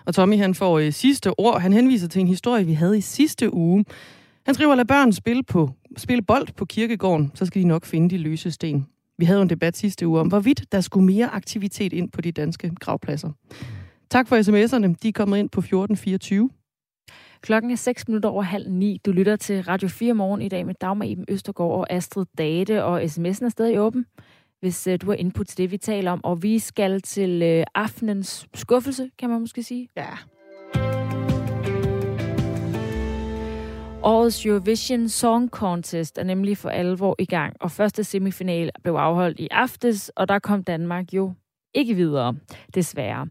Og 0.05 0.15
Tommy, 0.15 0.37
han 0.37 0.55
får 0.55 0.79
øh, 0.79 0.93
sidste 0.93 1.39
ord. 1.39 1.61
Han 1.61 1.73
henviser 1.73 2.07
til 2.07 2.19
en 2.19 2.27
historie, 2.27 2.65
vi 2.65 2.73
havde 2.73 2.97
i 2.97 3.01
sidste 3.01 3.53
uge. 3.53 3.85
Han 4.45 4.55
skriver, 4.55 4.75
lad 4.75 4.85
børn 4.85 5.13
spille, 5.13 5.43
på, 5.43 5.69
spille 5.97 6.21
bold 6.21 6.47
på 6.57 6.65
kirkegården, 6.65 7.31
så 7.35 7.45
skal 7.45 7.61
de 7.61 7.67
nok 7.67 7.85
finde 7.85 8.09
de 8.09 8.17
løse 8.17 8.51
sten. 8.51 8.87
Vi 9.17 9.25
havde 9.25 9.41
en 9.41 9.49
debat 9.49 9.77
sidste 9.77 10.07
uge 10.07 10.19
om, 10.19 10.27
hvorvidt 10.27 10.71
der 10.71 10.81
skulle 10.81 11.05
mere 11.05 11.27
aktivitet 11.27 11.93
ind 11.93 12.11
på 12.11 12.21
de 12.21 12.31
danske 12.31 12.71
gravpladser. 12.79 13.31
Tak 14.09 14.27
for 14.27 14.35
sms'erne. 14.35 14.95
De 15.03 15.07
er 15.07 15.11
kommet 15.11 15.37
ind 15.37 15.49
på 15.49 15.59
1424. 15.59 16.49
Klokken 17.41 17.71
er 17.71 17.75
6 17.75 18.07
minutter 18.07 18.29
over 18.29 18.43
halv 18.43 18.69
ni. 18.71 19.01
Du 19.05 19.11
lytter 19.11 19.35
til 19.35 19.63
Radio 19.63 19.87
4 19.87 20.13
morgen 20.13 20.41
i 20.41 20.49
dag 20.49 20.65
med 20.65 20.73
Dagmar 20.81 21.05
Iben 21.05 21.25
Østergaard 21.27 21.71
og 21.71 21.93
Astrid 21.93 22.25
Date, 22.37 22.83
og 22.83 23.01
sms'en 23.03 23.45
er 23.45 23.49
stadig 23.49 23.79
åben, 23.79 24.05
hvis 24.59 24.87
uh, 24.87 24.93
du 25.01 25.05
har 25.05 25.13
input 25.13 25.47
til 25.47 25.57
det, 25.57 25.71
vi 25.71 25.77
taler 25.77 26.11
om. 26.11 26.23
Og 26.23 26.43
vi 26.43 26.59
skal 26.59 27.01
til 27.01 27.59
uh, 27.59 27.63
aftenens 27.75 28.47
skuffelse, 28.53 29.09
kan 29.19 29.29
man 29.29 29.39
måske 29.39 29.63
sige. 29.63 29.89
Ja. 29.97 30.09
Årets 34.03 34.45
Eurovision 34.45 35.09
Song 35.09 35.49
Contest 35.49 36.17
er 36.17 36.23
nemlig 36.23 36.57
for 36.57 36.69
alvor 36.69 37.15
i 37.19 37.25
gang, 37.25 37.55
og 37.59 37.71
første 37.71 38.03
semifinal 38.03 38.71
blev 38.83 38.93
afholdt 38.93 39.39
i 39.39 39.47
aftes, 39.51 40.09
og 40.09 40.27
der 40.27 40.39
kom 40.39 40.63
Danmark 40.63 41.13
jo 41.13 41.33
ikke 41.73 41.93
videre, 41.93 42.35
desværre. 42.75 43.27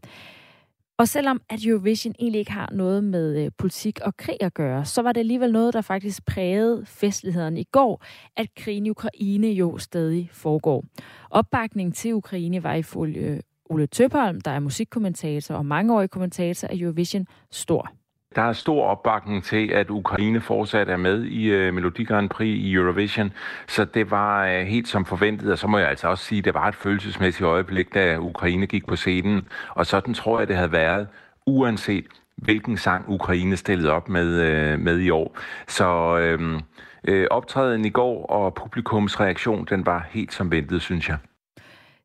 Og 0.99 1.09
selvom 1.09 1.41
at 1.49 1.67
Eurovision 1.67 2.15
egentlig 2.19 2.39
ikke 2.39 2.53
har 2.53 2.71
noget 2.73 3.05
med 3.05 3.45
øh, 3.45 3.51
politik 3.59 4.01
og 4.01 4.17
krig 4.17 4.37
at 4.41 4.55
gøre, 4.55 4.85
så 4.85 5.03
var 5.03 5.13
det 5.13 5.21
alligevel 5.21 5.53
noget, 5.53 5.75
der 5.75 5.81
faktisk 5.81 6.27
prægede 6.27 6.87
festlighederne 6.87 7.61
i 7.61 7.65
går, 7.73 8.05
at 8.37 8.47
krigen 8.57 8.87
i 8.87 8.91
Ukraine 8.91 9.49
jo 9.49 9.79
stadig 9.79 10.31
foregår. 10.33 10.85
Opbakningen 11.31 11.93
til 11.93 12.15
Ukraine 12.15 12.63
var 12.63 12.75
ifølge 12.75 13.21
øh, 13.21 13.41
Ole 13.71 13.87
Tøpholm, 13.87 14.41
der 14.41 14.51
er 14.51 14.61
musikkommentator 14.61 15.55
og 15.55 15.67
mangeårig 15.67 16.11
kommentator 16.11 16.69
af 16.69 16.77
Eurovision, 16.77 17.27
stor. 17.51 17.98
Der 18.35 18.43
er 18.43 18.53
stor 18.53 18.85
opbakning 18.85 19.45
til, 19.45 19.69
at 19.73 19.91
Ukraine 19.91 20.41
fortsat 20.41 20.89
er 20.89 20.97
med 20.97 21.25
i 21.25 21.45
øh, 21.47 21.75
Melodi 21.75 22.05
Grand 22.05 22.29
Prix 22.29 22.57
i 22.57 22.73
Eurovision, 22.73 23.33
så 23.69 23.85
det 23.85 24.11
var 24.11 24.47
øh, 24.47 24.67
helt 24.67 24.89
som 24.89 25.05
forventet, 25.05 25.53
og 25.53 25.59
så 25.59 25.67
må 25.67 25.79
jeg 25.79 25.89
altså 25.89 26.09
også 26.09 26.25
sige, 26.25 26.39
at 26.39 26.45
det 26.45 26.55
var 26.55 26.69
et 26.69 26.75
følelsesmæssigt 26.75 27.47
øjeblik, 27.47 27.95
da 27.95 28.19
Ukraine 28.19 28.67
gik 28.67 28.87
på 28.87 28.97
scenen, 28.97 29.49
og 29.71 29.87
sådan 29.87 30.15
tror 30.15 30.39
jeg, 30.39 30.49
det 30.49 30.57
havde 30.57 30.73
været, 30.73 31.09
uanset 31.47 32.07
hvilken 32.37 32.77
sang 32.77 33.05
Ukraine 33.09 33.57
stillede 33.57 33.93
op 33.93 34.09
med, 34.09 34.41
øh, 34.41 34.81
med 34.81 34.99
i 34.99 35.11
år. 35.11 35.39
Så 35.69 36.19
øh, 36.19 36.61
øh, 37.05 37.27
optræden 37.31 37.85
i 37.85 37.91
går 37.91 38.27
og 38.27 38.55
publikums 38.55 39.21
reaktion, 39.21 39.67
den 39.71 39.87
var 39.87 40.07
helt 40.11 40.33
som 40.33 40.51
ventet, 40.51 40.83
synes 40.83 41.09
jeg. 41.09 41.17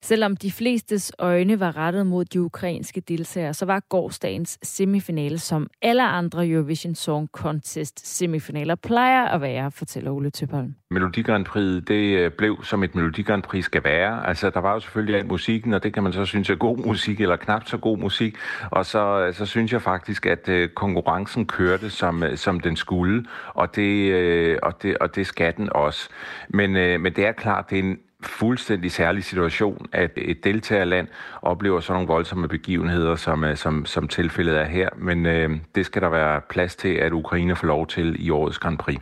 Selvom 0.04 0.36
de 0.36 0.52
flestes 0.52 1.12
øjne 1.20 1.60
var 1.60 1.78
rettet 1.78 2.08
mod 2.08 2.26
de 2.26 2.42
ukrainske 2.42 3.02
deltagere, 3.02 3.54
så 3.54 3.66
var 3.66 3.80
gårdsdagens 3.80 4.60
semifinale 4.63 5.38
som 5.38 5.68
alle 5.82 6.08
andre 6.08 6.48
Eurovision 6.48 6.96
Song 6.96 7.30
Contest 7.32 8.18
semifinaler 8.18 8.76
plejer 8.76 9.26
at 9.26 9.42
være, 9.42 9.72
fortæller 9.72 10.12
Ole 10.12 10.30
Tøpholm. 10.30 10.76
Melodi 10.92 11.22
Grand 11.22 11.46
Prix, 11.46 11.84
det 11.88 12.18
øh, 12.18 12.32
blev 12.32 12.63
som 12.63 12.84
et 12.84 12.96
Melodi 12.96 13.22
Grand 13.22 13.44
Prix 13.44 13.66
skal 13.66 13.84
være. 13.84 14.28
Altså, 14.28 14.50
der 14.50 14.60
var 14.60 14.74
jo 14.74 14.80
selvfølgelig 14.80 15.16
alt 15.16 15.28
musikken, 15.28 15.74
og 15.74 15.84
det 15.84 15.94
kan 15.94 16.04
man 16.04 16.13
så 16.13 16.26
synes 16.26 16.50
er 16.50 16.56
god 16.56 16.78
musik, 16.78 17.22
eller 17.22 17.36
knap 17.36 17.68
så 17.68 17.78
god 17.78 17.98
musik. 17.98 18.36
Og 18.72 18.86
så, 18.86 19.26
øh, 19.28 19.34
så 19.34 19.46
synes 19.46 19.74
jeg 19.74 19.82
faktisk, 19.82 20.26
at 20.26 20.50
øh, 20.50 20.70
konkurrencen 20.70 21.46
kørte, 21.46 21.89
som, 21.89 22.24
som 22.36 22.60
den 22.60 22.76
skulle, 22.76 23.26
og 23.48 23.76
det, 23.76 24.60
og, 24.60 24.84
det, 24.84 24.98
og 24.98 25.16
det 25.16 25.28
skal 25.28 25.54
den 25.58 25.70
også. 25.72 26.10
Men, 26.50 26.72
men 27.02 27.13
det 27.16 27.26
er 27.26 27.32
klart, 27.32 27.70
det 27.70 27.80
er 27.80 27.84
en 27.84 27.98
fuldstændig 28.25 28.91
særlig 28.91 29.23
situation, 29.23 29.88
at 29.91 30.12
et 30.17 30.43
deltagerland 30.43 31.07
oplever 31.41 31.79
sådan 31.79 31.93
nogle 31.93 32.07
voldsomme 32.07 32.47
begivenheder, 32.47 33.15
som, 33.15 33.43
øh, 33.43 33.57
som, 33.57 33.86
som 33.86 34.07
tilfældet 34.07 34.59
er 34.59 34.65
her. 34.65 34.89
Men 34.97 35.25
øh, 35.25 35.51
det 35.75 35.86
skal 35.86 36.01
der 36.01 36.09
være 36.09 36.41
plads 36.49 36.75
til, 36.75 36.93
at 36.93 37.12
Ukraine 37.12 37.55
får 37.55 37.67
lov 37.67 37.88
til 37.88 38.25
i 38.25 38.29
årets 38.29 38.59
Grand 38.59 38.77
Prix. 38.77 38.99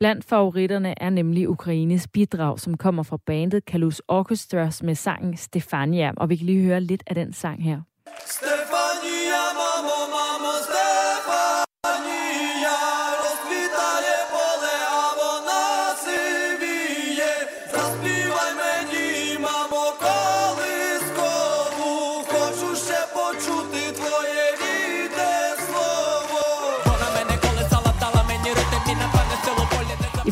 Blandt 0.00 0.24
favoritterne 0.24 0.94
er 0.96 1.10
nemlig 1.10 1.48
Ukraines 1.48 2.08
bidrag, 2.08 2.60
som 2.60 2.76
kommer 2.76 3.02
fra 3.02 3.18
bandet 3.26 3.64
Kalus 3.64 4.02
Orchestras 4.08 4.82
med 4.82 4.94
sangen 4.94 5.36
Stefania. 5.36 6.12
Og 6.16 6.28
vi 6.28 6.36
kan 6.36 6.46
lige 6.46 6.66
høre 6.66 6.80
lidt 6.80 7.02
af 7.06 7.14
den 7.14 7.32
sang 7.32 7.64
her. 7.64 7.80
Stefania, 8.26 8.93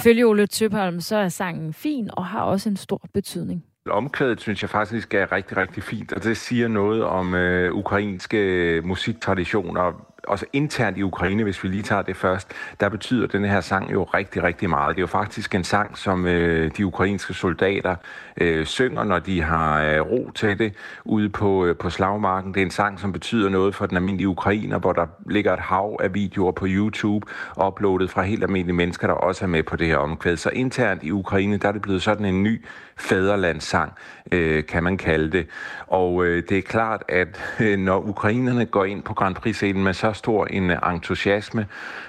Ifølge 0.02 0.24
Ole 0.26 0.46
Tøbholm, 0.46 1.00
så 1.00 1.16
er 1.16 1.28
sangen 1.28 1.72
fin 1.72 2.10
og 2.12 2.26
har 2.26 2.42
også 2.42 2.68
en 2.68 2.76
stor 2.76 3.00
betydning. 3.14 3.64
Omkvædet 3.90 4.40
synes 4.40 4.62
jeg 4.62 4.70
faktisk 4.70 5.14
er 5.14 5.32
rigtig, 5.32 5.56
rigtig 5.56 5.82
fint, 5.82 6.12
og 6.12 6.24
det 6.24 6.36
siger 6.36 6.68
noget 6.68 7.04
om 7.04 7.34
øh, 7.34 7.74
ukrainske 7.74 8.80
musiktraditioner, 8.84 10.11
også 10.28 10.46
internt 10.52 10.98
i 10.98 11.02
Ukraine, 11.02 11.42
hvis 11.42 11.64
vi 11.64 11.68
lige 11.68 11.82
tager 11.82 12.02
det 12.02 12.16
først, 12.16 12.52
der 12.80 12.88
betyder 12.88 13.26
den 13.26 13.44
her 13.44 13.60
sang 13.60 13.92
jo 13.92 14.02
rigtig, 14.02 14.42
rigtig 14.42 14.70
meget. 14.70 14.96
Det 14.96 15.00
er 15.00 15.02
jo 15.02 15.06
faktisk 15.06 15.54
en 15.54 15.64
sang, 15.64 15.98
som 15.98 16.26
øh, 16.26 16.70
de 16.76 16.86
ukrainske 16.86 17.34
soldater 17.34 17.96
øh, 18.36 18.66
synger, 18.66 19.04
når 19.04 19.18
de 19.18 19.42
har 19.42 19.82
øh, 19.82 20.00
ro 20.00 20.30
til 20.34 20.58
det 20.58 20.74
ude 21.04 21.28
på, 21.28 21.64
øh, 21.64 21.76
på 21.76 21.90
slagmarken. 21.90 22.54
Det 22.54 22.60
er 22.60 22.64
en 22.64 22.70
sang, 22.70 23.00
som 23.00 23.12
betyder 23.12 23.48
noget 23.48 23.74
for 23.74 23.86
den 23.86 23.96
almindelige 23.96 24.28
ukrainer, 24.28 24.78
hvor 24.78 24.92
der 24.92 25.06
ligger 25.30 25.52
et 25.52 25.60
hav 25.60 25.96
af 26.00 26.14
videoer 26.14 26.52
på 26.52 26.66
YouTube, 26.68 27.26
uploadet 27.66 28.10
fra 28.10 28.22
helt 28.22 28.42
almindelige 28.42 28.76
mennesker, 28.76 29.06
der 29.06 29.14
også 29.14 29.44
er 29.44 29.48
med 29.48 29.62
på 29.62 29.76
det 29.76 29.86
her 29.86 29.96
omkvæd. 29.96 30.36
Så 30.36 30.50
internt 30.50 31.02
i 31.02 31.10
Ukraine, 31.10 31.56
der 31.56 31.68
er 31.68 31.72
det 31.72 31.82
blevet 31.82 32.02
sådan 32.02 32.26
en 32.26 32.42
ny 32.42 32.64
fæderlandssang, 33.02 33.92
øh, 34.32 34.66
kan 34.66 34.82
man 34.84 34.96
kalde 34.96 35.32
det. 35.32 35.46
Og 35.86 36.24
øh, 36.24 36.42
det 36.48 36.58
er 36.58 36.62
klart, 36.62 37.02
at 37.08 37.42
øh, 37.60 37.78
når 37.78 38.00
ukrainerne 38.00 38.66
går 38.66 38.84
ind 38.84 39.02
på 39.02 39.14
Grand 39.14 39.34
Prix-scenen 39.34 39.84
med 39.84 39.92
så 39.92 40.12
stor 40.12 40.46
en 40.46 40.70
øh, 40.70 40.76
entusiasme, 40.92 41.66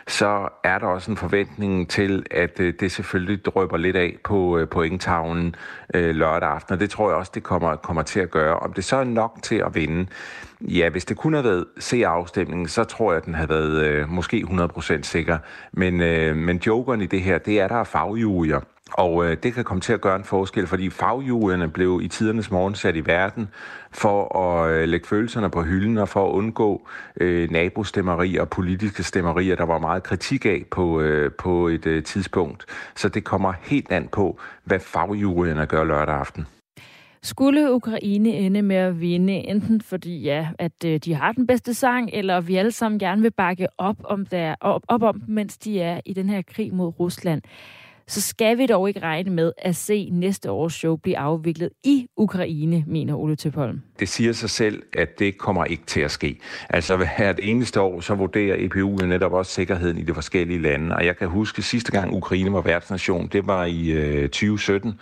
så 0.08 0.50
er 0.64 0.80
der 0.80 0.88
også 0.88 1.12
en 1.12 1.18
forventning 1.18 1.90
til, 1.90 2.26
at 2.32 2.60
øh, 2.60 2.74
det 2.80 2.92
selvfølgelig 2.92 3.46
drøber 3.46 3.78
lidt 3.78 3.96
af 3.96 4.18
på 4.24 4.58
øh, 4.58 4.70
pointtavlen 4.70 5.56
øh, 5.94 6.16
lørdag 6.16 6.50
aften. 6.50 6.74
Og 6.74 6.80
det 6.80 6.90
tror 6.90 7.10
jeg 7.10 7.18
også, 7.18 7.32
det 7.36 7.44
kommer, 7.44 7.76
kommer 7.76 8.02
til 8.02 8.20
at 8.20 8.32
gøre. 8.32 8.60
Om 8.60 8.74
det 8.74 8.84
så 8.84 8.96
er 8.96 9.04
nok 9.04 9.40
til 9.44 9.56
at 9.56 9.76
vinde, 9.76 10.08
ja, 10.62 10.90
hvis 10.90 11.06
det 11.06 11.18
kunne 11.18 11.38
have 11.38 11.50
været 11.50 11.66
se-afstemningen, 11.80 12.68
så 12.68 12.84
tror 12.84 13.12
jeg, 13.12 13.18
at 13.18 13.26
den 13.26 13.34
havde 13.34 13.50
været 13.50 13.84
øh, 13.84 14.10
måske 14.10 14.46
100% 14.50 15.02
sikker. 15.02 15.38
Men, 15.72 16.02
øh, 16.02 16.36
men 16.36 16.58
jokeren 16.58 17.02
i 17.02 17.06
det 17.06 17.22
her, 17.22 17.38
det 17.38 17.60
er, 17.60 17.68
der 17.68 17.76
er 17.76 17.84
fagjurier 17.84 18.60
og 18.94 19.26
øh, 19.26 19.38
det 19.44 19.54
kan 19.54 19.64
komme 19.64 19.82
til 19.82 19.94
at 19.94 20.02
gøre 20.02 20.16
en 20.16 20.24
forskel, 20.24 20.68
fordi 20.68 20.90
fagjuryerne 20.90 21.70
blev 21.70 22.00
i 22.04 22.08
tidernes 22.08 22.52
morgen 22.52 22.76
sat 22.76 22.96
i 22.96 23.06
verden 23.06 23.50
for 23.92 24.38
at 24.38 24.72
øh, 24.72 24.88
lægge 24.88 25.08
følelserne 25.08 25.50
på 25.50 25.64
hylden 25.64 25.98
og 25.98 26.10
for 26.10 26.30
at 26.30 26.32
undgå 26.32 26.88
øh, 27.22 27.52
nabostemmerier 27.52 28.42
og 28.42 28.50
politiske 28.50 29.04
stemmerier, 29.04 29.56
der 29.56 29.66
var 29.66 29.78
meget 29.78 30.04
kritik 30.04 30.46
af 30.46 30.64
på, 30.72 31.02
øh, 31.02 31.32
på 31.32 31.68
et 31.68 31.86
øh, 31.86 32.04
tidspunkt. 32.04 32.66
Så 32.96 33.10
det 33.10 33.24
kommer 33.24 33.54
helt 33.62 33.92
an 33.92 34.08
på, 34.12 34.40
hvad 34.64 34.80
fagjuryerne 34.80 35.66
gør 35.66 35.84
lørdag 35.84 36.16
aften. 36.16 36.48
Skulle 37.26 37.74
Ukraine 37.74 38.30
ende 38.30 38.62
med 38.62 38.76
at 38.76 39.02
vinde, 39.02 39.34
enten 39.34 39.82
fordi 39.82 40.22
ja, 40.22 40.48
at 40.60 40.86
øh, 40.86 41.00
de 41.00 41.14
har 41.14 41.32
den 41.32 41.48
bedste 41.48 41.74
sang, 41.74 42.10
eller 42.14 42.42
vi 42.42 42.56
alle 42.56 42.72
sammen 42.72 43.00
gerne 43.00 43.22
vil 43.22 43.32
bakke 43.32 43.68
op 43.78 43.96
om, 44.04 44.26
der, 44.26 44.56
op, 44.62 44.82
op 44.88 45.04
om 45.04 45.22
mens 45.28 45.58
de 45.58 45.82
er 45.82 46.02
i 46.06 46.14
den 46.14 46.30
her 46.30 46.42
krig 46.42 46.74
mod 46.74 47.00
Rusland, 47.00 47.42
så 48.08 48.22
skal 48.22 48.58
vi 48.58 48.66
dog 48.66 48.88
ikke 48.88 49.00
regne 49.00 49.32
med 49.32 49.52
at 49.58 49.76
se 49.76 50.10
næste 50.12 50.52
års 50.52 50.74
show 50.74 50.96
blive 50.96 51.18
afviklet 51.18 51.70
i 51.84 52.08
Ukraine, 52.18 52.84
mener 52.88 53.16
Ole 53.16 53.36
Tøpholm. 53.36 53.82
Det 54.00 54.10
siger 54.10 54.34
sig 54.34 54.50
selv, 54.50 54.84
at 54.94 55.20
det 55.20 55.38
kommer 55.38 55.66
ikke 55.66 55.86
til 55.86 56.02
at 56.02 56.12
ske. 56.12 56.40
Altså 56.70 56.98
hvert 56.98 57.40
eneste 57.42 57.82
år, 57.82 58.00
så 58.00 58.16
vurderer 58.16 58.56
EPU 58.60 58.98
jo 59.02 59.06
netop 59.06 59.34
også 59.34 59.52
sikkerheden 59.52 59.98
i 59.98 60.04
de 60.04 60.14
forskellige 60.14 60.62
lande. 60.62 60.96
Og 60.96 61.06
jeg 61.06 61.18
kan 61.18 61.28
huske, 61.28 61.60
at 61.60 61.64
sidste 61.64 61.92
gang 61.92 62.14
Ukraine 62.14 62.54
var 62.54 62.62
værtsnation, 62.62 63.28
det 63.28 63.48
var 63.48 63.66
i 63.66 63.90
øh, 63.90 64.30
2017 64.30 65.00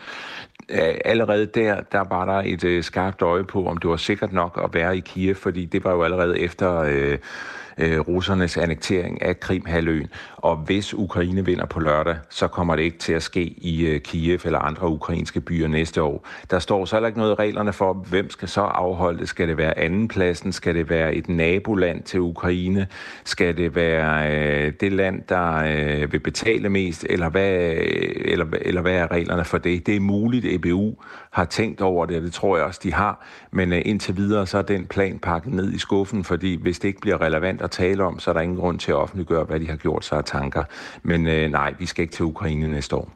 allerede 1.05 1.45
der, 1.45 1.81
der 1.91 2.03
var 2.09 2.25
der 2.25 2.41
et 2.45 2.63
øh, 2.63 2.83
skarpt 2.83 3.21
øje 3.21 3.43
på, 3.43 3.65
om 3.65 3.77
det 3.77 3.89
var 3.89 3.97
sikkert 3.97 4.33
nok 4.33 4.61
at 4.63 4.73
være 4.73 4.97
i 4.97 4.99
Kiev, 4.99 5.35
fordi 5.35 5.65
det 5.65 5.83
var 5.83 5.91
jo 5.91 6.03
allerede 6.03 6.39
efter 6.39 6.77
øh, 6.77 7.17
øh, 7.77 7.99
russernes 7.99 8.57
annektering 8.57 9.21
af 9.21 9.39
Krimhaløen. 9.39 10.07
Og 10.37 10.55
hvis 10.55 10.93
Ukraine 10.93 11.45
vinder 11.45 11.65
på 11.65 11.79
lørdag, 11.79 12.15
så 12.29 12.47
kommer 12.47 12.75
det 12.75 12.83
ikke 12.83 12.97
til 12.97 13.13
at 13.13 13.23
ske 13.23 13.43
i 13.43 13.85
øh, 13.85 13.99
Kiev 13.99 14.39
eller 14.45 14.59
andre 14.59 14.87
ukrainske 14.87 15.41
byer 15.41 15.67
næste 15.67 16.01
år. 16.01 16.27
Der 16.51 16.59
står 16.59 16.85
så 16.85 16.95
heller 16.95 17.07
ikke 17.07 17.19
noget 17.19 17.31
i 17.31 17.35
reglerne 17.35 17.73
for, 17.73 17.93
hvem 17.93 18.29
skal 18.29 18.47
så 18.47 18.61
afholde 18.61 19.19
det. 19.19 19.29
Skal 19.29 19.47
det 19.47 19.57
være 19.57 19.79
andenpladsen? 19.79 20.51
Skal 20.51 20.75
det 20.75 20.89
være 20.89 21.15
et 21.15 21.29
naboland 21.29 22.03
til 22.03 22.19
Ukraine? 22.19 22.87
Skal 23.23 23.57
det 23.57 23.75
være 23.75 24.31
øh, 24.31 24.73
det 24.79 24.91
land, 24.91 25.21
der 25.29 25.55
øh, 25.55 26.13
vil 26.13 26.19
betale 26.19 26.69
mest? 26.69 27.05
Eller 27.09 27.29
hvad, 27.29 27.51
øh, 27.51 28.11
eller, 28.25 28.45
eller 28.61 28.81
hvad 28.81 28.93
er 28.93 29.11
reglerne 29.11 29.45
for 29.45 29.57
det? 29.57 29.87
Det 29.87 29.95
er 29.95 29.99
muligt, 29.99 30.45
EBU 30.45 30.95
har 31.31 31.45
tænkt 31.45 31.81
over 31.81 32.05
det, 32.05 32.17
og 32.17 32.21
det 32.21 32.33
tror 32.33 32.57
jeg 32.57 32.65
også, 32.65 32.79
de 32.83 32.93
har. 32.93 33.25
Men 33.51 33.73
øh, 33.73 33.81
indtil 33.85 34.17
videre, 34.17 34.47
så 34.47 34.57
er 34.57 34.61
den 34.61 34.85
plan 34.85 35.19
pakket 35.19 35.53
ned 35.53 35.73
i 35.73 35.77
skuffen, 35.77 36.23
fordi 36.23 36.61
hvis 36.61 36.79
det 36.79 36.87
ikke 36.87 37.01
bliver 37.01 37.21
relevant 37.21 37.61
at 37.61 37.71
tale 37.71 38.03
om, 38.03 38.19
så 38.19 38.29
er 38.29 38.33
der 38.33 38.41
ingen 38.41 38.57
grund 38.57 38.79
til 38.79 38.91
at 38.91 38.97
offentliggøre, 38.97 39.43
hvad 39.43 39.59
de 39.59 39.69
har 39.69 39.75
gjort 39.75 40.05
sig 40.05 40.17
af 40.17 40.23
tanker. 40.23 40.63
Men 41.03 41.27
øh, 41.27 41.51
nej, 41.51 41.73
vi 41.79 41.85
skal 41.85 42.01
ikke 42.01 42.13
til 42.13 42.25
Ukraine 42.25 42.67
næste 42.67 42.95
år. 42.95 43.11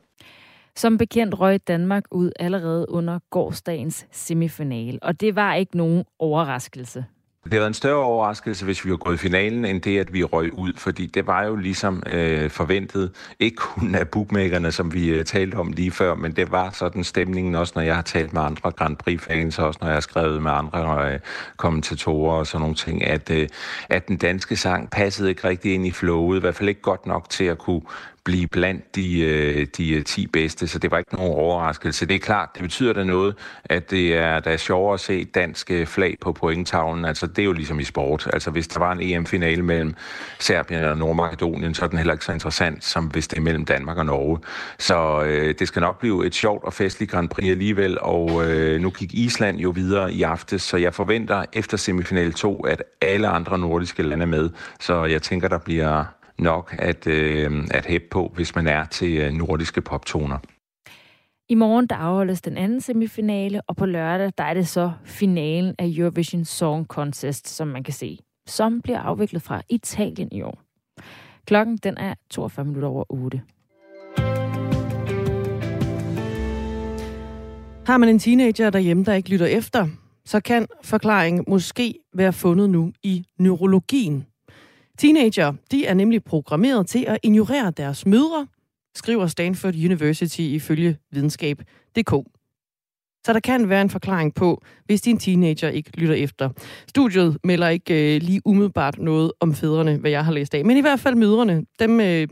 Som 0.75 0.97
bekendt 0.97 1.39
røg 1.39 1.59
Danmark 1.67 2.03
ud 2.11 2.31
allerede 2.39 2.85
under 2.89 3.19
gårdsdagens 3.29 4.07
semifinale, 4.11 4.99
og 5.01 5.21
det 5.21 5.35
var 5.35 5.53
ikke 5.55 5.77
nogen 5.77 6.03
overraskelse. 6.19 7.05
Det 7.45 7.51
var 7.51 7.57
været 7.57 7.67
en 7.67 7.73
større 7.73 8.03
overraskelse, 8.03 8.65
hvis 8.65 8.85
vi 8.85 8.91
var 8.91 8.97
gået 8.97 9.13
i 9.13 9.17
finalen, 9.17 9.65
end 9.65 9.81
det, 9.81 9.99
at 9.99 10.13
vi 10.13 10.23
røg 10.23 10.53
ud, 10.53 10.73
fordi 10.77 11.05
det 11.05 11.27
var 11.27 11.43
jo 11.43 11.55
ligesom 11.55 12.03
øh, 12.11 12.49
forventet, 12.49 13.11
ikke 13.39 13.55
kun 13.55 13.95
af 13.95 14.09
bookmakerne, 14.09 14.71
som 14.71 14.93
vi 14.93 15.07
øh, 15.07 15.25
talte 15.25 15.55
om 15.55 15.71
lige 15.71 15.91
før, 15.91 16.15
men 16.15 16.31
det 16.31 16.51
var 16.51 16.69
sådan 16.71 17.03
stemningen 17.03 17.55
også, 17.55 17.73
når 17.75 17.81
jeg 17.81 17.95
har 17.95 18.01
talt 18.01 18.33
med 18.33 18.41
andre 18.41 18.71
Grand 18.71 18.97
Prix-fans, 18.97 19.59
også 19.59 19.77
når 19.81 19.87
jeg 19.87 19.95
har 19.95 20.01
skrevet 20.01 20.41
med 20.41 20.51
andre 20.51 21.13
øh, 21.13 21.19
kommentatorer 21.57 22.37
og 22.37 22.47
sådan 22.47 22.61
nogle 22.61 22.75
ting, 22.75 23.03
at, 23.03 23.31
øh, 23.31 23.47
at 23.89 24.07
den 24.07 24.17
danske 24.17 24.55
sang 24.55 24.89
passede 24.89 25.29
ikke 25.29 25.47
rigtig 25.47 25.73
ind 25.73 25.87
i 25.87 25.91
flowet, 25.91 26.37
i 26.37 26.39
hvert 26.39 26.55
fald 26.55 26.69
ikke 26.69 26.81
godt 26.81 27.05
nok 27.05 27.29
til 27.29 27.43
at 27.43 27.57
kunne 27.57 27.81
blive 28.25 28.47
blandt 28.47 28.95
de, 28.95 29.19
øh, 29.19 29.67
de 29.77 29.91
øh, 29.91 30.03
10 30.03 30.27
bedste, 30.27 30.67
så 30.67 30.79
det 30.79 30.91
var 30.91 30.97
ikke 30.97 31.15
nogen 31.15 31.33
overraskelse. 31.33 32.05
Det 32.05 32.15
er 32.15 32.19
klart, 32.19 32.49
det 32.53 32.61
betyder 32.61 32.93
da 32.93 33.03
noget, 33.03 33.35
at 33.65 33.91
det 33.91 34.17
er, 34.17 34.39
der 34.39 34.51
er 34.51 34.57
sjovere 34.57 34.93
at 34.93 34.99
se 34.99 35.25
dansk 35.25 35.71
øh, 35.71 35.87
flag 35.87 36.17
på 36.21 36.31
pointtavlen. 36.31 37.05
Altså, 37.05 37.27
det 37.27 37.39
er 37.39 37.43
jo 37.43 37.51
ligesom 37.51 37.79
i 37.79 37.83
sport. 37.83 38.27
Altså, 38.33 38.51
hvis 38.51 38.67
der 38.67 38.79
var 38.79 38.91
en 38.91 39.01
EM-finale 39.01 39.63
mellem 39.63 39.95
Serbien 40.39 40.83
og 40.83 40.97
Nordmakedonien, 40.97 41.73
så 41.73 41.85
er 41.85 41.89
den 41.89 41.97
heller 41.97 42.13
ikke 42.13 42.25
så 42.25 42.31
interessant, 42.31 42.83
som 42.83 43.05
hvis 43.05 43.27
det 43.27 43.37
er 43.37 43.41
mellem 43.41 43.65
Danmark 43.65 43.97
og 43.97 44.05
Norge. 44.05 44.39
Så 44.79 45.23
øh, 45.23 45.55
det 45.59 45.67
skal 45.67 45.79
nok 45.79 45.99
blive 45.99 46.25
et 46.25 46.35
sjovt 46.35 46.63
og 46.63 46.73
festligt 46.73 47.11
Grand 47.11 47.29
Prix 47.29 47.49
alligevel, 47.49 47.97
og 48.01 48.51
øh, 48.51 48.81
nu 48.81 48.89
gik 48.89 49.13
Island 49.13 49.57
jo 49.57 49.69
videre 49.69 50.13
i 50.13 50.21
aftes, 50.21 50.61
så 50.61 50.77
jeg 50.77 50.93
forventer 50.93 51.45
efter 51.53 51.77
semifinal 51.77 52.33
2, 52.33 52.59
at 52.59 52.83
alle 53.01 53.27
andre 53.27 53.59
nordiske 53.59 54.03
lande 54.03 54.23
er 54.23 54.27
med. 54.27 54.49
Så 54.79 55.05
jeg 55.05 55.21
tænker, 55.21 55.47
der 55.47 55.57
bliver 55.57 56.03
nok 56.39 56.75
at, 56.79 57.07
øh, 57.07 57.67
at 57.71 57.85
hæppe 57.85 58.07
på, 58.11 58.31
hvis 58.35 58.55
man 58.55 58.67
er 58.67 58.85
til 58.85 59.17
øh, 59.17 59.33
nordiske 59.33 59.81
poptoner. 59.81 60.37
I 61.49 61.55
morgen 61.55 61.87
der 61.87 61.95
afholdes 61.95 62.41
den 62.41 62.57
anden 62.57 62.81
semifinale, 62.81 63.61
og 63.67 63.75
på 63.75 63.85
lørdag 63.85 64.31
der 64.37 64.43
er 64.43 64.53
det 64.53 64.67
så 64.67 64.91
finalen 65.03 65.75
af 65.79 65.93
Eurovision 65.97 66.45
Song 66.45 66.85
Contest, 66.85 67.47
som 67.47 67.67
man 67.67 67.83
kan 67.83 67.93
se, 67.93 68.19
som 68.47 68.81
bliver 68.81 68.99
afviklet 68.99 69.41
fra 69.41 69.61
Italien 69.69 70.29
i 70.31 70.41
år. 70.41 70.61
Klokken 71.47 71.77
den 71.77 71.97
er 71.97 72.13
42 72.29 72.65
minutter 72.65 72.89
over 72.89 73.03
8. 73.09 73.41
Har 77.85 77.97
man 77.97 78.09
en 78.09 78.19
teenager 78.19 78.69
derhjemme, 78.69 79.03
der 79.03 79.13
ikke 79.13 79.29
lytter 79.29 79.45
efter, 79.45 79.87
så 80.25 80.39
kan 80.39 80.67
forklaringen 80.83 81.43
måske 81.47 81.99
være 82.13 82.33
fundet 82.33 82.69
nu 82.69 82.91
i 83.03 83.25
neurologien. 83.39 84.25
Teenager, 84.97 85.53
de 85.71 85.85
er 85.85 85.93
nemlig 85.93 86.23
programmeret 86.23 86.87
til 86.87 87.05
at 87.07 87.17
ignorere 87.23 87.71
deres 87.71 88.05
mødre, 88.05 88.47
skriver 88.95 89.27
Stanford 89.27 89.73
University 89.75 90.39
ifølge 90.39 90.97
videnskab.dk. 91.11 92.13
Så 93.25 93.33
der 93.33 93.39
kan 93.39 93.69
være 93.69 93.81
en 93.81 93.89
forklaring 93.89 94.33
på, 94.33 94.61
hvis 94.85 95.01
din 95.01 95.17
teenager 95.17 95.69
ikke 95.69 95.91
lytter 95.97 96.15
efter. 96.15 96.49
Studiet 96.87 97.37
melder 97.43 97.69
ikke 97.69 98.15
øh, 98.15 98.21
lige 98.21 98.41
umiddelbart 98.45 98.99
noget 98.99 99.31
om 99.39 99.53
fædrene, 99.53 99.97
hvad 99.97 100.11
jeg 100.11 100.25
har 100.25 100.31
læst 100.31 100.55
af. 100.55 100.65
Men 100.65 100.77
i 100.77 100.81
hvert 100.81 100.99
fald 100.99 101.15
mødrene, 101.15 101.65
dem 101.79 101.99
øh, 101.99 102.27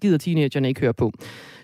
gider 0.00 0.18
teenagerne 0.18 0.68
ikke 0.68 0.80
høre 0.80 0.94
på. 0.94 1.12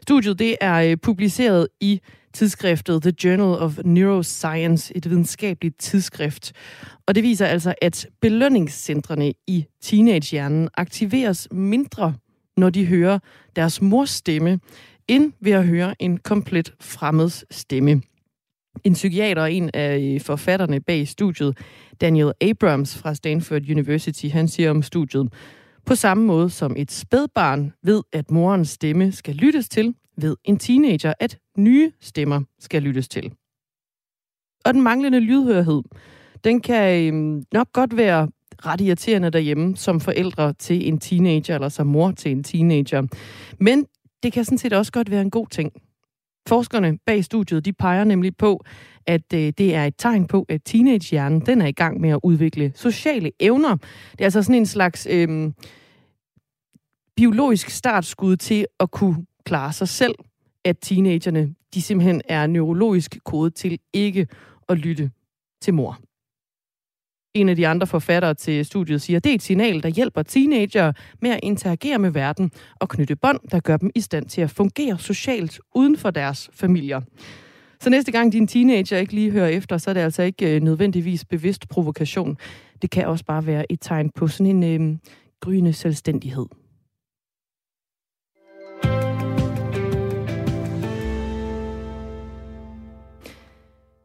Studiet 0.02 0.38
det 0.38 0.56
er 0.60 0.74
øh, 0.74 0.96
publiceret 0.96 1.68
i 1.80 2.00
tidsskriftet 2.36 3.02
The 3.02 3.12
Journal 3.24 3.62
of 3.62 3.78
Neuroscience, 3.84 4.96
et 4.96 5.10
videnskabeligt 5.10 5.78
tidsskrift. 5.78 6.52
Og 7.06 7.14
det 7.14 7.22
viser 7.22 7.46
altså, 7.46 7.74
at 7.82 8.06
belønningscentrene 8.20 9.32
i 9.46 9.66
teenagehjernen 9.82 10.68
aktiveres 10.74 11.48
mindre, 11.50 12.14
når 12.56 12.70
de 12.70 12.86
hører 12.86 13.18
deres 13.56 13.82
mors 13.82 14.10
stemme, 14.10 14.60
end 15.08 15.32
ved 15.40 15.52
at 15.52 15.66
høre 15.66 15.94
en 16.02 16.16
komplet 16.16 16.74
fremmeds 16.80 17.44
stemme. 17.50 18.02
En 18.84 18.92
psykiater 18.92 19.42
og 19.42 19.52
en 19.52 19.70
af 19.74 19.98
øh, 19.98 20.20
forfatterne 20.20 20.80
bag 20.80 21.08
studiet, 21.08 21.58
Daniel 22.00 22.32
Abrams 22.40 22.98
fra 22.98 23.14
Stanford 23.14 23.70
University, 23.70 24.26
han 24.26 24.48
siger 24.48 24.70
om 24.70 24.82
studiet, 24.82 25.32
på 25.86 25.94
samme 25.94 26.24
måde 26.24 26.50
som 26.50 26.74
et 26.76 26.92
spædbarn 26.92 27.72
ved, 27.82 28.02
at 28.12 28.30
morens 28.30 28.68
stemme 28.68 29.12
skal 29.12 29.34
lyttes 29.34 29.68
til, 29.68 29.94
ved 30.16 30.36
en 30.44 30.58
teenager, 30.58 31.12
at 31.20 31.38
nye 31.58 31.92
stemmer 32.00 32.40
skal 32.58 32.82
lyttes 32.82 33.08
til. 33.08 33.32
Og 34.64 34.74
den 34.74 34.82
manglende 34.82 35.20
lydhørhed, 35.20 35.82
den 36.44 36.60
kan 36.60 37.06
øhm, 37.06 37.44
nok 37.52 37.72
godt 37.72 37.96
være 37.96 38.28
ret 38.66 38.80
irriterende 38.80 39.30
derhjemme 39.30 39.76
som 39.76 40.00
forældre 40.00 40.52
til 40.52 40.88
en 40.88 40.98
teenager, 40.98 41.54
eller 41.54 41.68
som 41.68 41.86
mor 41.86 42.10
til 42.10 42.32
en 42.32 42.42
teenager. 42.42 43.02
Men 43.60 43.86
det 44.22 44.32
kan 44.32 44.44
sådan 44.44 44.58
set 44.58 44.72
også 44.72 44.92
godt 44.92 45.10
være 45.10 45.22
en 45.22 45.30
god 45.30 45.46
ting. 45.46 45.72
Forskerne 46.48 46.98
bag 47.06 47.24
studiet, 47.24 47.64
de 47.64 47.72
peger 47.72 48.04
nemlig 48.04 48.36
på, 48.36 48.64
at 49.06 49.32
øh, 49.34 49.52
det 49.58 49.74
er 49.74 49.84
et 49.84 49.94
tegn 49.98 50.26
på, 50.26 50.46
at 50.48 50.60
teenagehjernen 50.64 51.40
den 51.40 51.60
er 51.60 51.66
i 51.66 51.72
gang 51.72 52.00
med 52.00 52.10
at 52.10 52.20
udvikle 52.22 52.72
sociale 52.74 53.32
evner. 53.40 53.76
Det 54.12 54.20
er 54.20 54.24
altså 54.24 54.42
sådan 54.42 54.56
en 54.56 54.66
slags 54.66 55.06
øh, 55.10 55.52
biologisk 57.16 57.70
startskud 57.70 58.36
til 58.36 58.66
at 58.80 58.90
kunne 58.90 59.26
klare 59.46 59.72
sig 59.72 59.88
selv, 59.88 60.14
at 60.64 60.76
teenagerne 60.82 61.54
de 61.74 61.82
simpelthen 61.82 62.22
er 62.28 62.46
neurologisk 62.46 63.18
kodet 63.24 63.54
til 63.54 63.78
ikke 63.92 64.26
at 64.68 64.78
lytte 64.78 65.10
til 65.62 65.74
mor. 65.74 65.98
En 67.34 67.48
af 67.48 67.56
de 67.56 67.68
andre 67.68 67.86
forfattere 67.86 68.34
til 68.34 68.64
studiet 68.64 69.02
siger, 69.02 69.16
at 69.16 69.24
det 69.24 69.30
er 69.30 69.34
et 69.34 69.42
signal, 69.42 69.82
der 69.82 69.88
hjælper 69.88 70.22
teenager 70.22 70.92
med 71.22 71.30
at 71.30 71.40
interagere 71.42 71.98
med 71.98 72.10
verden 72.10 72.50
og 72.80 72.88
knytte 72.88 73.16
bånd, 73.16 73.40
der 73.50 73.60
gør 73.60 73.76
dem 73.76 73.90
i 73.94 74.00
stand 74.00 74.28
til 74.28 74.40
at 74.40 74.50
fungere 74.50 74.98
socialt 74.98 75.60
uden 75.74 75.96
for 75.96 76.10
deres 76.10 76.50
familier. 76.52 77.00
Så 77.80 77.90
næste 77.90 78.12
gang 78.12 78.32
din 78.32 78.46
teenager 78.46 78.98
ikke 78.98 79.12
lige 79.12 79.30
hører 79.30 79.48
efter, 79.48 79.78
så 79.78 79.90
er 79.90 79.94
det 79.94 80.00
altså 80.00 80.22
ikke 80.22 80.56
øh, 80.56 80.62
nødvendigvis 80.62 81.24
bevidst 81.24 81.68
provokation. 81.68 82.36
Det 82.82 82.90
kan 82.90 83.06
også 83.06 83.24
bare 83.24 83.46
være 83.46 83.72
et 83.72 83.78
tegn 83.80 84.10
på 84.10 84.28
sådan 84.28 84.62
en 84.62 84.92
øh, 84.92 84.98
gryende 85.40 85.72
selvstændighed. 85.72 86.46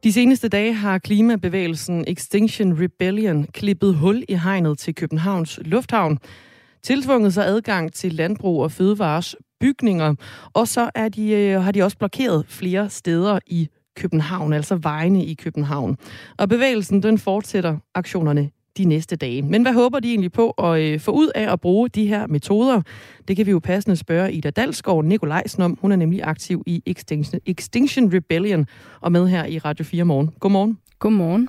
De 0.04 0.12
seneste 0.12 0.48
dage 0.48 0.74
har 0.74 0.98
klimabevægelsen 0.98 2.04
Extinction 2.08 2.84
Rebellion 2.84 3.44
klippet 3.44 3.96
hul 3.96 4.24
i 4.30 4.36
hegnet 4.36 4.78
til 4.78 4.96
Københavns 4.96 5.60
Lufthavn, 5.66 6.20
tiltvunget 6.84 7.34
sig 7.34 7.46
adgang 7.46 7.94
til 7.94 8.14
landbrug 8.14 8.64
og 8.64 8.72
fødevares 8.72 9.36
bygninger. 9.60 10.16
Og 10.54 10.68
så 10.68 10.90
er 10.96 11.10
de, 11.10 11.32
øh, 11.32 11.62
har 11.62 11.72
de 11.72 11.84
også 11.84 11.98
blokeret 11.98 12.46
flere 12.48 12.90
steder 12.90 13.40
i 13.48 13.70
København, 13.96 14.54
altså 14.54 14.76
vejene 14.76 15.26
i 15.26 15.34
København. 15.34 15.98
Og 16.38 16.50
bevægelsen 16.50 17.04
den 17.04 17.18
fortsætter 17.18 17.78
aktionerne 17.96 18.50
de 18.78 18.86
næste 18.86 19.16
dage. 19.16 19.42
Men 19.42 19.62
hvad 19.62 19.74
håber 19.74 20.00
de 20.00 20.10
egentlig 20.10 20.32
på 20.32 20.50
at 20.50 20.82
øh, 20.82 21.00
få 21.00 21.12
ud 21.12 21.32
af 21.36 21.54
at 21.54 21.62
bruge 21.62 21.90
de 21.90 22.08
her 22.08 22.28
metoder? 22.28 22.82
Det 23.28 23.36
kan 23.36 23.46
vi 23.46 23.52
jo 23.52 23.60
passende 23.60 23.96
spørge 23.96 24.34
Ida 24.34 24.50
Dalsgaard 24.50 25.06
Nikolajsen 25.06 25.64
om. 25.64 25.78
Hun 25.82 25.92
er 25.92 25.96
nemlig 25.96 26.24
aktiv 26.24 26.64
i 26.66 26.84
Extinction, 26.86 27.42
Extinction 27.46 28.14
Rebellion 28.14 28.66
og 29.02 29.12
med 29.12 29.28
her 29.28 29.46
i 29.46 29.58
Radio 29.58 29.86
4 29.86 30.04
morgen. 30.04 30.30
Godmorgen. 30.40 30.78
Godmorgen. 31.00 31.48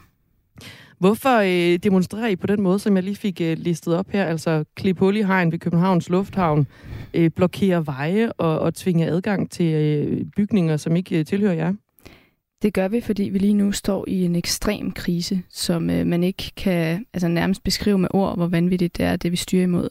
Hvorfor 1.03 1.39
øh, 1.39 1.79
demonstrerer 1.79 2.29
I 2.29 2.37
på 2.37 2.47
den 2.47 2.63
måde, 2.63 2.79
som 2.79 2.97
jeg 2.97 3.05
lige 3.05 3.17
fik 3.17 3.41
øh, 3.41 3.57
listet 3.59 3.95
op 3.95 4.11
her? 4.11 4.25
Altså 4.25 4.65
klip 4.77 4.99
hul 4.99 5.17
i 5.17 5.23
hegn 5.23 5.53
ved 5.53 5.59
Københavns 5.59 6.09
Lufthavn, 6.09 6.67
øh, 7.15 7.31
blokere 7.31 7.87
veje 7.87 8.33
og, 8.33 8.59
og 8.59 8.75
tvinge 8.75 9.07
adgang 9.07 9.51
til 9.51 9.67
øh, 9.75 10.25
bygninger, 10.37 10.77
som 10.77 10.97
ikke 10.97 11.19
øh, 11.19 11.25
tilhører 11.25 11.55
jer? 11.55 11.73
Det 12.63 12.75
gør 12.75 12.89
vi, 12.89 13.01
fordi 13.01 13.23
vi 13.23 13.39
lige 13.39 13.55
nu 13.55 13.73
står 13.73 14.05
i 14.09 14.25
en 14.25 14.37
ekstrem 14.37 14.93
krise, 14.93 15.43
som 15.51 15.91
øh, 15.91 16.07
man 16.07 16.25
ikke 16.25 16.53
kan 16.57 17.07
altså 17.13 17.29
nærmest 17.29 17.65
beskrive 17.65 17.99
med 17.99 18.09
ord, 18.11 18.37
hvor 18.37 18.47
vanvittigt 18.47 18.97
det 18.97 19.07
er, 19.07 19.17
det 19.17 19.33
vi 19.33 19.37
styrer 19.37 19.63
imod. 19.63 19.89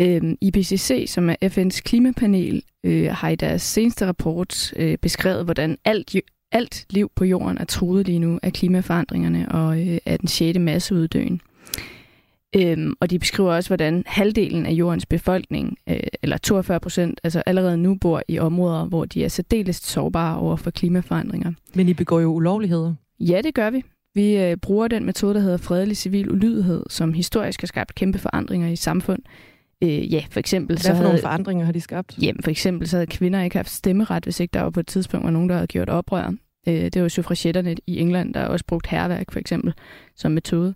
Øh, 0.00 0.22
IPCC, 0.40 1.04
som 1.08 1.30
er 1.30 1.36
FN's 1.44 1.80
klimapanel, 1.80 2.62
øh, 2.84 3.12
har 3.12 3.28
i 3.28 3.36
deres 3.36 3.62
seneste 3.62 4.06
rapport 4.06 4.72
øh, 4.76 4.98
beskrevet, 4.98 5.44
hvordan 5.44 5.78
alt, 5.84 6.14
alt 6.52 6.86
liv 6.90 7.10
på 7.16 7.24
jorden 7.24 7.58
er 7.58 7.64
truet 7.64 8.06
lige 8.06 8.18
nu 8.18 8.38
af 8.42 8.52
klimaforandringerne 8.52 9.52
og 9.52 9.88
øh, 9.88 9.98
af 10.06 10.18
den 10.18 10.28
sjette 10.28 10.60
masseuddøen. 10.60 11.40
Øhm, 12.58 12.92
og 13.00 13.10
de 13.10 13.18
beskriver 13.18 13.54
også, 13.54 13.68
hvordan 13.68 14.02
halvdelen 14.06 14.66
af 14.66 14.70
jordens 14.70 15.06
befolkning, 15.06 15.78
øh, 15.88 16.00
eller 16.22 16.38
42 16.38 16.80
procent, 16.80 17.20
altså 17.24 17.42
allerede 17.46 17.76
nu 17.78 17.94
bor 17.94 18.22
i 18.28 18.38
områder, 18.38 18.84
hvor 18.84 19.04
de 19.04 19.24
er 19.24 19.28
særdeles 19.28 19.76
sårbare 19.76 20.38
over 20.38 20.56
for 20.56 20.70
klimaforandringer. 20.70 21.52
Men 21.74 21.88
I 21.88 21.94
begår 21.94 22.20
jo 22.20 22.28
ulovligheder. 22.28 22.94
Ja, 23.20 23.40
det 23.44 23.54
gør 23.54 23.70
vi. 23.70 23.84
Vi 24.14 24.36
øh, 24.36 24.56
bruger 24.56 24.88
den 24.88 25.04
metode, 25.04 25.34
der 25.34 25.40
hedder 25.40 25.56
fredelig 25.56 25.96
civil 25.96 26.30
ulydighed, 26.30 26.82
som 26.90 27.12
historisk 27.12 27.60
har 27.60 27.66
skabt 27.66 27.94
kæmpe 27.94 28.18
forandringer 28.18 28.68
i 28.68 28.76
samfund. 28.76 29.22
Øh, 29.82 30.12
ja, 30.12 30.24
for 30.30 30.40
eksempel... 30.40 30.76
Hvad 30.76 30.76
for 30.76 30.82
så 30.82 30.92
havde, 30.92 31.04
nogle 31.04 31.20
forandringer 31.20 31.64
har 31.64 31.72
de 31.72 31.80
skabt? 31.80 32.18
Jamen, 32.22 32.42
for 32.42 32.50
eksempel 32.50 32.88
så 32.88 32.96
havde 32.96 33.06
kvinder 33.06 33.42
ikke 33.42 33.56
haft 33.56 33.70
stemmeret, 33.70 34.24
hvis 34.24 34.40
ikke 34.40 34.52
der 34.52 34.62
var 34.62 34.70
på 34.70 34.80
et 34.80 34.86
tidspunkt 34.86 35.24
var 35.24 35.30
nogen, 35.30 35.48
der 35.48 35.54
havde 35.54 35.66
gjort 35.66 35.88
oprør. 35.88 36.32
Øh, 36.68 36.74
det 36.74 37.02
var 37.02 37.08
suffragetterne 37.08 37.76
i 37.86 37.98
England, 38.00 38.34
der 38.34 38.44
også 38.44 38.64
brugt 38.64 38.86
herværk, 38.86 39.32
for 39.32 39.38
eksempel, 39.38 39.74
som 40.14 40.32
metode. 40.32 40.74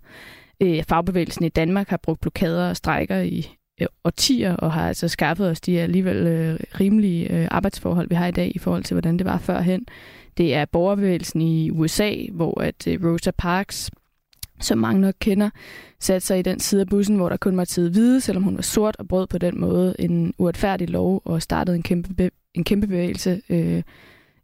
Øh, 0.61 0.83
fagbevægelsen 0.89 1.45
i 1.45 1.49
Danmark 1.49 1.89
har 1.89 1.97
brugt 1.97 2.21
blokader 2.21 2.69
og 2.69 2.77
strejker 2.77 3.19
i 3.19 3.55
øh, 3.81 3.87
årtier, 4.03 4.55
og 4.55 4.73
har 4.73 4.87
altså 4.87 5.07
skaffet 5.07 5.49
os 5.49 5.61
de 5.61 5.81
alligevel 5.81 6.27
øh, 6.27 6.59
rimelige 6.79 7.33
øh, 7.33 7.47
arbejdsforhold, 7.51 8.09
vi 8.09 8.15
har 8.15 8.27
i 8.27 8.31
dag, 8.31 8.51
i 8.55 8.59
forhold 8.59 8.83
til, 8.83 8.93
hvordan 8.93 9.17
det 9.17 9.25
var 9.25 9.37
førhen. 9.37 9.85
Det 10.37 10.55
er 10.55 10.65
borgerbevægelsen 10.65 11.41
i 11.41 11.71
USA, 11.71 12.13
hvor 12.31 12.61
at 12.61 12.87
øh, 12.87 12.99
Rosa 13.05 13.31
Parks, 13.37 13.91
som 14.59 14.77
mange 14.77 15.01
nok 15.01 15.15
kender, 15.19 15.49
satte 15.99 16.27
sig 16.27 16.39
i 16.39 16.41
den 16.41 16.59
side 16.59 16.81
af 16.81 16.87
bussen, 16.87 17.15
hvor 17.15 17.29
der 17.29 17.37
kun 17.37 17.57
var 17.57 17.65
tid 17.65 17.89
hvide, 17.89 18.21
selvom 18.21 18.43
hun 18.43 18.55
var 18.55 18.61
sort, 18.61 18.95
og 18.99 19.07
brød 19.07 19.27
på 19.27 19.37
den 19.37 19.59
måde 19.59 19.95
en 19.99 20.33
uretfærdig 20.37 20.89
lov 20.89 21.21
og 21.25 21.41
startede 21.41 21.75
en 21.75 21.83
kæmpe, 21.83 22.31
en 22.53 22.63
kæmpe 22.63 22.87
bevægelse 22.87 23.41
øh, 23.49 23.83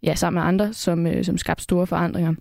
ja, 0.03 0.15
sammen 0.15 0.39
med 0.39 0.47
andre, 0.47 0.73
som, 0.73 1.07
øh, 1.07 1.25
som 1.25 1.37
skabte 1.37 1.63
store 1.63 1.87
forandringer. 1.87 2.33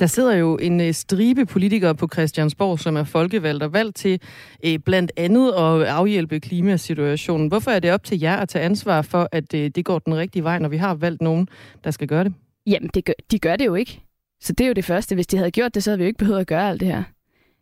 Der 0.00 0.06
sidder 0.06 0.34
jo 0.34 0.56
en 0.56 0.80
øh, 0.80 0.94
stribe 0.94 1.46
politikere 1.46 1.94
på 1.94 2.08
Christiansborg, 2.12 2.78
som 2.78 2.96
er 2.96 3.04
folkevalgt 3.04 3.62
og 3.62 3.72
valgt 3.72 3.96
til 3.96 4.20
eh, 4.62 4.78
blandt 4.78 5.12
andet 5.16 5.52
at 5.52 5.82
afhjælpe 5.82 6.40
klimasituationen. 6.40 7.48
Hvorfor 7.48 7.70
er 7.70 7.80
det 7.80 7.92
op 7.92 8.04
til 8.04 8.20
jer 8.20 8.36
at 8.36 8.48
tage 8.48 8.64
ansvar 8.64 9.02
for, 9.02 9.28
at 9.32 9.54
eh, 9.54 9.70
det 9.74 9.84
går 9.84 9.98
den 9.98 10.16
rigtige 10.16 10.44
vej, 10.44 10.58
når 10.58 10.68
vi 10.68 10.76
har 10.76 10.94
valgt 10.94 11.22
nogen, 11.22 11.48
der 11.84 11.90
skal 11.90 12.08
gøre 12.08 12.24
det? 12.24 12.34
Jamen, 12.66 12.90
det 12.94 13.04
gør, 13.04 13.12
de 13.30 13.38
gør 13.38 13.56
det 13.56 13.66
jo 13.66 13.74
ikke. 13.74 14.00
Så 14.40 14.52
det 14.52 14.64
er 14.64 14.68
jo 14.68 14.74
det 14.74 14.84
første. 14.84 15.14
Hvis 15.14 15.26
de 15.26 15.36
havde 15.36 15.50
gjort 15.50 15.74
det, 15.74 15.82
så 15.82 15.90
havde 15.90 15.98
vi 15.98 16.04
jo 16.04 16.08
ikke 16.08 16.18
behøvet 16.18 16.40
at 16.40 16.46
gøre 16.46 16.68
alt 16.68 16.80
det 16.80 16.88
her. 16.88 17.02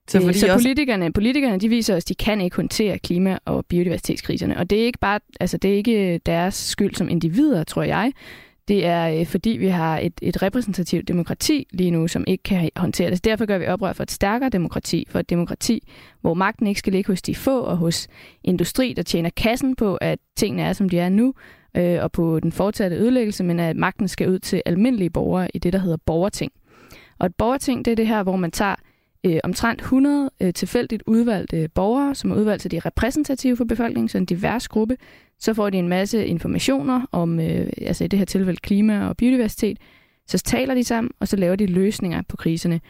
Så, 0.09 0.21
fordi 0.21 0.39
så 0.39 0.53
også... 0.53 0.65
politikerne, 0.65 1.13
politikerne 1.13 1.59
de 1.59 1.69
viser 1.69 1.97
os, 1.97 2.05
at 2.05 2.09
de 2.09 2.15
kan 2.15 2.41
ikke 2.41 2.57
håndtere 2.57 2.99
klima- 2.99 3.39
og 3.45 3.67
biodiversitetskriserne. 3.67 4.59
Og 4.59 4.71
det 4.71 4.81
er 4.81 4.85
ikke 4.85 4.99
bare, 4.99 5.21
altså 5.41 5.59
det 5.59 5.71
er 5.71 5.75
ikke 5.75 6.21
deres 6.27 6.55
skyld 6.55 6.95
som 6.95 7.09
individer, 7.09 7.65
tror 7.65 7.83
jeg. 7.83 8.13
Det 8.69 8.87
er 8.87 9.21
øh, 9.21 9.27
fordi, 9.27 9.51
vi 9.51 9.67
har 9.67 9.99
et, 9.99 10.13
et 10.23 10.43
repræsentativt 10.43 11.09
demokrati 11.09 11.67
lige 11.73 11.91
nu, 11.91 12.09
som 12.09 12.25
ikke 12.27 12.43
kan 12.43 12.71
håndtere 12.77 13.11
det. 13.11 13.25
Derfor 13.25 13.47
gør 13.47 13.59
vi 13.59 13.67
oprør 13.67 13.93
for 13.93 14.03
et 14.03 14.11
stærkere 14.11 14.51
demokrati, 14.51 15.07
for 15.11 15.19
et 15.19 15.31
demokrati, 15.31 15.89
hvor 16.21 16.35
magten 16.35 16.67
ikke 16.67 16.79
skal 16.79 16.93
ligge 16.93 17.13
hos 17.13 17.23
de 17.23 17.35
få 17.35 17.61
og 17.61 17.77
hos 17.77 18.09
industri, 18.45 18.93
der 18.93 19.03
tjener 19.03 19.31
kassen 19.37 19.77
på, 19.77 19.97
at 19.97 20.19
tingene 20.37 20.63
er, 20.63 20.73
som 20.73 20.89
de 20.89 20.99
er 20.99 21.09
nu, 21.09 21.35
øh, 21.77 22.03
og 22.03 22.13
på 22.13 22.41
den 22.41 22.53
fortsatte 22.53 22.97
ødelæggelse, 22.97 23.45
men 23.45 23.61
at 23.61 23.77
magten 23.77 24.09
skal 24.09 24.29
ud 24.29 24.39
til 24.39 24.63
almindelige 24.67 25.11
borgere 25.11 25.49
i 25.55 25.59
det, 25.59 25.73
der 25.73 25.79
hedder 25.79 25.99
borgerting. 26.07 26.53
Og 27.19 27.27
et 27.27 27.35
borgerting, 27.35 27.85
det 27.85 27.91
er 27.91 27.97
det 27.97 28.07
her, 28.07 28.23
hvor 28.23 28.37
man 28.37 28.51
tager 28.51 28.75
øh, 29.27 29.41
omtrent 29.45 29.81
100 29.81 30.31
øh, 30.41 30.53
tilfældigt 30.53 31.03
udvalgte 31.07 31.69
borgere, 31.75 32.15
som 32.15 32.31
er 32.31 32.35
udvalgt 32.35 32.63
til 32.63 32.71
de 32.71 32.79
repræsentative 32.79 33.57
for 33.57 33.65
befolkningen, 33.65 34.09
så 34.09 34.19
en 34.19 34.25
divers 34.25 34.69
gruppe. 34.69 34.97
Så 35.39 35.55
får 35.55 35.71
de 35.71 35.79
en 35.79 35.89
masse 35.89 36.27
informationer 36.27 37.07
om, 37.13 37.41
øh, 37.41 37.67
altså 37.81 38.05
i 38.05 38.07
det 38.07 38.19
her 38.19 38.27
tilfælde 38.27 38.61
klima 38.61 39.09
og 39.09 39.17
biodiversitet. 39.17 39.79
Så 40.27 40.39
taler 40.39 40.75
de 40.75 40.85
sammen, 40.85 41.11
og 41.21 41.29
så 41.29 41.37
laver 41.37 41.57
de 41.57 41.67
løsninger 41.67 42.23
på 42.29 42.37
kriserne. 42.37 42.81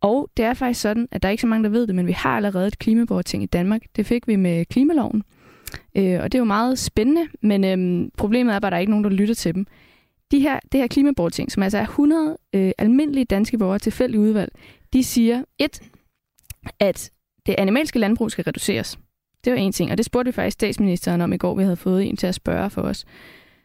Og 0.00 0.30
det 0.36 0.44
er 0.44 0.54
faktisk 0.54 0.80
sådan, 0.80 1.08
at 1.10 1.22
der 1.22 1.28
er 1.28 1.30
ikke 1.30 1.40
så 1.40 1.46
mange, 1.46 1.64
der 1.64 1.70
ved 1.70 1.86
det, 1.86 1.94
men 1.94 2.06
vi 2.06 2.12
har 2.12 2.36
allerede 2.36 2.66
et 2.66 2.78
klimaborgerting 2.78 3.42
i 3.42 3.46
Danmark. 3.46 3.80
Det 3.96 4.06
fik 4.06 4.28
vi 4.28 4.36
med 4.36 4.64
klimaloven. 4.64 5.22
Øh, 5.96 6.20
og 6.22 6.32
det 6.32 6.34
er 6.34 6.40
jo 6.40 6.44
meget 6.44 6.78
spændende, 6.78 7.28
men 7.42 7.64
øh, 7.64 8.08
problemet 8.16 8.54
er 8.54 8.58
bare, 8.58 8.68
at 8.68 8.72
der 8.72 8.76
er 8.76 8.80
ikke 8.80 8.90
nogen, 8.90 9.04
der 9.04 9.10
lytter 9.10 9.34
til 9.34 9.54
dem. 9.54 9.66
De 10.30 10.40
her, 10.40 10.60
det 10.72 10.80
her 10.80 10.86
klimaborgerting, 10.86 11.52
som 11.52 11.62
altså 11.62 11.78
er 11.78 11.82
100 11.82 12.36
øh, 12.52 12.72
almindelige 12.78 13.24
danske 13.24 13.58
borgere 13.58 13.78
tilfældig 13.78 14.20
udvalg, 14.20 14.52
de 14.92 15.04
siger 15.04 15.44
et, 15.58 15.82
at 16.80 17.10
det 17.46 17.54
animalske 17.58 17.98
landbrug 17.98 18.30
skal 18.30 18.44
reduceres. 18.44 18.98
Det 19.44 19.52
var 19.52 19.58
en 19.58 19.72
ting, 19.72 19.90
og 19.90 19.96
det 19.96 20.06
spurgte 20.06 20.28
vi 20.28 20.32
faktisk 20.32 20.54
statsministeren 20.54 21.20
om 21.20 21.32
i 21.32 21.36
går. 21.36 21.54
Vi 21.54 21.62
havde 21.62 21.76
fået 21.76 22.08
en 22.08 22.16
til 22.16 22.26
at 22.26 22.34
spørge 22.34 22.70
for 22.70 22.82
os, 22.82 23.04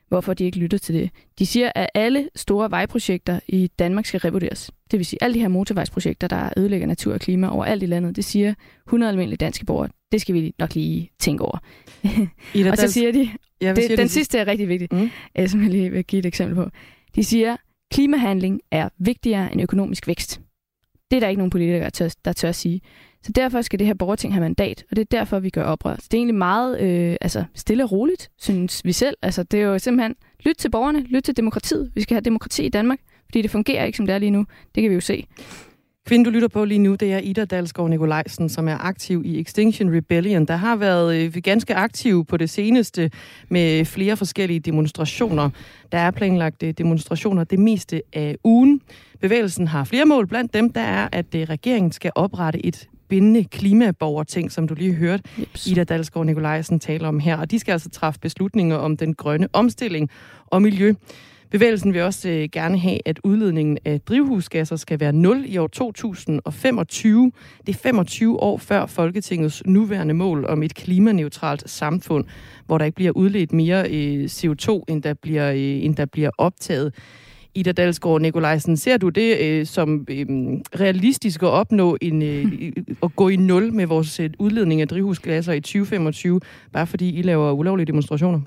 hvorfor 0.07 0.33
de 0.33 0.43
ikke 0.43 0.57
lytter 0.57 0.77
til 0.77 0.95
det. 0.95 1.09
De 1.39 1.45
siger, 1.45 1.71
at 1.75 1.89
alle 1.93 2.29
store 2.35 2.71
vejprojekter 2.71 3.39
i 3.47 3.71
Danmark 3.79 4.05
skal 4.05 4.19
revurderes. 4.19 4.71
Det 4.91 4.99
vil 4.99 5.05
sige, 5.05 5.23
alle 5.23 5.33
de 5.33 5.39
her 5.39 5.47
motorvejsprojekter, 5.47 6.27
der 6.27 6.49
ødelægger 6.57 6.87
natur 6.87 7.13
og 7.13 7.19
klima 7.19 7.47
over 7.47 7.65
alt 7.65 7.83
i 7.83 7.85
landet, 7.85 8.15
det 8.15 8.25
siger 8.25 8.53
100 8.87 9.09
almindelige 9.09 9.37
danske 9.37 9.65
borgere. 9.65 9.89
Det 10.11 10.21
skal 10.21 10.35
vi 10.35 10.53
nok 10.59 10.75
lige 10.75 11.11
tænke 11.19 11.43
over. 11.43 11.57
Ida, 12.53 12.71
og 12.71 12.77
så 12.77 12.91
siger 12.91 13.11
de, 13.11 13.29
ja, 13.61 13.73
det, 13.73 13.89
den 13.89 13.97
det? 13.97 14.11
sidste 14.11 14.37
er 14.37 14.47
rigtig 14.47 14.67
vigtig, 14.69 14.89
mm. 14.91 15.09
Øh, 15.39 15.49
som 15.49 15.61
jeg 15.61 15.69
lige 15.69 15.89
vil 15.89 16.03
give 16.03 16.19
et 16.19 16.25
eksempel 16.25 16.55
på. 16.55 16.69
De 17.15 17.23
siger, 17.23 17.57
klimahandling 17.91 18.61
er 18.71 18.89
vigtigere 18.99 19.53
end 19.53 19.61
økonomisk 19.61 20.07
vækst. 20.07 20.41
Det 21.11 21.17
er 21.17 21.19
der 21.19 21.27
ikke 21.27 21.39
nogen 21.39 21.49
politikere, 21.49 21.83
der 21.83 21.89
tør, 21.89 22.09
der 22.25 22.33
tør 22.33 22.49
at 22.49 22.55
sige. 22.55 22.81
Så 23.23 23.31
derfor 23.31 23.61
skal 23.61 23.79
det 23.79 23.87
her 23.87 23.93
borgerting 23.93 24.33
have 24.33 24.41
mandat, 24.41 24.83
og 24.89 24.95
det 24.95 25.01
er 25.01 25.17
derfor, 25.17 25.39
vi 25.39 25.49
gør 25.49 25.63
oprør. 25.63 25.95
Så 25.95 26.07
det 26.11 26.13
er 26.13 26.17
egentlig 26.17 26.35
meget 26.35 26.81
øh, 26.81 27.17
altså 27.21 27.43
stille 27.55 27.83
og 27.83 27.91
roligt, 27.91 28.29
synes 28.37 28.85
vi 28.85 28.91
selv. 28.91 29.17
Altså, 29.21 29.43
det 29.43 29.61
er 29.61 29.63
jo 29.63 29.79
simpelthen, 29.79 30.15
lyt 30.39 30.55
til 30.57 30.69
borgerne, 30.69 31.03
lyt 31.03 31.23
til 31.23 31.37
demokratiet. 31.37 31.91
Vi 31.95 32.01
skal 32.01 32.15
have 32.15 32.21
demokrati 32.21 32.65
i 32.65 32.69
Danmark, 32.69 32.99
fordi 33.25 33.41
det 33.41 33.51
fungerer 33.51 33.83
ikke, 33.83 33.97
som 33.97 34.05
det 34.05 34.15
er 34.15 34.19
lige 34.19 34.31
nu. 34.31 34.45
Det 34.75 34.81
kan 34.81 34.89
vi 34.89 34.95
jo 34.95 35.01
se. 35.01 35.27
Kvinden, 36.07 36.25
du 36.25 36.29
lytter 36.29 36.47
på 36.47 36.65
lige 36.65 36.79
nu, 36.79 36.95
det 36.95 37.13
er 37.13 37.19
Ida 37.19 37.45
Dalsgaard 37.45 37.89
Nikolajsen, 37.89 38.49
som 38.49 38.67
er 38.67 38.77
aktiv 38.77 39.21
i 39.25 39.39
Extinction 39.41 39.95
Rebellion. 39.95 40.45
Der 40.45 40.55
har 40.55 40.75
været 40.75 41.15
øh, 41.15 41.33
ganske 41.43 41.75
aktiv 41.75 42.25
på 42.25 42.37
det 42.37 42.49
seneste 42.49 43.11
med 43.49 43.85
flere 43.85 44.17
forskellige 44.17 44.59
demonstrationer. 44.59 45.49
Der 45.91 45.97
er 45.97 46.11
planlagt 46.11 46.63
øh, 46.63 46.73
demonstrationer 46.77 47.43
det 47.43 47.59
meste 47.59 48.01
af 48.13 48.37
ugen. 48.43 48.81
Bevægelsen 49.21 49.67
har 49.67 49.83
flere 49.83 50.05
mål. 50.05 50.27
Blandt 50.27 50.53
dem 50.53 50.69
der 50.69 50.81
er, 50.81 51.09
at 51.11 51.35
øh, 51.35 51.41
regeringen 51.41 51.91
skal 51.91 52.11
oprette 52.15 52.65
et 52.65 52.87
bindende 53.09 53.43
klimaborgerting, 53.43 54.51
som 54.51 54.67
du 54.67 54.73
lige 54.73 54.93
hørte 54.93 55.23
Jeps. 55.39 55.67
Ida 55.67 55.83
Dalsgaard 55.83 56.25
Nikolajsen 56.25 56.79
tale 56.79 57.07
om 57.07 57.19
her. 57.19 57.37
Og 57.37 57.51
de 57.51 57.59
skal 57.59 57.71
altså 57.71 57.89
træffe 57.89 58.19
beslutninger 58.19 58.75
om 58.75 58.97
den 58.97 59.13
grønne 59.13 59.47
omstilling 59.53 60.09
og 60.45 60.61
miljø. 60.61 60.93
Bevægelsen 61.51 61.93
vil 61.93 62.01
også 62.01 62.29
øh, 62.29 62.49
gerne 62.51 62.79
have, 62.79 62.99
at 63.05 63.19
udledningen 63.23 63.77
af 63.85 64.01
drivhusgasser 64.01 64.75
skal 64.75 64.99
være 64.99 65.13
0 65.13 65.43
i 65.47 65.57
år 65.57 65.67
2025. 65.67 67.31
Det 67.67 67.75
er 67.75 67.79
25 67.79 68.39
år 68.39 68.57
før 68.57 68.85
Folketingets 68.85 69.63
nuværende 69.65 70.13
mål 70.13 70.45
om 70.45 70.63
et 70.63 70.75
klimaneutralt 70.75 71.69
samfund, 71.69 72.25
hvor 72.65 72.77
der 72.77 72.85
ikke 72.85 72.95
bliver 72.95 73.11
udledt 73.11 73.53
mere 73.53 73.89
øh, 73.91 74.25
CO2, 74.25 74.83
end 74.87 75.03
der 75.03 75.13
bliver, 75.13 75.51
øh, 75.51 75.59
end 75.59 75.95
der 75.95 76.05
bliver 76.05 76.29
optaget. 76.37 76.93
Ida 77.55 77.71
Dalsgaard 77.71 78.21
Nikolajsen, 78.21 78.77
ser 78.77 78.97
du 78.97 79.09
det 79.09 79.37
øh, 79.39 79.65
som 79.65 80.05
øh, 80.09 80.25
realistisk 80.79 81.43
at 81.43 81.49
opnå 81.49 81.97
en, 82.01 82.21
øh, 82.21 82.71
at 83.03 83.15
gå 83.15 83.29
i 83.29 83.35
nul 83.35 83.73
med 83.73 83.85
vores 83.85 84.19
øh, 84.19 84.29
udledning 84.39 84.81
af 84.81 84.87
drivhusgasser 84.87 85.53
i 85.53 85.59
2025, 85.59 86.39
bare 86.73 86.87
fordi 86.87 87.15
I 87.19 87.21
laver 87.21 87.51
ulovlige 87.51 87.85
demonstrationer? 87.85 88.41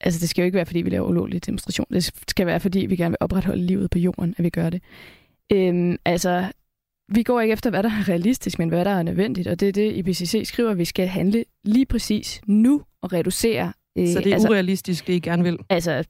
Altså, 0.00 0.20
det 0.20 0.28
skal 0.28 0.42
jo 0.42 0.44
ikke 0.44 0.56
være, 0.56 0.66
fordi 0.66 0.82
vi 0.82 0.90
laver 0.90 1.08
ulovlige 1.08 1.40
demonstrationer. 1.40 2.00
Det 2.00 2.12
skal 2.28 2.46
være, 2.46 2.60
fordi 2.60 2.86
vi 2.86 2.96
gerne 2.96 3.10
vil 3.10 3.16
opretholde 3.20 3.62
livet 3.62 3.90
på 3.90 3.98
jorden, 3.98 4.34
at 4.38 4.44
vi 4.44 4.50
gør 4.50 4.70
det. 4.70 4.82
Øhm, 5.52 5.96
altså, 6.04 6.52
vi 7.08 7.22
går 7.22 7.40
ikke 7.40 7.52
efter, 7.52 7.70
hvad 7.70 7.82
der 7.82 7.88
er 7.88 8.08
realistisk, 8.08 8.58
men 8.58 8.68
hvad 8.68 8.84
der 8.84 8.90
er 8.90 9.02
nødvendigt, 9.02 9.48
og 9.48 9.60
det 9.60 9.68
er 9.68 9.72
det, 9.72 9.92
IPCC 9.96 10.40
skriver, 10.44 10.70
at 10.70 10.78
vi 10.78 10.84
skal 10.84 11.06
handle 11.06 11.44
lige 11.64 11.86
præcis 11.86 12.40
nu 12.46 12.82
og 13.02 13.12
reducere 13.12 13.72
Så 13.96 14.02
det 14.18 14.26
er 14.26 14.32
altså, 14.32 14.48
urealistisk, 14.48 15.06
det 15.06 15.12
I 15.12 15.18
gerne 15.18 15.42
vil? 15.42 15.58
Altså, 15.70 16.04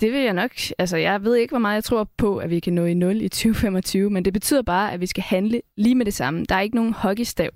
det 0.00 0.12
vil 0.12 0.20
jeg 0.20 0.32
nok. 0.32 0.50
Altså, 0.78 0.96
jeg 0.96 1.24
ved 1.24 1.36
ikke, 1.36 1.52
hvor 1.52 1.58
meget 1.58 1.74
jeg 1.74 1.84
tror 1.84 2.10
på, 2.16 2.36
at 2.36 2.50
vi 2.50 2.60
kan 2.60 2.72
nå 2.72 2.84
i 2.84 2.94
0 2.94 3.22
i 3.22 3.28
2025, 3.28 4.10
men 4.10 4.24
det 4.24 4.32
betyder 4.32 4.62
bare, 4.62 4.92
at 4.92 5.00
vi 5.00 5.06
skal 5.06 5.22
handle 5.22 5.60
lige 5.76 5.94
med 5.94 6.06
det 6.06 6.14
samme. 6.14 6.44
Der 6.48 6.54
er 6.54 6.60
ikke 6.60 6.76
nogen 6.76 6.92
hockeystav 6.92 7.50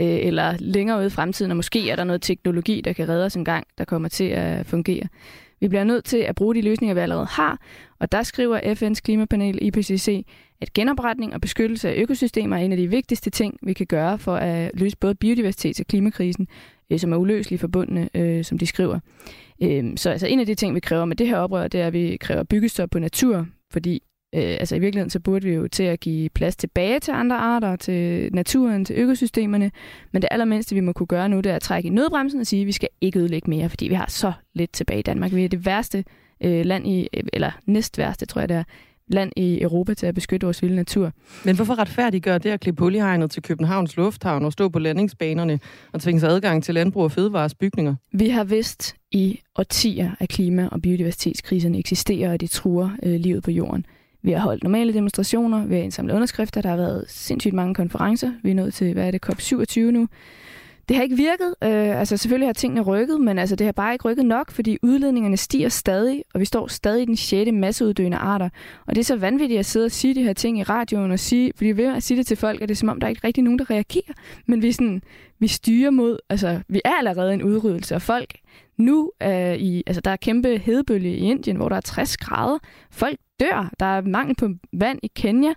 øh, 0.00 0.06
eller 0.06 0.56
længere 0.58 0.98
ude 0.98 1.06
i 1.06 1.10
fremtiden, 1.10 1.50
og 1.50 1.56
måske 1.56 1.90
er 1.90 1.96
der 1.96 2.04
noget 2.04 2.22
teknologi, 2.22 2.80
der 2.80 2.92
kan 2.92 3.08
redde 3.08 3.24
os 3.24 3.34
en 3.34 3.44
gang, 3.44 3.66
der 3.78 3.84
kommer 3.84 4.08
til 4.08 4.24
at 4.24 4.66
fungere. 4.66 5.08
Vi 5.60 5.68
bliver 5.68 5.84
nødt 5.84 6.04
til 6.04 6.16
at 6.16 6.34
bruge 6.34 6.54
de 6.54 6.62
løsninger, 6.62 6.94
vi 6.94 7.00
allerede 7.00 7.26
har, 7.26 7.58
og 7.98 8.12
der 8.12 8.22
skriver 8.22 8.60
FN's 8.60 9.00
klimapanel 9.04 9.58
IPCC, 9.62 10.26
at 10.60 10.72
genopretning 10.72 11.34
og 11.34 11.40
beskyttelse 11.40 11.88
af 11.88 11.94
økosystemer 12.02 12.56
er 12.56 12.60
en 12.60 12.72
af 12.72 12.78
de 12.78 12.88
vigtigste 12.88 13.30
ting, 13.30 13.58
vi 13.62 13.72
kan 13.72 13.86
gøre 13.86 14.18
for 14.18 14.36
at 14.36 14.70
løse 14.74 14.96
både 14.96 15.16
biodiversitets- 15.24 15.80
og 15.80 15.86
klimakrisen, 15.86 16.48
øh, 16.90 16.98
som 16.98 17.12
er 17.12 17.16
uløseligt 17.16 17.60
forbundne, 17.60 18.08
øh, 18.14 18.44
som 18.44 18.58
de 18.58 18.66
skriver. 18.66 18.98
Øh, 19.62 19.84
så 19.96 20.10
altså 20.10 20.26
en 20.26 20.40
af 20.40 20.46
de 20.46 20.54
ting, 20.54 20.74
vi 20.74 20.80
kræver 20.80 21.04
med 21.04 21.16
det 21.16 21.28
her 21.28 21.36
oprør, 21.36 21.68
det 21.68 21.80
er, 21.80 21.86
at 21.86 21.92
vi 21.92 22.16
kræver 22.20 22.42
byggestop 22.42 22.90
på 22.90 22.98
natur, 22.98 23.46
fordi 23.72 24.02
øh, 24.34 24.56
altså 24.60 24.76
i 24.76 24.78
virkeligheden 24.78 25.10
så 25.10 25.20
burde 25.20 25.44
vi 25.44 25.54
jo 25.54 25.68
til 25.68 25.82
at 25.82 26.00
give 26.00 26.28
plads 26.28 26.56
tilbage 26.56 27.00
til 27.00 27.12
andre 27.12 27.36
arter, 27.36 27.76
til 27.76 28.30
naturen, 28.34 28.84
til 28.84 28.96
økosystemerne, 28.96 29.70
men 30.12 30.22
det 30.22 30.28
allermindste, 30.30 30.74
vi 30.74 30.80
må 30.80 30.92
kunne 30.92 31.06
gøre 31.06 31.28
nu, 31.28 31.36
det 31.36 31.52
er 31.52 31.56
at 31.56 31.62
trække 31.62 31.86
i 31.86 31.90
nødbremsen 31.90 32.40
og 32.40 32.46
sige, 32.46 32.60
at 32.60 32.66
vi 32.66 32.72
skal 32.72 32.88
ikke 33.00 33.18
ødelægge 33.18 33.50
mere, 33.50 33.68
fordi 33.68 33.88
vi 33.88 33.94
har 33.94 34.06
så 34.08 34.32
lidt 34.54 34.72
tilbage 34.72 34.98
i 34.98 35.02
Danmark. 35.02 35.34
Vi 35.34 35.44
er 35.44 35.48
det 35.48 35.66
værste 35.66 36.04
øh, 36.40 36.64
land 36.64 36.86
i, 36.86 37.08
eller 37.32 37.50
næst 37.66 37.98
værste, 37.98 38.26
tror 38.26 38.40
jeg 38.40 38.48
det 38.48 38.56
er, 38.56 38.64
land 39.08 39.32
i 39.36 39.62
Europa 39.62 39.94
til 39.94 40.06
at 40.06 40.14
beskytte 40.14 40.46
vores 40.46 40.62
vilde 40.62 40.76
natur. 40.76 41.12
Men 41.44 41.56
hvorfor 41.56 41.78
retfærdiggør 41.78 42.38
det 42.38 42.50
at 42.50 42.60
klippe 42.60 42.82
hul 42.82 43.28
til 43.28 43.42
Københavns 43.42 43.96
Lufthavn 43.96 44.44
og 44.44 44.52
stå 44.52 44.68
på 44.68 44.78
landingsbanerne 44.78 45.60
og 45.92 46.00
tvinge 46.00 46.20
sig 46.20 46.30
adgang 46.30 46.64
til 46.64 46.74
landbrug 46.74 47.02
og 47.02 47.12
fødevares 47.12 47.54
bygninger? 47.54 47.94
Vi 48.12 48.28
har 48.28 48.44
vidst 48.44 48.96
i 49.10 49.40
årtier, 49.58 50.10
at 50.20 50.28
klima- 50.28 50.68
og 50.72 50.82
biodiversitetskriserne 50.82 51.78
eksisterer, 51.78 52.32
og 52.32 52.40
de 52.40 52.46
truer 52.46 52.90
øh, 53.02 53.20
livet 53.20 53.42
på 53.42 53.50
jorden. 53.50 53.86
Vi 54.24 54.32
har 54.32 54.40
holdt 54.40 54.62
normale 54.62 54.94
demonstrationer, 54.94 55.66
vi 55.66 55.74
har 55.74 55.82
indsamlet 55.82 56.14
underskrifter, 56.14 56.60
der 56.62 56.68
har 56.68 56.76
været 56.76 57.04
sindssygt 57.08 57.54
mange 57.54 57.74
konferencer. 57.74 58.32
Vi 58.42 58.50
er 58.50 58.54
nået 58.54 58.74
til, 58.74 58.92
hvad 58.92 59.06
er 59.06 59.10
det, 59.10 59.26
COP27 59.26 59.80
nu. 59.80 60.08
Det 60.88 60.96
har 60.96 61.02
ikke 61.02 61.16
virket. 61.16 61.54
Øh, 61.62 62.00
altså 62.00 62.16
selvfølgelig 62.16 62.48
har 62.48 62.52
tingene 62.52 62.80
rykket, 62.80 63.20
men 63.20 63.38
altså, 63.38 63.56
det 63.56 63.64
har 63.64 63.72
bare 63.72 63.92
ikke 63.92 64.08
rykket 64.08 64.26
nok, 64.26 64.50
fordi 64.50 64.78
udledningerne 64.82 65.36
stiger 65.36 65.68
stadig, 65.68 66.22
og 66.34 66.40
vi 66.40 66.44
står 66.44 66.66
stadig 66.66 67.02
i 67.02 67.04
den 67.04 67.16
sjette 67.16 67.52
masseuddøende 67.52 68.16
arter. 68.16 68.48
Og 68.86 68.94
det 68.94 69.00
er 69.00 69.04
så 69.04 69.16
vanvittigt 69.16 69.58
at 69.58 69.66
sidde 69.66 69.86
og 69.86 69.90
sige 69.90 70.14
de 70.14 70.22
her 70.22 70.32
ting 70.32 70.58
i 70.58 70.62
radioen, 70.62 71.10
og 71.10 71.18
sige, 71.18 71.52
fordi 71.56 71.70
ved 71.70 71.96
at 71.96 72.02
sige 72.02 72.18
det 72.18 72.26
til 72.26 72.36
folk, 72.36 72.62
at 72.62 72.68
det 72.68 72.74
er 72.74 72.78
som 72.78 72.88
om, 72.88 73.00
der 73.00 73.06
er 73.06 73.10
ikke 73.10 73.26
rigtig 73.26 73.44
nogen, 73.44 73.58
der 73.58 73.70
reagerer. 73.70 74.14
Men 74.46 74.62
vi, 74.62 74.72
sådan, 74.72 75.02
vi 75.38 75.48
styrer 75.48 75.90
mod, 75.90 76.18
altså 76.30 76.60
vi 76.68 76.80
er 76.84 76.92
allerede 76.98 77.34
en 77.34 77.42
udryddelse, 77.42 77.94
og 77.94 78.02
folk 78.02 78.34
nu 78.76 79.12
øh, 79.22 79.54
i, 79.54 79.82
altså 79.86 80.00
der 80.00 80.10
er 80.10 80.16
kæmpe 80.16 80.58
hedebølge 80.58 81.16
i 81.16 81.18
Indien, 81.18 81.56
hvor 81.56 81.68
der 81.68 81.76
er 81.76 81.80
60 81.80 82.16
grader. 82.16 82.58
Folk 82.90 83.18
dør. 83.40 83.70
Der 83.80 83.86
er 83.86 84.00
mangel 84.00 84.36
på 84.36 84.48
vand 84.72 84.98
i 85.02 85.10
Kenya. 85.16 85.52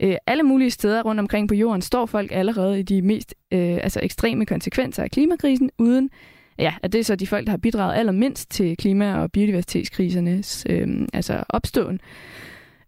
Øh, 0.00 0.16
alle 0.26 0.42
mulige 0.42 0.70
steder 0.70 1.02
rundt 1.02 1.20
omkring 1.20 1.48
på 1.48 1.54
jorden 1.54 1.82
står 1.82 2.06
folk 2.06 2.32
allerede 2.32 2.80
i 2.80 2.82
de 2.82 3.02
mest 3.02 3.34
øh, 3.52 3.78
altså 3.82 4.00
ekstreme 4.02 4.46
konsekvenser 4.46 5.02
af 5.02 5.10
klimakrisen, 5.10 5.70
uden 5.78 6.10
ja, 6.58 6.74
at 6.82 6.92
det 6.92 6.98
er 6.98 7.04
så 7.04 7.16
de 7.16 7.26
folk, 7.26 7.46
der 7.46 7.50
har 7.50 7.58
bidraget 7.58 7.98
allermindst 7.98 8.50
til 8.50 8.76
klima- 8.76 9.14
og 9.14 9.32
biodiversitetskrisernes 9.32 10.66
øh, 10.70 11.06
altså 11.12 11.44
opståen. 11.48 12.00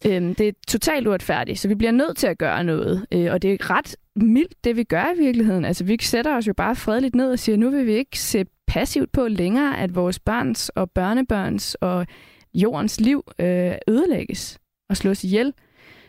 Øh, 0.07 0.22
det 0.22 0.41
er 0.41 0.53
totalt 0.68 1.07
uretfærdigt, 1.07 1.59
så 1.59 1.68
vi 1.68 1.74
bliver 1.74 1.93
nødt 1.93 2.16
til 2.16 2.26
at 2.26 2.38
gøre 2.38 2.64
noget. 2.64 3.07
Øh, 3.12 3.32
og 3.32 3.43
det 3.43 3.53
er 3.53 3.70
ret 3.70 3.97
mildt, 4.16 4.64
det 4.64 4.76
vi 4.76 4.84
gør 4.84 5.14
i 5.16 5.18
virkeligheden. 5.18 5.64
Altså, 5.64 5.84
vi 5.84 5.97
sætter 6.01 6.36
os 6.36 6.49
jo 6.49 6.55
bare 6.55 6.76
fredeligt 6.76 7.14
ned 7.14 7.32
og 7.32 7.38
siger, 7.38 7.57
nu 7.57 7.70
vil 7.70 7.86
vi 7.86 7.93
ikke 7.93 8.18
se 8.18 8.45
passivt 8.66 9.12
på 9.12 9.28
længere, 9.28 9.78
at 9.78 9.95
vores 9.95 10.18
børns 10.18 10.68
og 10.68 10.91
børnebørns 10.91 11.74
og 11.74 12.07
jordens 12.55 13.01
liv 13.01 13.25
øh, 13.39 13.73
ødelægges 13.89 14.59
og 14.89 14.97
slås 14.97 15.25
ihjel. 15.25 15.53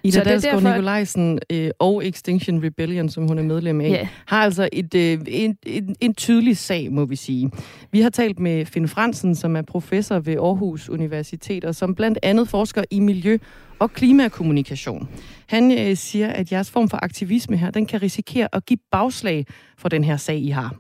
Ida 0.04 0.18
så 0.18 0.24
Dalsgaard 0.24 0.56
derfor... 0.56 0.70
Nikolajsen 0.70 1.40
øh, 1.50 1.72
og 1.80 2.08
Extinction 2.08 2.64
Rebellion, 2.64 3.10
som 3.10 3.28
hun 3.28 3.38
er 3.38 3.44
medlem 3.44 3.82
af, 3.82 3.90
yeah. 3.90 4.08
har 4.26 4.44
altså 4.44 4.70
et, 4.74 4.96
øh, 4.96 5.20
en, 5.28 5.58
en, 5.66 5.96
en 6.00 6.14
tydelig 6.14 6.58
sag, 6.58 6.92
må 6.92 7.06
vi 7.06 7.16
sige. 7.16 7.52
Vi 7.92 8.02
har 8.02 8.10
talt 8.10 8.40
med 8.40 8.66
Finn 8.66 8.88
Fransen, 8.88 9.36
som 9.36 9.56
er 9.56 9.62
professor 9.62 10.20
ved 10.20 10.34
Aarhus 10.34 10.90
Universitet, 10.90 11.66
og 11.66 11.76
som 11.76 11.96
blandt 11.96 12.20
andet 12.24 12.48
forsker 12.48 12.84
i 12.92 13.00
miljø 13.00 13.38
og 13.80 13.94
klimakommunikation. 13.94 15.10
Han 15.48 15.80
øh, 15.80 15.98
siger, 15.98 16.28
at 16.28 16.52
jeres 16.52 16.72
form 16.72 16.90
for 16.90 17.00
aktivisme 17.04 17.58
her, 17.58 17.72
den 17.72 17.86
kan 17.86 18.02
risikere 18.02 18.48
at 18.54 18.66
give 18.66 18.80
bagslag 18.92 19.46
for 19.78 19.90
den 19.90 20.04
her 20.04 20.18
sag, 20.18 20.40
I 20.40 20.50
har 20.50 20.76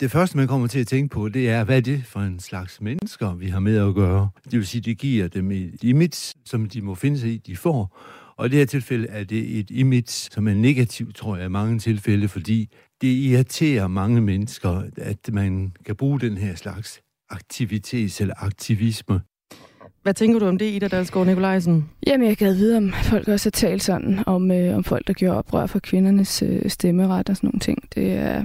det 0.00 0.10
første, 0.10 0.36
man 0.36 0.48
kommer 0.48 0.66
til 0.66 0.80
at 0.80 0.86
tænke 0.86 1.12
på, 1.12 1.28
det 1.28 1.50
er, 1.50 1.64
hvad 1.64 1.76
er 1.76 1.80
det 1.80 2.04
for 2.04 2.20
en 2.20 2.40
slags 2.40 2.80
mennesker, 2.80 3.34
vi 3.34 3.48
har 3.48 3.60
med 3.60 3.76
at 3.88 3.94
gøre? 3.94 4.30
Det 4.44 4.52
vil 4.52 4.66
sige, 4.66 4.80
det 4.80 4.98
giver 4.98 5.28
dem 5.28 5.50
et 5.50 5.82
image, 5.82 6.34
som 6.44 6.68
de 6.68 6.82
må 6.82 6.94
finde 6.94 7.18
sig 7.18 7.30
i, 7.30 7.38
de 7.38 7.56
får. 7.56 7.98
Og 8.36 8.46
i 8.46 8.48
det 8.48 8.58
her 8.58 8.66
tilfælde 8.66 9.06
er 9.08 9.24
det 9.24 9.58
et 9.58 9.70
image, 9.70 10.06
som 10.06 10.48
er 10.48 10.54
negativt, 10.54 11.16
tror 11.16 11.36
jeg, 11.36 11.46
i 11.46 11.48
mange 11.48 11.78
tilfælde, 11.78 12.28
fordi 12.28 12.68
det 13.00 13.08
irriterer 13.08 13.86
mange 13.86 14.20
mennesker, 14.20 14.82
at 14.96 15.30
man 15.32 15.72
kan 15.86 15.96
bruge 15.96 16.20
den 16.20 16.36
her 16.36 16.54
slags 16.54 17.00
aktivitet 17.30 18.20
eller 18.20 18.34
aktivisme. 18.38 19.20
Hvad 20.02 20.14
tænker 20.14 20.38
du 20.38 20.46
om 20.46 20.58
det, 20.58 20.70
Ida 20.70 20.88
Dalsgaard 20.88 21.26
Nikolajsen? 21.26 21.90
Jamen, 22.06 22.28
jeg 22.28 22.36
gad 22.36 22.54
vide, 22.54 22.76
om 22.76 22.92
folk 22.92 23.28
også 23.28 23.46
har 23.46 23.50
talt 23.50 23.82
sådan 23.82 24.18
om, 24.26 24.50
øh, 24.50 24.76
om 24.76 24.84
folk, 24.84 25.06
der 25.06 25.12
gjorde 25.12 25.38
oprør 25.38 25.66
for 25.66 25.78
kvindernes 25.78 26.42
øh, 26.42 26.70
stemmeret 26.70 27.28
og 27.28 27.36
sådan 27.36 27.46
nogle 27.46 27.60
ting. 27.60 27.78
Det 27.94 28.12
er... 28.12 28.44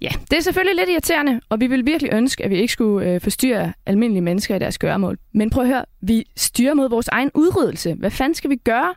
Ja, 0.00 0.08
det 0.30 0.36
er 0.36 0.40
selvfølgelig 0.40 0.76
lidt 0.76 0.90
irriterende, 0.90 1.40
og 1.48 1.60
vi 1.60 1.66
vil 1.66 1.86
virkelig 1.86 2.12
ønske, 2.14 2.44
at 2.44 2.50
vi 2.50 2.56
ikke 2.56 2.72
skulle 2.72 3.10
øh, 3.10 3.20
forstyrre 3.20 3.72
almindelige 3.86 4.22
mennesker 4.22 4.56
i 4.56 4.58
deres 4.58 4.78
gøremål. 4.78 5.18
Men 5.32 5.50
prøv 5.50 5.62
at 5.62 5.68
høre, 5.68 5.84
vi 6.00 6.24
styrer 6.36 6.74
mod 6.74 6.88
vores 6.88 7.08
egen 7.08 7.30
udryddelse. 7.34 7.94
Hvad 7.94 8.10
fanden 8.10 8.34
skal 8.34 8.50
vi 8.50 8.56
gøre? 8.56 8.94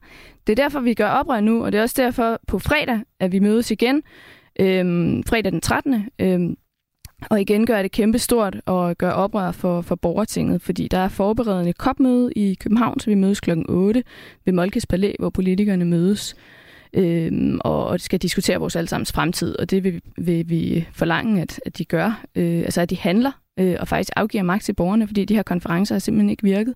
Det 0.48 0.60
er 0.60 0.64
derfor, 0.64 0.80
vi 0.80 0.94
gør 0.94 1.10
oprør 1.10 1.40
nu, 1.40 1.66
og 1.66 1.72
det 1.72 1.78
er 1.78 1.82
også 1.82 2.02
derfor 2.02 2.40
på 2.48 2.60
fredag, 2.60 3.00
at 3.20 3.32
vi 3.32 3.40
mødes 3.40 3.72
igen. 3.72 4.04
Øhm, 4.60 5.24
fredag 5.24 5.52
den 5.52 5.62
13. 5.62 6.10
Øhm, 6.20 6.56
og 7.30 7.42
igen 7.42 7.66
gør 7.66 7.82
det 7.82 7.92
kæmpe 7.92 8.20
stort 8.20 8.62
og 8.66 8.98
gør 8.98 9.12
oprør 9.12 9.52
for, 9.52 9.82
for 9.82 9.96
borgertinget, 9.96 10.62
fordi 10.62 10.88
der 10.88 10.98
er 10.98 11.08
forberedende 11.08 11.74
kopmøde 11.74 12.32
i 12.36 12.54
København, 12.54 13.00
så 13.00 13.10
vi 13.10 13.16
mødes 13.16 13.40
klokken 13.40 13.66
8 13.70 14.04
ved 14.46 14.54
Molkes 14.54 14.86
Palæ, 14.86 15.14
hvor 15.20 15.30
politikerne 15.30 15.86
mødes 15.86 16.36
øh, 16.94 17.58
og, 17.60 17.88
og 17.88 18.00
skal 18.00 18.20
diskutere 18.20 18.58
vores 18.58 18.76
allesammens 18.76 19.12
fremtid, 19.12 19.60
og 19.60 19.72
det 19.72 19.84
vil, 19.84 20.02
vil 20.18 20.50
vi 20.50 20.88
forlange, 20.94 21.42
at, 21.42 21.60
at 21.66 21.78
de 21.78 21.86
gør, 21.86 22.26
øh, 22.36 22.60
altså 22.60 22.82
at 22.82 22.90
de 22.90 22.98
handler 22.98 23.32
øh, 23.60 23.76
og 23.80 23.88
faktisk 23.88 24.10
afgiver 24.16 24.44
magt 24.44 24.64
til 24.64 24.74
borgerne, 24.74 25.08
fordi 25.08 25.26
de 25.26 25.36
her 25.36 25.44
konferencer 25.44 25.96
har 25.96 26.00
simpelthen 26.00 26.30
ikke 26.30 26.44
virket. 26.44 26.74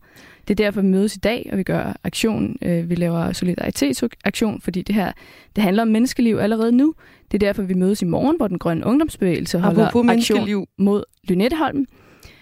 Det 0.48 0.60
er 0.60 0.66
derfor, 0.66 0.82
vi 0.82 0.88
mødes 0.88 1.16
i 1.16 1.20
dag, 1.20 1.50
og 1.52 1.58
vi 1.58 1.64
gør 1.64 1.98
aktion. 2.04 2.56
Øh, 2.62 2.90
vi 2.90 2.96
laver 2.96 3.32
solidaritetsaktion, 3.32 4.62
fordi 4.62 4.82
det 4.82 4.96
her 4.96 5.12
det 5.56 5.64
handler 5.64 5.82
om 5.82 5.88
menneskeliv 5.88 6.38
allerede 6.38 6.72
nu. 6.72 6.94
Det 7.32 7.44
er 7.44 7.48
derfor, 7.48 7.64
vi 7.64 7.74
mødes 7.74 8.02
i 8.02 8.06
morgen, 8.06 8.38
hvor 8.38 8.48
den 8.48 8.60
grønne 8.60 8.86
ungdomsbevægelse 8.86 9.60
holder 9.60 10.10
aktion 10.10 10.68
mod 10.78 11.04
Lynetteholm 11.24 11.86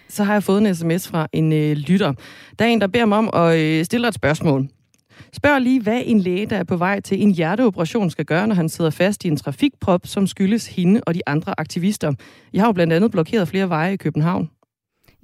så 0.08 0.24
har 0.24 0.32
jeg 0.32 0.42
fået 0.42 0.66
en 0.66 0.74
sms 0.74 1.08
fra 1.08 1.28
en 1.32 1.52
øh, 1.52 1.72
lytter. 1.76 2.12
Der 2.58 2.64
er 2.64 2.68
en, 2.68 2.80
der 2.80 2.86
beder 2.86 3.06
mig 3.06 3.18
om 3.18 3.30
at 3.34 3.58
øh, 3.58 3.84
stille 3.84 4.08
et 4.08 4.14
spørgsmål. 4.14 4.68
Spørg 5.32 5.60
lige, 5.60 5.82
hvad 5.82 6.02
en 6.04 6.20
læge, 6.20 6.46
der 6.46 6.56
er 6.56 6.64
på 6.64 6.76
vej 6.76 7.00
til 7.00 7.22
en 7.22 7.30
hjerteoperation, 7.30 8.10
skal 8.10 8.24
gøre, 8.24 8.46
når 8.46 8.54
han 8.54 8.68
sidder 8.68 8.90
fast 8.90 9.24
i 9.24 9.28
en 9.28 9.36
trafikprop, 9.36 10.06
som 10.06 10.26
skyldes 10.26 10.66
hende 10.66 11.00
og 11.06 11.14
de 11.14 11.20
andre 11.26 11.54
aktivister. 11.58 12.12
I 12.52 12.58
har 12.58 12.66
jo 12.66 12.72
blandt 12.72 12.92
andet 12.92 13.10
blokeret 13.10 13.48
flere 13.48 13.68
veje 13.68 13.92
i 13.92 13.96
København. 13.96 14.50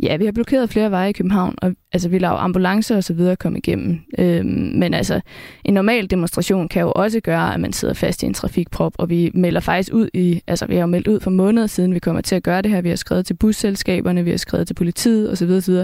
Ja, 0.03 0.17
vi 0.17 0.25
har 0.25 0.33
blokeret 0.33 0.71
flere 0.71 0.91
veje 0.91 1.11
i 1.11 1.13
København, 1.13 1.55
og 1.63 1.75
altså, 1.93 2.09
vi 2.09 2.19
laver 2.19 2.37
ambulancer 2.37 2.97
og 2.97 3.05
så 3.05 3.15
videre 3.15 3.37
komme 3.37 3.59
igennem. 3.59 4.01
Øhm, 4.19 4.73
men 4.75 4.95
altså, 4.95 5.21
en 5.65 5.75
normal 5.75 6.11
demonstration 6.11 6.69
kan 6.69 6.83
jo 6.83 6.93
også 6.93 7.21
gøre, 7.21 7.55
at 7.55 7.61
man 7.61 7.73
sidder 7.73 7.95
fast 7.95 8.23
i 8.23 8.27
en 8.27 8.35
trafikprop, 8.35 8.93
og 8.99 9.11
vi 9.11 9.31
melder 9.35 9.61
faktisk 9.61 9.93
ud 9.93 10.09
i, 10.15 10.43
altså 10.47 10.67
vi 10.67 10.75
har 10.75 10.81
jo 10.81 10.87
meldt 10.87 11.09
ud 11.09 11.21
for 11.21 11.31
måneder 11.31 11.67
siden, 11.67 11.95
vi 11.95 11.99
kommer 11.99 12.21
til 12.21 12.35
at 12.35 12.43
gøre 12.43 12.63
det 12.63 12.71
her. 12.71 12.81
Vi 12.81 12.89
har 12.89 12.97
skrevet 12.97 13.27
til 13.27 13.35
busselskaberne, 13.35 14.25
vi 14.25 14.31
har 14.31 14.37
skrevet 14.37 14.67
til 14.67 14.75
politiet 14.75 15.31
osv. 15.31 15.51
osv. 15.51 15.75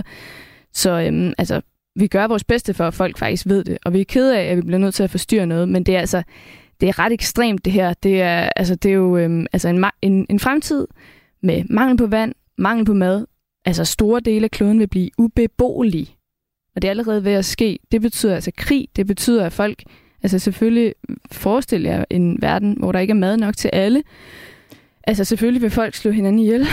Så 0.72 1.00
øhm, 1.00 1.32
altså, 1.38 1.60
vi 1.96 2.06
gør 2.06 2.26
vores 2.26 2.44
bedste 2.44 2.74
for, 2.74 2.84
at 2.86 2.94
folk 2.94 3.18
faktisk 3.18 3.46
ved 3.46 3.64
det. 3.64 3.78
Og 3.84 3.92
vi 3.92 4.00
er 4.00 4.04
kede 4.04 4.38
af, 4.38 4.44
at 4.44 4.56
vi 4.56 4.62
bliver 4.62 4.78
nødt 4.78 4.94
til 4.94 5.02
at 5.02 5.10
forstyrre 5.10 5.46
noget, 5.46 5.68
men 5.68 5.84
det 5.84 5.96
er 5.96 6.00
altså 6.00 6.22
det 6.80 6.88
er 6.88 6.98
ret 6.98 7.12
ekstremt, 7.12 7.64
det 7.64 7.72
her. 7.72 7.94
Det 7.94 8.22
er, 8.22 8.48
altså, 8.56 8.74
det 8.74 8.88
er 8.88 8.94
jo 8.94 9.16
øhm, 9.16 9.46
altså 9.52 9.68
en, 9.68 9.84
en, 10.02 10.26
en 10.30 10.40
fremtid 10.40 10.86
med 11.42 11.64
mangel 11.70 11.96
på 11.96 12.06
vand, 12.06 12.34
mangel 12.58 12.84
på 12.84 12.94
mad. 12.94 13.26
Altså 13.64 13.84
store 13.84 14.20
dele 14.20 14.44
af 14.44 14.50
kloden 14.50 14.78
vil 14.78 14.86
blive 14.88 15.10
ubeboelige. 15.18 16.16
Og 16.76 16.82
det 16.82 16.88
er 16.88 16.90
allerede 16.90 17.24
ved 17.24 17.32
at 17.32 17.44
ske. 17.44 17.78
Det 17.92 18.00
betyder 18.00 18.34
altså 18.34 18.50
krig. 18.56 18.88
Det 18.96 19.06
betyder, 19.06 19.46
at 19.46 19.52
folk... 19.52 19.82
Altså 20.22 20.38
selvfølgelig 20.38 20.94
forestiller 21.32 21.90
jer 21.90 22.04
en 22.10 22.42
verden, 22.42 22.76
hvor 22.78 22.92
der 22.92 22.98
ikke 22.98 23.10
er 23.10 23.14
mad 23.14 23.36
nok 23.36 23.56
til 23.56 23.70
alle. 23.72 24.02
Altså 25.06 25.24
selvfølgelig 25.24 25.62
vil 25.62 25.70
folk 25.70 25.94
slå 25.94 26.10
hinanden 26.10 26.38
ihjel. 26.38 26.66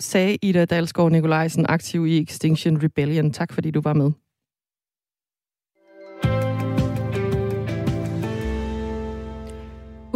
Sagde 0.00 0.38
Ida 0.42 0.64
Dalsgaard 0.64 1.12
Nikolajsen, 1.12 1.66
aktiv 1.68 2.06
i 2.06 2.22
Extinction 2.22 2.82
Rebellion. 2.82 3.32
Tak 3.32 3.52
fordi 3.52 3.70
du 3.70 3.80
var 3.80 3.92
med. 3.92 4.10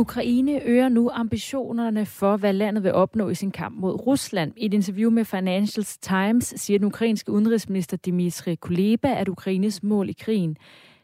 Ukraine 0.01 0.62
øger 0.64 0.88
nu 0.88 1.11
ambitionerne 1.12 2.07
for, 2.07 2.36
hvad 2.36 2.53
landet 2.53 2.84
vil 2.84 2.92
opnå 2.92 3.28
i 3.28 3.34
sin 3.34 3.51
kamp 3.51 3.80
mod 3.80 4.07
Rusland. 4.07 4.53
I 4.57 4.66
et 4.66 4.74
interview 4.74 5.11
med 5.11 5.24
Financial 5.24 5.84
Times 5.84 6.55
siger 6.57 6.78
den 6.78 6.86
ukrainske 6.86 7.32
udenrigsminister 7.32 7.96
Dmitry 7.96 8.55
Kuleba, 8.61 9.09
at 9.09 9.28
Ukraines 9.28 9.82
mål 9.82 10.09
i 10.09 10.12
krigen 10.12 10.57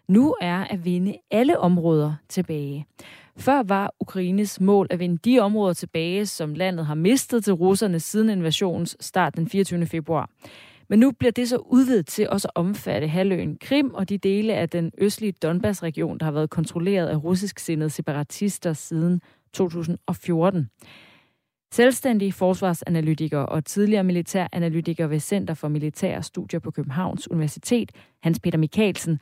nu 0.09 0.35
er 0.41 0.65
at 0.65 0.85
vinde 0.85 1.15
alle 1.31 1.59
områder 1.59 2.15
tilbage. 2.29 2.87
Før 3.37 3.63
var 3.63 3.95
Ukraines 4.01 4.61
mål 4.61 4.87
at 4.91 4.99
vinde 4.99 5.19
de 5.25 5.39
områder 5.39 5.75
tilbage, 5.75 6.27
som 6.27 6.55
landet 6.55 6.87
har 6.87 6.95
mistet 6.95 7.45
til 7.45 7.53
russerne 7.53 8.01
siden 8.01 8.31
invasionens 8.31 8.97
start 9.01 9.37
den 9.37 9.49
24. 9.49 9.87
februar. 9.87 10.31
Men 10.89 10.99
nu 10.99 11.11
bliver 11.11 11.33
det 11.33 11.49
så 11.49 11.57
udvidet 11.57 12.07
til 12.07 12.29
også 12.29 12.49
at 12.49 12.53
omfatte 12.55 13.09
halvøen 13.09 13.59
Krim 13.61 13.95
og 13.95 14.09
de 14.09 14.19
dele 14.19 14.55
af 14.55 14.69
den 14.69 14.93
østlige 14.99 15.33
Donbass-region, 15.33 16.19
der 16.19 16.25
har 16.25 16.33
været 16.33 16.51
kontrolleret 16.51 17.07
af 17.07 17.25
russisk 17.25 17.59
sindede 17.59 17.91
separatister 17.91 18.73
siden 18.73 19.21
2014. 19.53 20.71
Selvstændig 21.73 22.35
forsvarsanalytiker 22.35 23.39
og 23.39 23.65
tidligere 23.65 24.05
militæranalytiker 24.05 25.07
ved 25.07 25.21
Center 25.21 25.55
for 25.55 25.69
Militære 25.69 26.23
Studier 26.23 26.61
på 26.61 26.71
Københavns 26.71 27.31
Universitet, 27.31 27.93
Hans 28.23 28.41
Peter 28.41 28.59
Mikkelsen, 28.59 29.21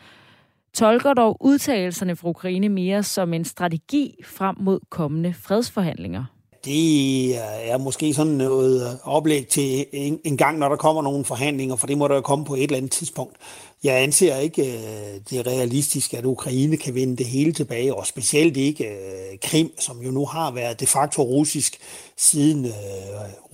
tolker 0.75 1.15
dog 1.15 1.37
udtalelserne 1.41 2.17
fra 2.17 2.29
Ukraine 2.29 2.69
mere 2.69 3.03
som 3.03 3.35
en 3.35 3.45
strategi 3.45 4.15
frem 4.25 4.57
mod 4.61 4.81
kommende 4.91 5.33
fredsforhandlinger 5.33 6.34
det 6.65 7.37
er 7.71 7.79
måske 7.79 8.15
sådan 8.15 8.33
noget 8.33 8.91
øh, 8.91 8.97
oplæg 9.03 9.49
til 9.49 9.87
en, 9.93 10.21
en 10.25 10.37
gang, 10.37 10.59
når 10.59 10.69
der 10.69 10.77
kommer 10.77 11.03
nogle 11.03 11.25
forhandlinger, 11.25 11.77
for 11.77 11.87
det 11.87 11.99
må 11.99 12.09
der 12.09 12.15
jo 12.15 12.21
komme 12.21 12.45
på 12.45 12.55
et 12.55 12.63
eller 12.63 12.77
andet 12.77 12.93
tidspunkt. 12.93 13.37
Jeg 13.85 14.03
anser 14.03 14.37
ikke 14.37 14.63
øh, 14.63 15.21
det 15.31 15.47
realistisk, 15.47 16.15
at 16.15 16.25
Ukraine 16.25 16.77
kan 16.77 16.95
vinde 16.95 17.17
det 17.17 17.27
hele 17.27 17.53
tilbage, 17.53 17.95
og 17.95 18.07
specielt 18.07 18.57
ikke 18.57 18.85
øh, 18.85 19.39
Krim, 19.43 19.73
som 19.79 20.03
jo 20.03 20.11
nu 20.11 20.27
har 20.27 20.51
været 20.51 20.81
de 20.81 20.87
facto 20.87 21.23
russisk 21.23 21.79
siden 22.17 22.73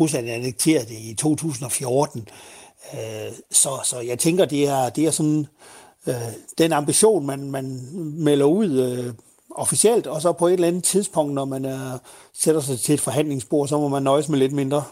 Rusland 0.01 0.29
annekterede 0.29 0.87
det 0.89 0.99
i 1.01 1.15
2014. 1.15 2.29
Så, 3.51 3.69
så 3.85 4.01
jeg 4.01 4.19
tænker, 4.19 4.45
det 4.45 4.69
er, 4.69 4.89
det 4.89 5.05
er 5.05 5.11
sådan 5.11 5.47
den 6.59 6.73
ambition, 6.73 7.27
man, 7.27 7.51
man 7.51 7.89
melder 7.95 8.47
ud 8.47 9.13
officielt, 9.51 10.07
og 10.07 10.23
så 10.23 10.33
på 10.33 10.47
et 10.47 10.53
eller 10.53 10.69
andet 10.69 10.85
tidspunkt, 10.85 11.35
når 11.35 11.45
man 11.45 11.65
er, 11.65 11.99
sætter 12.35 12.61
sig 12.61 12.81
til 12.81 12.95
et 12.95 13.01
forhandlingsbord, 13.01 13.69
så 13.69 13.81
må 13.81 13.89
man 13.89 14.03
nøjes 14.03 14.29
med 14.29 14.39
lidt 14.39 14.53
mindre. 14.53 14.83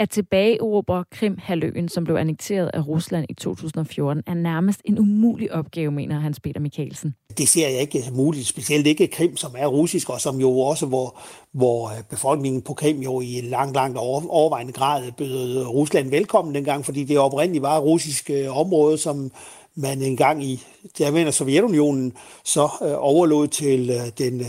At 0.00 0.10
tilbageerobre 0.10 1.04
Krim-halvøen, 1.12 1.88
som 1.88 2.04
blev 2.04 2.16
annekteret 2.16 2.70
af 2.74 2.86
Rusland 2.86 3.26
i 3.28 3.34
2014, 3.34 4.22
er 4.26 4.34
nærmest 4.34 4.80
en 4.84 4.98
umulig 4.98 5.52
opgave, 5.52 5.90
mener 5.90 6.20
Hans 6.20 6.40
Peter 6.40 6.60
Mikkelsen. 6.60 7.14
Det 7.38 7.48
ser 7.48 7.68
jeg 7.68 7.80
ikke 7.80 8.02
muligt, 8.12 8.46
specielt 8.46 8.86
ikke 8.86 9.06
Krim, 9.06 9.36
som 9.36 9.54
er 9.58 9.66
russisk, 9.66 10.10
og 10.10 10.20
som 10.20 10.40
jo 10.40 10.60
også, 10.60 10.86
hvor, 10.86 11.20
hvor 11.52 11.90
befolkningen 12.10 12.62
på 12.62 12.74
Krim 12.74 13.00
jo 13.00 13.20
i 13.20 13.32
en 13.32 13.44
lang, 13.44 13.74
lang 13.74 13.98
overvejende 13.98 14.72
grad 14.72 15.12
bød 15.12 15.66
Rusland 15.66 16.10
velkommen 16.10 16.54
dengang, 16.54 16.84
fordi 16.84 17.04
det 17.04 17.18
oprindeligt 17.18 17.62
var 17.62 17.76
et 17.76 17.82
russisk 17.82 18.30
øh, 18.30 18.58
område, 18.58 18.98
som 18.98 19.30
man 19.78 20.02
engang 20.02 20.44
i, 20.44 20.64
der 20.98 21.10
mener 21.10 21.30
Sovjetunionen, 21.30 22.12
så 22.44 22.62
øh, 22.82 22.94
overlod 22.98 23.48
til 23.48 23.90
øh, 23.90 24.10
den 24.18 24.40
øh, 24.40 24.46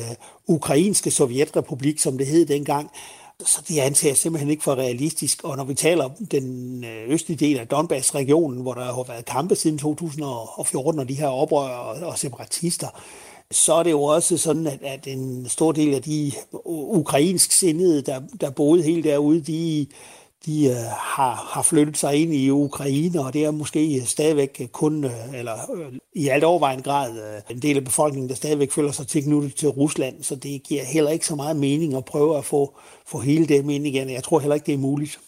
ukrainske 0.47 1.11
sovjetrepublik, 1.11 1.99
som 1.99 2.17
det 2.17 2.27
hed 2.27 2.45
dengang. 2.45 2.91
Så 3.45 3.61
det 3.67 3.79
antager 3.79 4.11
jeg 4.11 4.17
simpelthen 4.17 4.49
ikke 4.49 4.63
for 4.63 4.75
realistisk. 4.75 5.43
Og 5.43 5.57
når 5.57 5.63
vi 5.63 5.73
taler 5.73 6.03
om 6.03 6.11
den 6.31 6.83
øh, 6.83 7.09
østlige 7.09 7.45
del 7.45 7.59
af 7.59 7.67
Donbass-regionen, 7.67 8.61
hvor 8.61 8.73
der 8.73 8.83
har 8.83 9.03
været 9.07 9.25
kampe 9.25 9.55
siden 9.55 9.77
2014, 9.77 10.99
og 10.99 11.09
de 11.09 11.13
her 11.13 11.27
oprør 11.27 11.75
og, 11.75 12.07
og 12.07 12.19
separatister, 12.19 12.87
så 13.51 13.73
er 13.73 13.83
det 13.83 13.91
jo 13.91 14.03
også 14.03 14.37
sådan, 14.37 14.67
at, 14.67 14.79
at 14.83 15.07
en 15.07 15.49
stor 15.49 15.71
del 15.71 15.93
af 15.93 16.01
de 16.01 16.31
ukrainsk 16.65 17.51
sindede, 17.51 18.01
der, 18.01 18.21
der 18.41 18.49
boede 18.49 18.83
helt 18.83 19.03
derude, 19.03 19.41
de 19.41 19.87
de 20.45 20.65
øh, 20.65 20.75
har, 21.15 21.35
har 21.53 21.61
flyttet 21.61 21.97
sig 21.97 22.15
ind 22.15 22.33
i 22.33 22.49
Ukraine, 22.49 23.21
og 23.21 23.33
det 23.33 23.45
er 23.45 23.51
måske 23.51 24.01
stadigvæk 24.05 24.69
kun, 24.71 25.03
øh, 25.03 25.33
eller 25.33 25.71
øh, 25.75 25.93
i 26.13 26.27
alt 26.27 26.43
overvejende 26.43 26.83
grad, 26.83 27.17
øh, 27.17 27.55
en 27.55 27.61
del 27.61 27.77
af 27.77 27.83
befolkningen, 27.83 28.29
der 28.29 28.35
stadigvæk 28.35 28.71
føler 28.71 28.91
sig 28.91 29.07
tilknyttet 29.07 29.55
til 29.55 29.69
Rusland, 29.69 30.23
så 30.23 30.35
det 30.35 30.63
giver 30.63 30.83
heller 30.83 31.11
ikke 31.11 31.25
så 31.25 31.35
meget 31.35 31.55
mening 31.55 31.93
at 31.93 32.05
prøve 32.05 32.37
at 32.37 32.45
få, 32.45 32.77
få 33.05 33.19
hele 33.19 33.47
det 33.47 33.69
ind 33.69 33.87
igen. 33.87 34.09
Jeg 34.09 34.23
tror 34.23 34.39
heller 34.39 34.55
ikke, 34.55 34.65
det 34.65 34.73
er 34.73 34.77
muligt. 34.77 35.19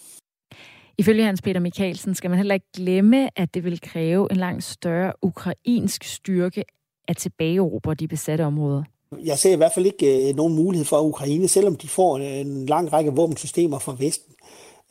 Ifølge 0.98 1.24
Hans 1.24 1.42
Peter 1.42 1.60
Mikkelsen 1.60 2.14
skal 2.14 2.30
man 2.30 2.36
heller 2.36 2.54
ikke 2.54 2.72
glemme, 2.76 3.38
at 3.38 3.54
det 3.54 3.64
vil 3.64 3.80
kræve 3.80 4.28
en 4.30 4.36
langt 4.36 4.64
større 4.64 5.12
ukrainsk 5.22 6.04
styrke 6.04 6.64
at 7.08 7.16
tilbageerobre 7.16 7.94
de 7.94 8.08
besatte 8.08 8.42
områder. 8.44 8.82
Jeg 9.24 9.38
ser 9.38 9.52
i 9.52 9.56
hvert 9.56 9.72
fald 9.74 9.86
ikke 9.86 10.28
øh, 10.28 10.36
nogen 10.36 10.54
mulighed 10.54 10.84
for 10.84 11.00
Ukraine, 11.00 11.48
selvom 11.48 11.76
de 11.76 11.88
får 11.88 12.18
en 12.18 12.66
lang 12.66 12.92
række 12.92 13.10
våbensystemer 13.10 13.78
fra 13.78 13.96
Vesten 13.98 14.31
Øh, 14.31 14.31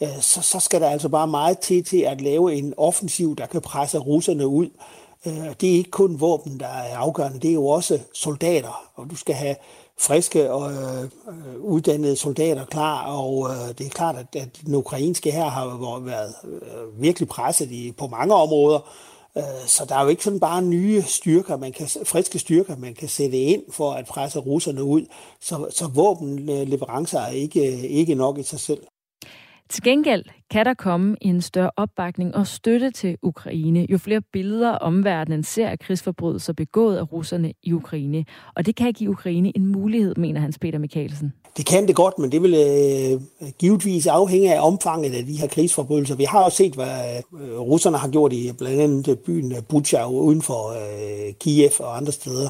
Øh, 0.01 0.21
så, 0.21 0.41
så 0.41 0.59
skal 0.59 0.81
der 0.81 0.89
altså 0.89 1.09
bare 1.09 1.27
meget 1.27 1.59
til 1.59 1.83
til 1.83 1.97
at 2.01 2.21
lave 2.21 2.53
en 2.53 2.73
offensiv, 2.77 3.35
der 3.35 3.45
kan 3.45 3.61
presse 3.61 3.97
russerne 3.97 4.47
ud. 4.47 4.69
Øh, 5.25 5.55
det 5.61 5.69
er 5.69 5.77
ikke 5.77 5.91
kun 5.91 6.19
våben, 6.19 6.59
der 6.59 6.67
er 6.67 6.97
afgørende, 6.97 7.39
det 7.39 7.49
er 7.49 7.53
jo 7.53 7.67
også 7.67 7.99
soldater, 8.13 8.91
og 8.95 9.09
du 9.09 9.15
skal 9.15 9.35
have 9.35 9.55
friske 9.99 10.51
og 10.51 10.71
øh, 10.71 11.09
uddannede 11.59 12.15
soldater 12.15 12.65
klar, 12.65 13.05
og 13.05 13.49
øh, 13.49 13.77
det 13.77 13.85
er 13.85 13.89
klart, 13.89 14.15
at, 14.15 14.41
at 14.41 14.61
den 14.65 14.75
ukrainske 14.75 15.31
her 15.31 15.45
har 15.45 15.99
været 16.05 16.33
øh, 16.43 17.01
virkelig 17.01 17.29
presset 17.29 17.71
i, 17.71 17.91
på 17.97 18.07
mange 18.07 18.35
områder, 18.35 18.79
øh, 19.37 19.43
så 19.67 19.85
der 19.85 19.95
er 19.95 20.03
jo 20.03 20.09
ikke 20.09 20.23
sådan 20.23 20.39
bare 20.39 20.61
nye 20.61 21.01
styrker, 21.01 21.57
man 21.57 21.71
kan, 21.71 21.87
friske 22.05 22.39
styrker, 22.39 22.77
man 22.77 22.93
kan 22.93 23.07
sætte 23.07 23.37
ind 23.37 23.63
for 23.71 23.91
at 23.91 24.05
presse 24.05 24.39
russerne 24.39 24.83
ud, 24.83 25.05
så, 25.41 25.67
så 25.69 25.87
våbenleverancer 25.87 27.19
er 27.19 27.31
ikke, 27.31 27.87
ikke 27.87 28.15
nok 28.15 28.37
i 28.37 28.43
sig 28.43 28.59
selv. 28.59 28.83
Til 29.71 29.83
gengæld 29.83 30.23
kan 30.49 30.65
der 30.65 30.73
komme 30.73 31.17
en 31.21 31.41
større 31.41 31.71
opbakning 31.77 32.35
og 32.35 32.47
støtte 32.47 32.91
til 32.91 33.17
Ukraine, 33.21 33.87
jo 33.89 33.97
flere 33.97 34.21
billeder 34.33 34.71
omverdenen 34.71 35.43
ser 35.43 35.69
af 35.69 35.79
krigsforbrydelser 35.79 36.53
begået 36.53 36.97
af 36.97 37.11
russerne 37.11 37.53
i 37.63 37.73
Ukraine. 37.73 38.25
Og 38.55 38.65
det 38.65 38.75
kan 38.75 38.93
give 38.93 39.09
Ukraine 39.09 39.51
en 39.55 39.67
mulighed, 39.67 40.15
mener 40.15 40.41
Hans 40.41 40.59
Peter 40.59 40.79
Mikkelsen. 40.79 41.33
Det 41.57 41.65
kan 41.65 41.87
det 41.87 41.95
godt, 41.95 42.19
men 42.19 42.31
det 42.31 42.41
vil 42.41 42.53
øh, 42.53 43.21
givetvis 43.59 44.07
afhænge 44.07 44.53
af 44.55 44.67
omfanget 44.67 45.13
af 45.13 45.25
de 45.25 45.37
her 45.37 45.47
krigsforbrydelser. 45.47 46.15
Vi 46.15 46.23
har 46.23 46.43
også 46.43 46.57
set, 46.57 46.73
hvad 46.73 47.23
øh, 47.41 47.59
russerne 47.59 47.97
har 47.97 48.09
gjort 48.09 48.33
i 48.33 48.51
blandt 48.57 48.81
andet 48.81 49.19
byen 49.19 49.53
Bucha 49.69 50.05
uden 50.09 50.41
for 50.41 50.69
øh, 50.69 51.33
Kiev 51.39 51.71
og 51.79 51.97
andre 51.97 52.11
steder. 52.11 52.49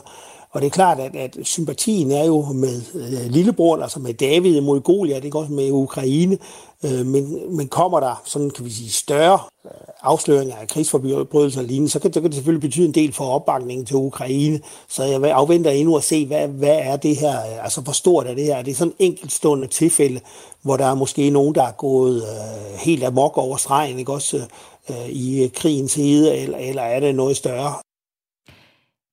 Og 0.52 0.62
det 0.62 0.68
er 0.68 0.72
klart, 0.72 0.99
at, 0.99 1.16
at 1.16 1.38
sympatien 1.43 2.12
er 2.12 2.26
jo 2.26 2.41
med 2.41 2.82
øh, 2.93 3.32
lillebror, 3.32 3.78
altså 3.78 3.99
med 3.99 4.14
David 4.14 4.62
mod 4.62 4.82
Goliath, 4.82 5.24
det 5.24 5.36
også 5.36 5.52
med 5.52 5.72
Ukraine, 5.72 6.38
øh, 6.86 7.06
men, 7.06 7.56
men 7.58 7.68
kommer 7.68 7.99
der 7.99 8.22
sådan, 8.26 8.49
kan 8.49 8.66
vi 8.66 8.70
sige, 8.70 8.91
større 8.91 9.39
øh, 9.66 9.72
afsløringer 10.02 10.56
af 10.56 10.68
krigsforbrydelser 10.68 11.62
og 11.62 11.68
lignende, 11.68 11.91
så 11.91 11.99
kan, 11.99 12.14
så 12.14 12.22
kan 12.22 12.30
det 12.30 12.36
selvfølgelig 12.36 12.62
betyde 12.62 12.86
en 12.86 12.93
del 12.93 13.14
for 13.14 13.26
opbakningen 13.26 13.86
til 13.86 13.95
Ukraine. 13.95 14.60
Så 14.89 15.04
jeg 15.04 15.24
afventer 15.24 15.72
endnu 15.72 15.97
at 15.97 16.04
se, 16.04 16.26
hvad, 16.26 16.47
hvad 16.47 16.80
er 16.82 16.95
det 16.95 17.18
her, 17.18 17.39
øh, 17.39 17.64
altså 17.64 17.82
hvor 17.82 17.93
stort 17.93 18.28
er 18.28 18.34
det 18.34 18.43
her? 18.43 18.56
Er 18.56 18.64
det 18.64 18.78
sådan 18.78 18.93
enkeltstående 18.99 19.68
tilfælde, 19.68 20.20
hvor 20.62 20.78
der 20.78 20.86
er 20.86 20.95
måske 20.95 21.30
nogen, 21.30 21.56
der 21.56 21.64
er 21.64 21.72
gået 21.72 22.16
øh, 22.16 22.80
helt 22.80 23.04
amok 23.04 23.38
over 23.38 23.58
stregen, 23.58 23.99
ikke 23.99 24.14
også 24.14 24.38
øh, 24.38 24.43
øh 24.89 25.10
i 25.10 25.52
krigens 25.56 25.93
hede, 25.93 26.38
eller, 26.38 26.58
eller 26.58 26.82
er 26.82 26.99
det 26.99 27.16
noget 27.16 27.38
større? 27.38 27.74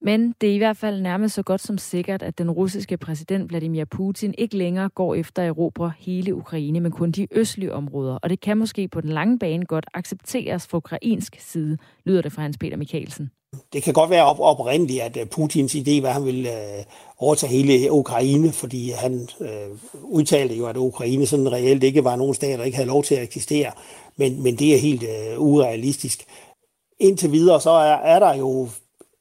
Men 0.02 0.34
det 0.40 0.50
er 0.50 0.54
i 0.54 0.58
hvert 0.58 0.76
fald 0.76 1.02
nærmest 1.02 1.34
så 1.34 1.42
godt 1.42 1.60
som 1.60 1.78
sikkert, 1.78 2.22
at 2.22 2.38
den 2.38 2.50
russiske 2.50 2.96
præsident 2.96 3.50
Vladimir 3.50 3.84
Putin 3.84 4.34
ikke 4.38 4.56
længere 4.56 4.88
går 4.88 5.14
efter 5.14 5.42
at 5.42 5.48
erobre 5.48 5.92
hele 5.98 6.34
Ukraine, 6.34 6.80
men 6.80 6.92
kun 6.92 7.10
de 7.10 7.26
østlige 7.30 7.72
områder. 7.72 8.14
Og 8.14 8.30
det 8.30 8.40
kan 8.40 8.58
måske 8.58 8.88
på 8.88 9.00
den 9.00 9.10
lange 9.10 9.38
bane 9.38 9.66
godt 9.66 9.86
accepteres 9.94 10.66
fra 10.66 10.78
ukrainsk 10.78 11.36
side, 11.40 11.78
lyder 12.04 12.22
det 12.22 12.32
fra 12.32 12.42
Hans 12.42 12.58
Peter 12.58 12.76
Mikkelsen. 12.76 13.30
Det 13.72 13.82
kan 13.82 13.94
godt 13.94 14.10
være 14.10 14.24
op 14.24 14.40
oprindeligt, 14.40 15.02
at 15.02 15.16
øh, 15.16 15.26
Putins 15.26 15.74
idé 15.74 16.02
var, 16.02 16.08
at 16.08 16.14
han 16.14 16.24
ville 16.24 16.78
øh, 16.78 16.84
overtage 17.18 17.52
hele 17.52 17.92
Ukraine, 17.92 18.52
fordi 18.52 18.90
han 18.90 19.28
øh, 19.40 19.78
udtalte 20.02 20.54
jo, 20.54 20.66
at 20.66 20.76
Ukraine 20.76 21.26
sådan 21.26 21.52
reelt 21.52 21.84
ikke 21.84 22.04
var 22.04 22.16
nogen 22.16 22.34
stat, 22.34 22.58
der 22.58 22.64
ikke 22.64 22.76
havde 22.76 22.88
lov 22.88 23.02
til 23.02 23.14
at 23.14 23.22
eksistere. 23.22 23.72
Men, 24.16 24.42
men 24.42 24.56
det 24.56 24.74
er 24.74 24.78
helt 24.78 25.02
øh, 25.02 25.40
urealistisk. 25.40 26.24
Indtil 27.00 27.32
videre, 27.32 27.60
så 27.60 27.70
er, 27.70 27.94
er 27.94 28.18
der 28.18 28.34
jo 28.34 28.68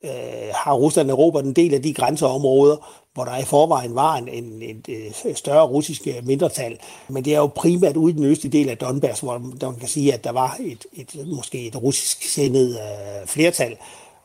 øh, 0.03 0.53
har 0.53 0.73
Rusland 0.73 1.11
erobret 1.11 1.45
en 1.45 1.53
del 1.53 1.73
af 1.73 1.81
de 1.81 1.93
grænseområder, 1.93 2.77
hvor 3.13 3.25
der 3.25 3.37
i 3.37 3.45
forvejen 3.45 3.95
var 3.95 4.15
en, 4.15 4.27
en, 4.27 4.61
en, 4.61 4.83
en 5.25 5.35
større 5.35 5.67
russisk 5.67 6.07
øh, 6.07 6.27
mindretal. 6.27 6.77
Men 7.07 7.25
det 7.25 7.33
er 7.33 7.37
jo 7.37 7.47
primært 7.47 7.97
ude 7.97 8.13
i 8.13 8.15
den 8.15 8.25
østlige 8.25 8.57
del 8.57 8.69
af 8.69 8.77
Donbass, 8.77 9.19
hvor 9.19 9.37
man 9.69 9.79
kan 9.79 9.87
sige, 9.87 10.13
at 10.13 10.23
der 10.23 10.31
var 10.31 10.57
et, 10.59 10.85
et 10.93 11.27
måske 11.27 11.67
et 11.67 11.75
russisk 11.75 12.23
sendet 12.29 12.69
øh, 12.69 13.27
flertal. 13.27 13.77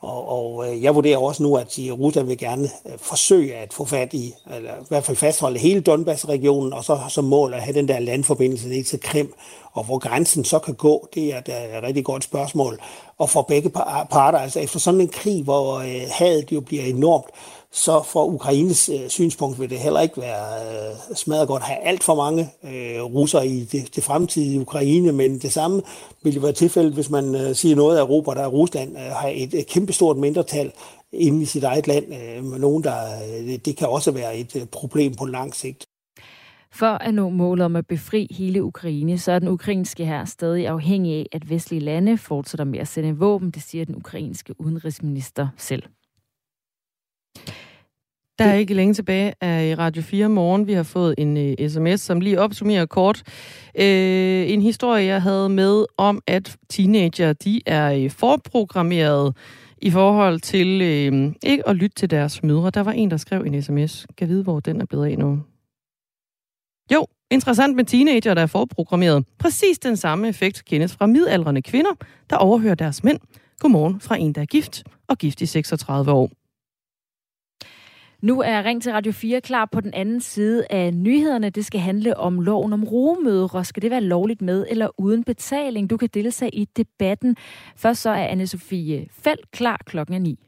Og, 0.03 0.29
og 0.29 0.69
øh, 0.69 0.83
jeg 0.83 0.95
vurderer 0.95 1.17
også 1.17 1.43
nu, 1.43 1.55
at 1.55 1.79
Rusland 1.79 2.27
vil 2.27 2.37
gerne 2.37 2.69
øh, 2.85 2.91
forsøge 2.97 3.55
at 3.55 3.73
få 3.73 3.85
fat 3.85 4.13
i, 4.13 4.33
eller 4.55 4.71
i 4.71 4.85
hvert 4.87 5.03
fald 5.03 5.17
fastholde 5.17 5.59
hele 5.59 5.81
Donbass-regionen, 5.81 6.73
og 6.73 6.83
så 6.83 6.99
som 7.09 7.23
mål 7.23 7.53
at 7.53 7.61
have 7.61 7.75
den 7.75 7.87
der 7.87 7.99
landforbindelse 7.99 8.67
ned 8.67 8.83
til 8.83 8.99
Krim. 8.99 9.33
Og 9.73 9.83
hvor 9.83 9.97
grænsen 9.97 10.45
så 10.45 10.59
kan 10.59 10.73
gå, 10.73 11.07
det 11.13 11.33
er 11.33 11.37
et 11.37 11.83
rigtig 11.83 12.05
godt 12.05 12.23
spørgsmål. 12.23 12.79
Og 13.17 13.29
for 13.29 13.41
begge 13.41 13.69
parter, 14.11 14.39
altså 14.39 14.59
efter 14.59 14.79
sådan 14.79 15.01
en 15.01 15.07
krig, 15.07 15.43
hvor 15.43 15.77
øh, 15.77 16.01
hadet 16.11 16.51
jo 16.51 16.61
bliver 16.61 16.83
enormt, 16.83 17.25
så 17.73 18.03
fra 18.03 18.25
Ukraines 18.25 18.89
øh, 18.89 19.09
synspunkt 19.09 19.59
vil 19.59 19.69
det 19.69 19.79
heller 19.79 20.01
ikke 20.01 20.21
være 20.21 20.89
øh, 20.89 21.15
smadret 21.15 21.47
godt 21.47 21.63
at 21.63 21.67
have 21.67 21.79
alt 21.79 22.03
for 22.03 22.15
mange 22.15 22.49
øh, 22.63 23.03
russere 23.03 23.47
i 23.47 23.63
det, 23.63 23.95
det 23.95 24.03
fremtidige 24.03 24.61
Ukraine, 24.61 25.11
men 25.11 25.39
det 25.39 25.53
samme 25.53 25.81
vil 26.23 26.41
være 26.41 26.51
tilfældet, 26.51 26.93
hvis 26.93 27.09
man 27.09 27.35
øh, 27.35 27.55
siger 27.55 27.75
noget 27.75 27.97
af 27.97 28.01
Europa, 28.01 28.31
der 28.31 28.41
er 28.41 28.47
Rusland, 28.47 28.97
øh, 28.97 29.03
har 29.03 29.31
et, 29.33 29.53
øh, 29.53 29.63
kæmpestort 29.63 30.17
mindretal 30.17 30.71
inde 31.11 31.41
i 31.41 31.45
sit 31.45 31.63
eget 31.63 31.87
land. 31.87 32.05
Øh, 32.13 32.43
med 32.43 32.59
nogen, 32.59 32.83
der, 32.83 32.95
øh, 33.39 33.59
det 33.65 33.77
kan 33.77 33.87
også 33.87 34.11
være 34.11 34.37
et 34.37 34.55
øh, 34.55 34.65
problem 34.65 35.15
på 35.15 35.25
lang 35.25 35.55
sigt. 35.55 35.85
For 36.71 36.85
at 36.85 37.13
nå 37.13 37.29
målet 37.29 37.65
om 37.65 37.75
at 37.75 37.87
befri 37.87 38.27
hele 38.37 38.63
Ukraine, 38.63 39.17
så 39.17 39.31
er 39.31 39.39
den 39.39 39.47
ukrainske 39.47 40.05
her 40.05 40.25
stadig 40.25 40.67
afhængig 40.67 41.13
af, 41.13 41.25
at 41.31 41.49
vestlige 41.49 41.79
lande 41.79 42.17
fortsætter 42.17 42.65
med 42.65 42.79
at 42.79 42.87
sende 42.87 43.17
våben, 43.17 43.51
det 43.51 43.63
siger 43.63 43.85
den 43.85 43.95
ukrainske 43.95 44.61
udenrigsminister 44.61 45.47
selv. 45.57 45.83
Der 48.39 48.45
er 48.45 48.53
ikke 48.53 48.73
længe 48.73 48.93
tilbage 48.93 49.33
af 49.41 49.75
Radio 49.77 50.01
4 50.01 50.29
morgen. 50.29 50.67
Vi 50.67 50.73
har 50.73 50.83
fået 50.83 51.15
en 51.17 51.37
uh, 51.37 51.67
sms, 51.69 52.01
som 52.01 52.21
lige 52.21 52.39
opsummerer 52.39 52.85
kort. 52.85 53.23
Uh, 53.79 53.83
en 54.51 54.61
historie, 54.61 55.05
jeg 55.05 55.21
havde 55.21 55.49
med 55.49 55.85
om, 55.97 56.21
at 56.27 56.57
teenager 56.69 57.33
de 57.33 57.61
er 57.65 58.05
uh, 58.05 58.11
forprogrammeret 58.11 59.35
i 59.81 59.91
forhold 59.91 60.39
til 60.39 60.81
uh, 60.81 61.33
ikke 61.43 61.67
at 61.67 61.75
lytte 61.75 61.95
til 61.95 62.09
deres 62.09 62.43
mødre. 62.43 62.69
Der 62.69 62.83
var 62.83 62.91
en, 62.91 63.11
der 63.11 63.17
skrev 63.17 63.41
en 63.41 63.61
sms. 63.61 64.07
Kan 64.17 64.27
vide, 64.29 64.43
hvor 64.43 64.59
den 64.59 64.81
er 64.81 64.85
blevet 64.85 65.05
af 65.05 65.17
nu. 65.17 65.39
Jo, 66.93 67.07
interessant 67.31 67.75
med 67.75 67.85
teenager, 67.85 68.33
der 68.33 68.41
er 68.41 68.47
forprogrammeret. 68.47 69.25
Præcis 69.39 69.79
den 69.79 69.97
samme 69.97 70.27
effekt 70.27 70.65
kendes 70.65 70.95
fra 70.95 71.05
midaldrende 71.05 71.61
kvinder, 71.61 71.91
der 72.29 72.35
overhører 72.35 72.75
deres 72.75 73.03
mænd. 73.03 73.19
Godmorgen 73.59 73.99
fra 73.99 74.17
en, 74.17 74.33
der 74.33 74.41
er 74.41 74.45
gift 74.45 74.83
og 75.07 75.17
gift 75.17 75.41
i 75.41 75.45
36 75.45 76.11
år. 76.11 76.31
Nu 78.23 78.41
er 78.41 78.63
Ring 78.63 78.81
til 78.83 78.91
Radio 78.91 79.11
4 79.11 79.41
klar 79.41 79.65
på 79.71 79.81
den 79.81 79.93
anden 79.93 80.21
side 80.21 80.65
af 80.69 80.93
nyhederne. 80.93 81.49
Det 81.49 81.65
skal 81.65 81.79
handle 81.79 82.17
om 82.17 82.39
loven 82.39 82.73
om 82.73 82.83
rugemødre. 82.83 83.65
Skal 83.65 83.81
det 83.81 83.91
være 83.91 84.01
lovligt 84.01 84.41
med 84.41 84.65
eller 84.69 84.89
uden 84.97 85.23
betaling? 85.23 85.89
Du 85.89 85.97
kan 85.97 86.09
deltage 86.13 86.55
i 86.55 86.65
debatten. 86.77 87.35
Først 87.75 88.01
så 88.01 88.09
er 88.09 88.27
Anne-Sophie 88.27 89.07
Felt 89.23 89.51
klar 89.51 89.81
klokken 89.85 90.21
9. 90.21 90.39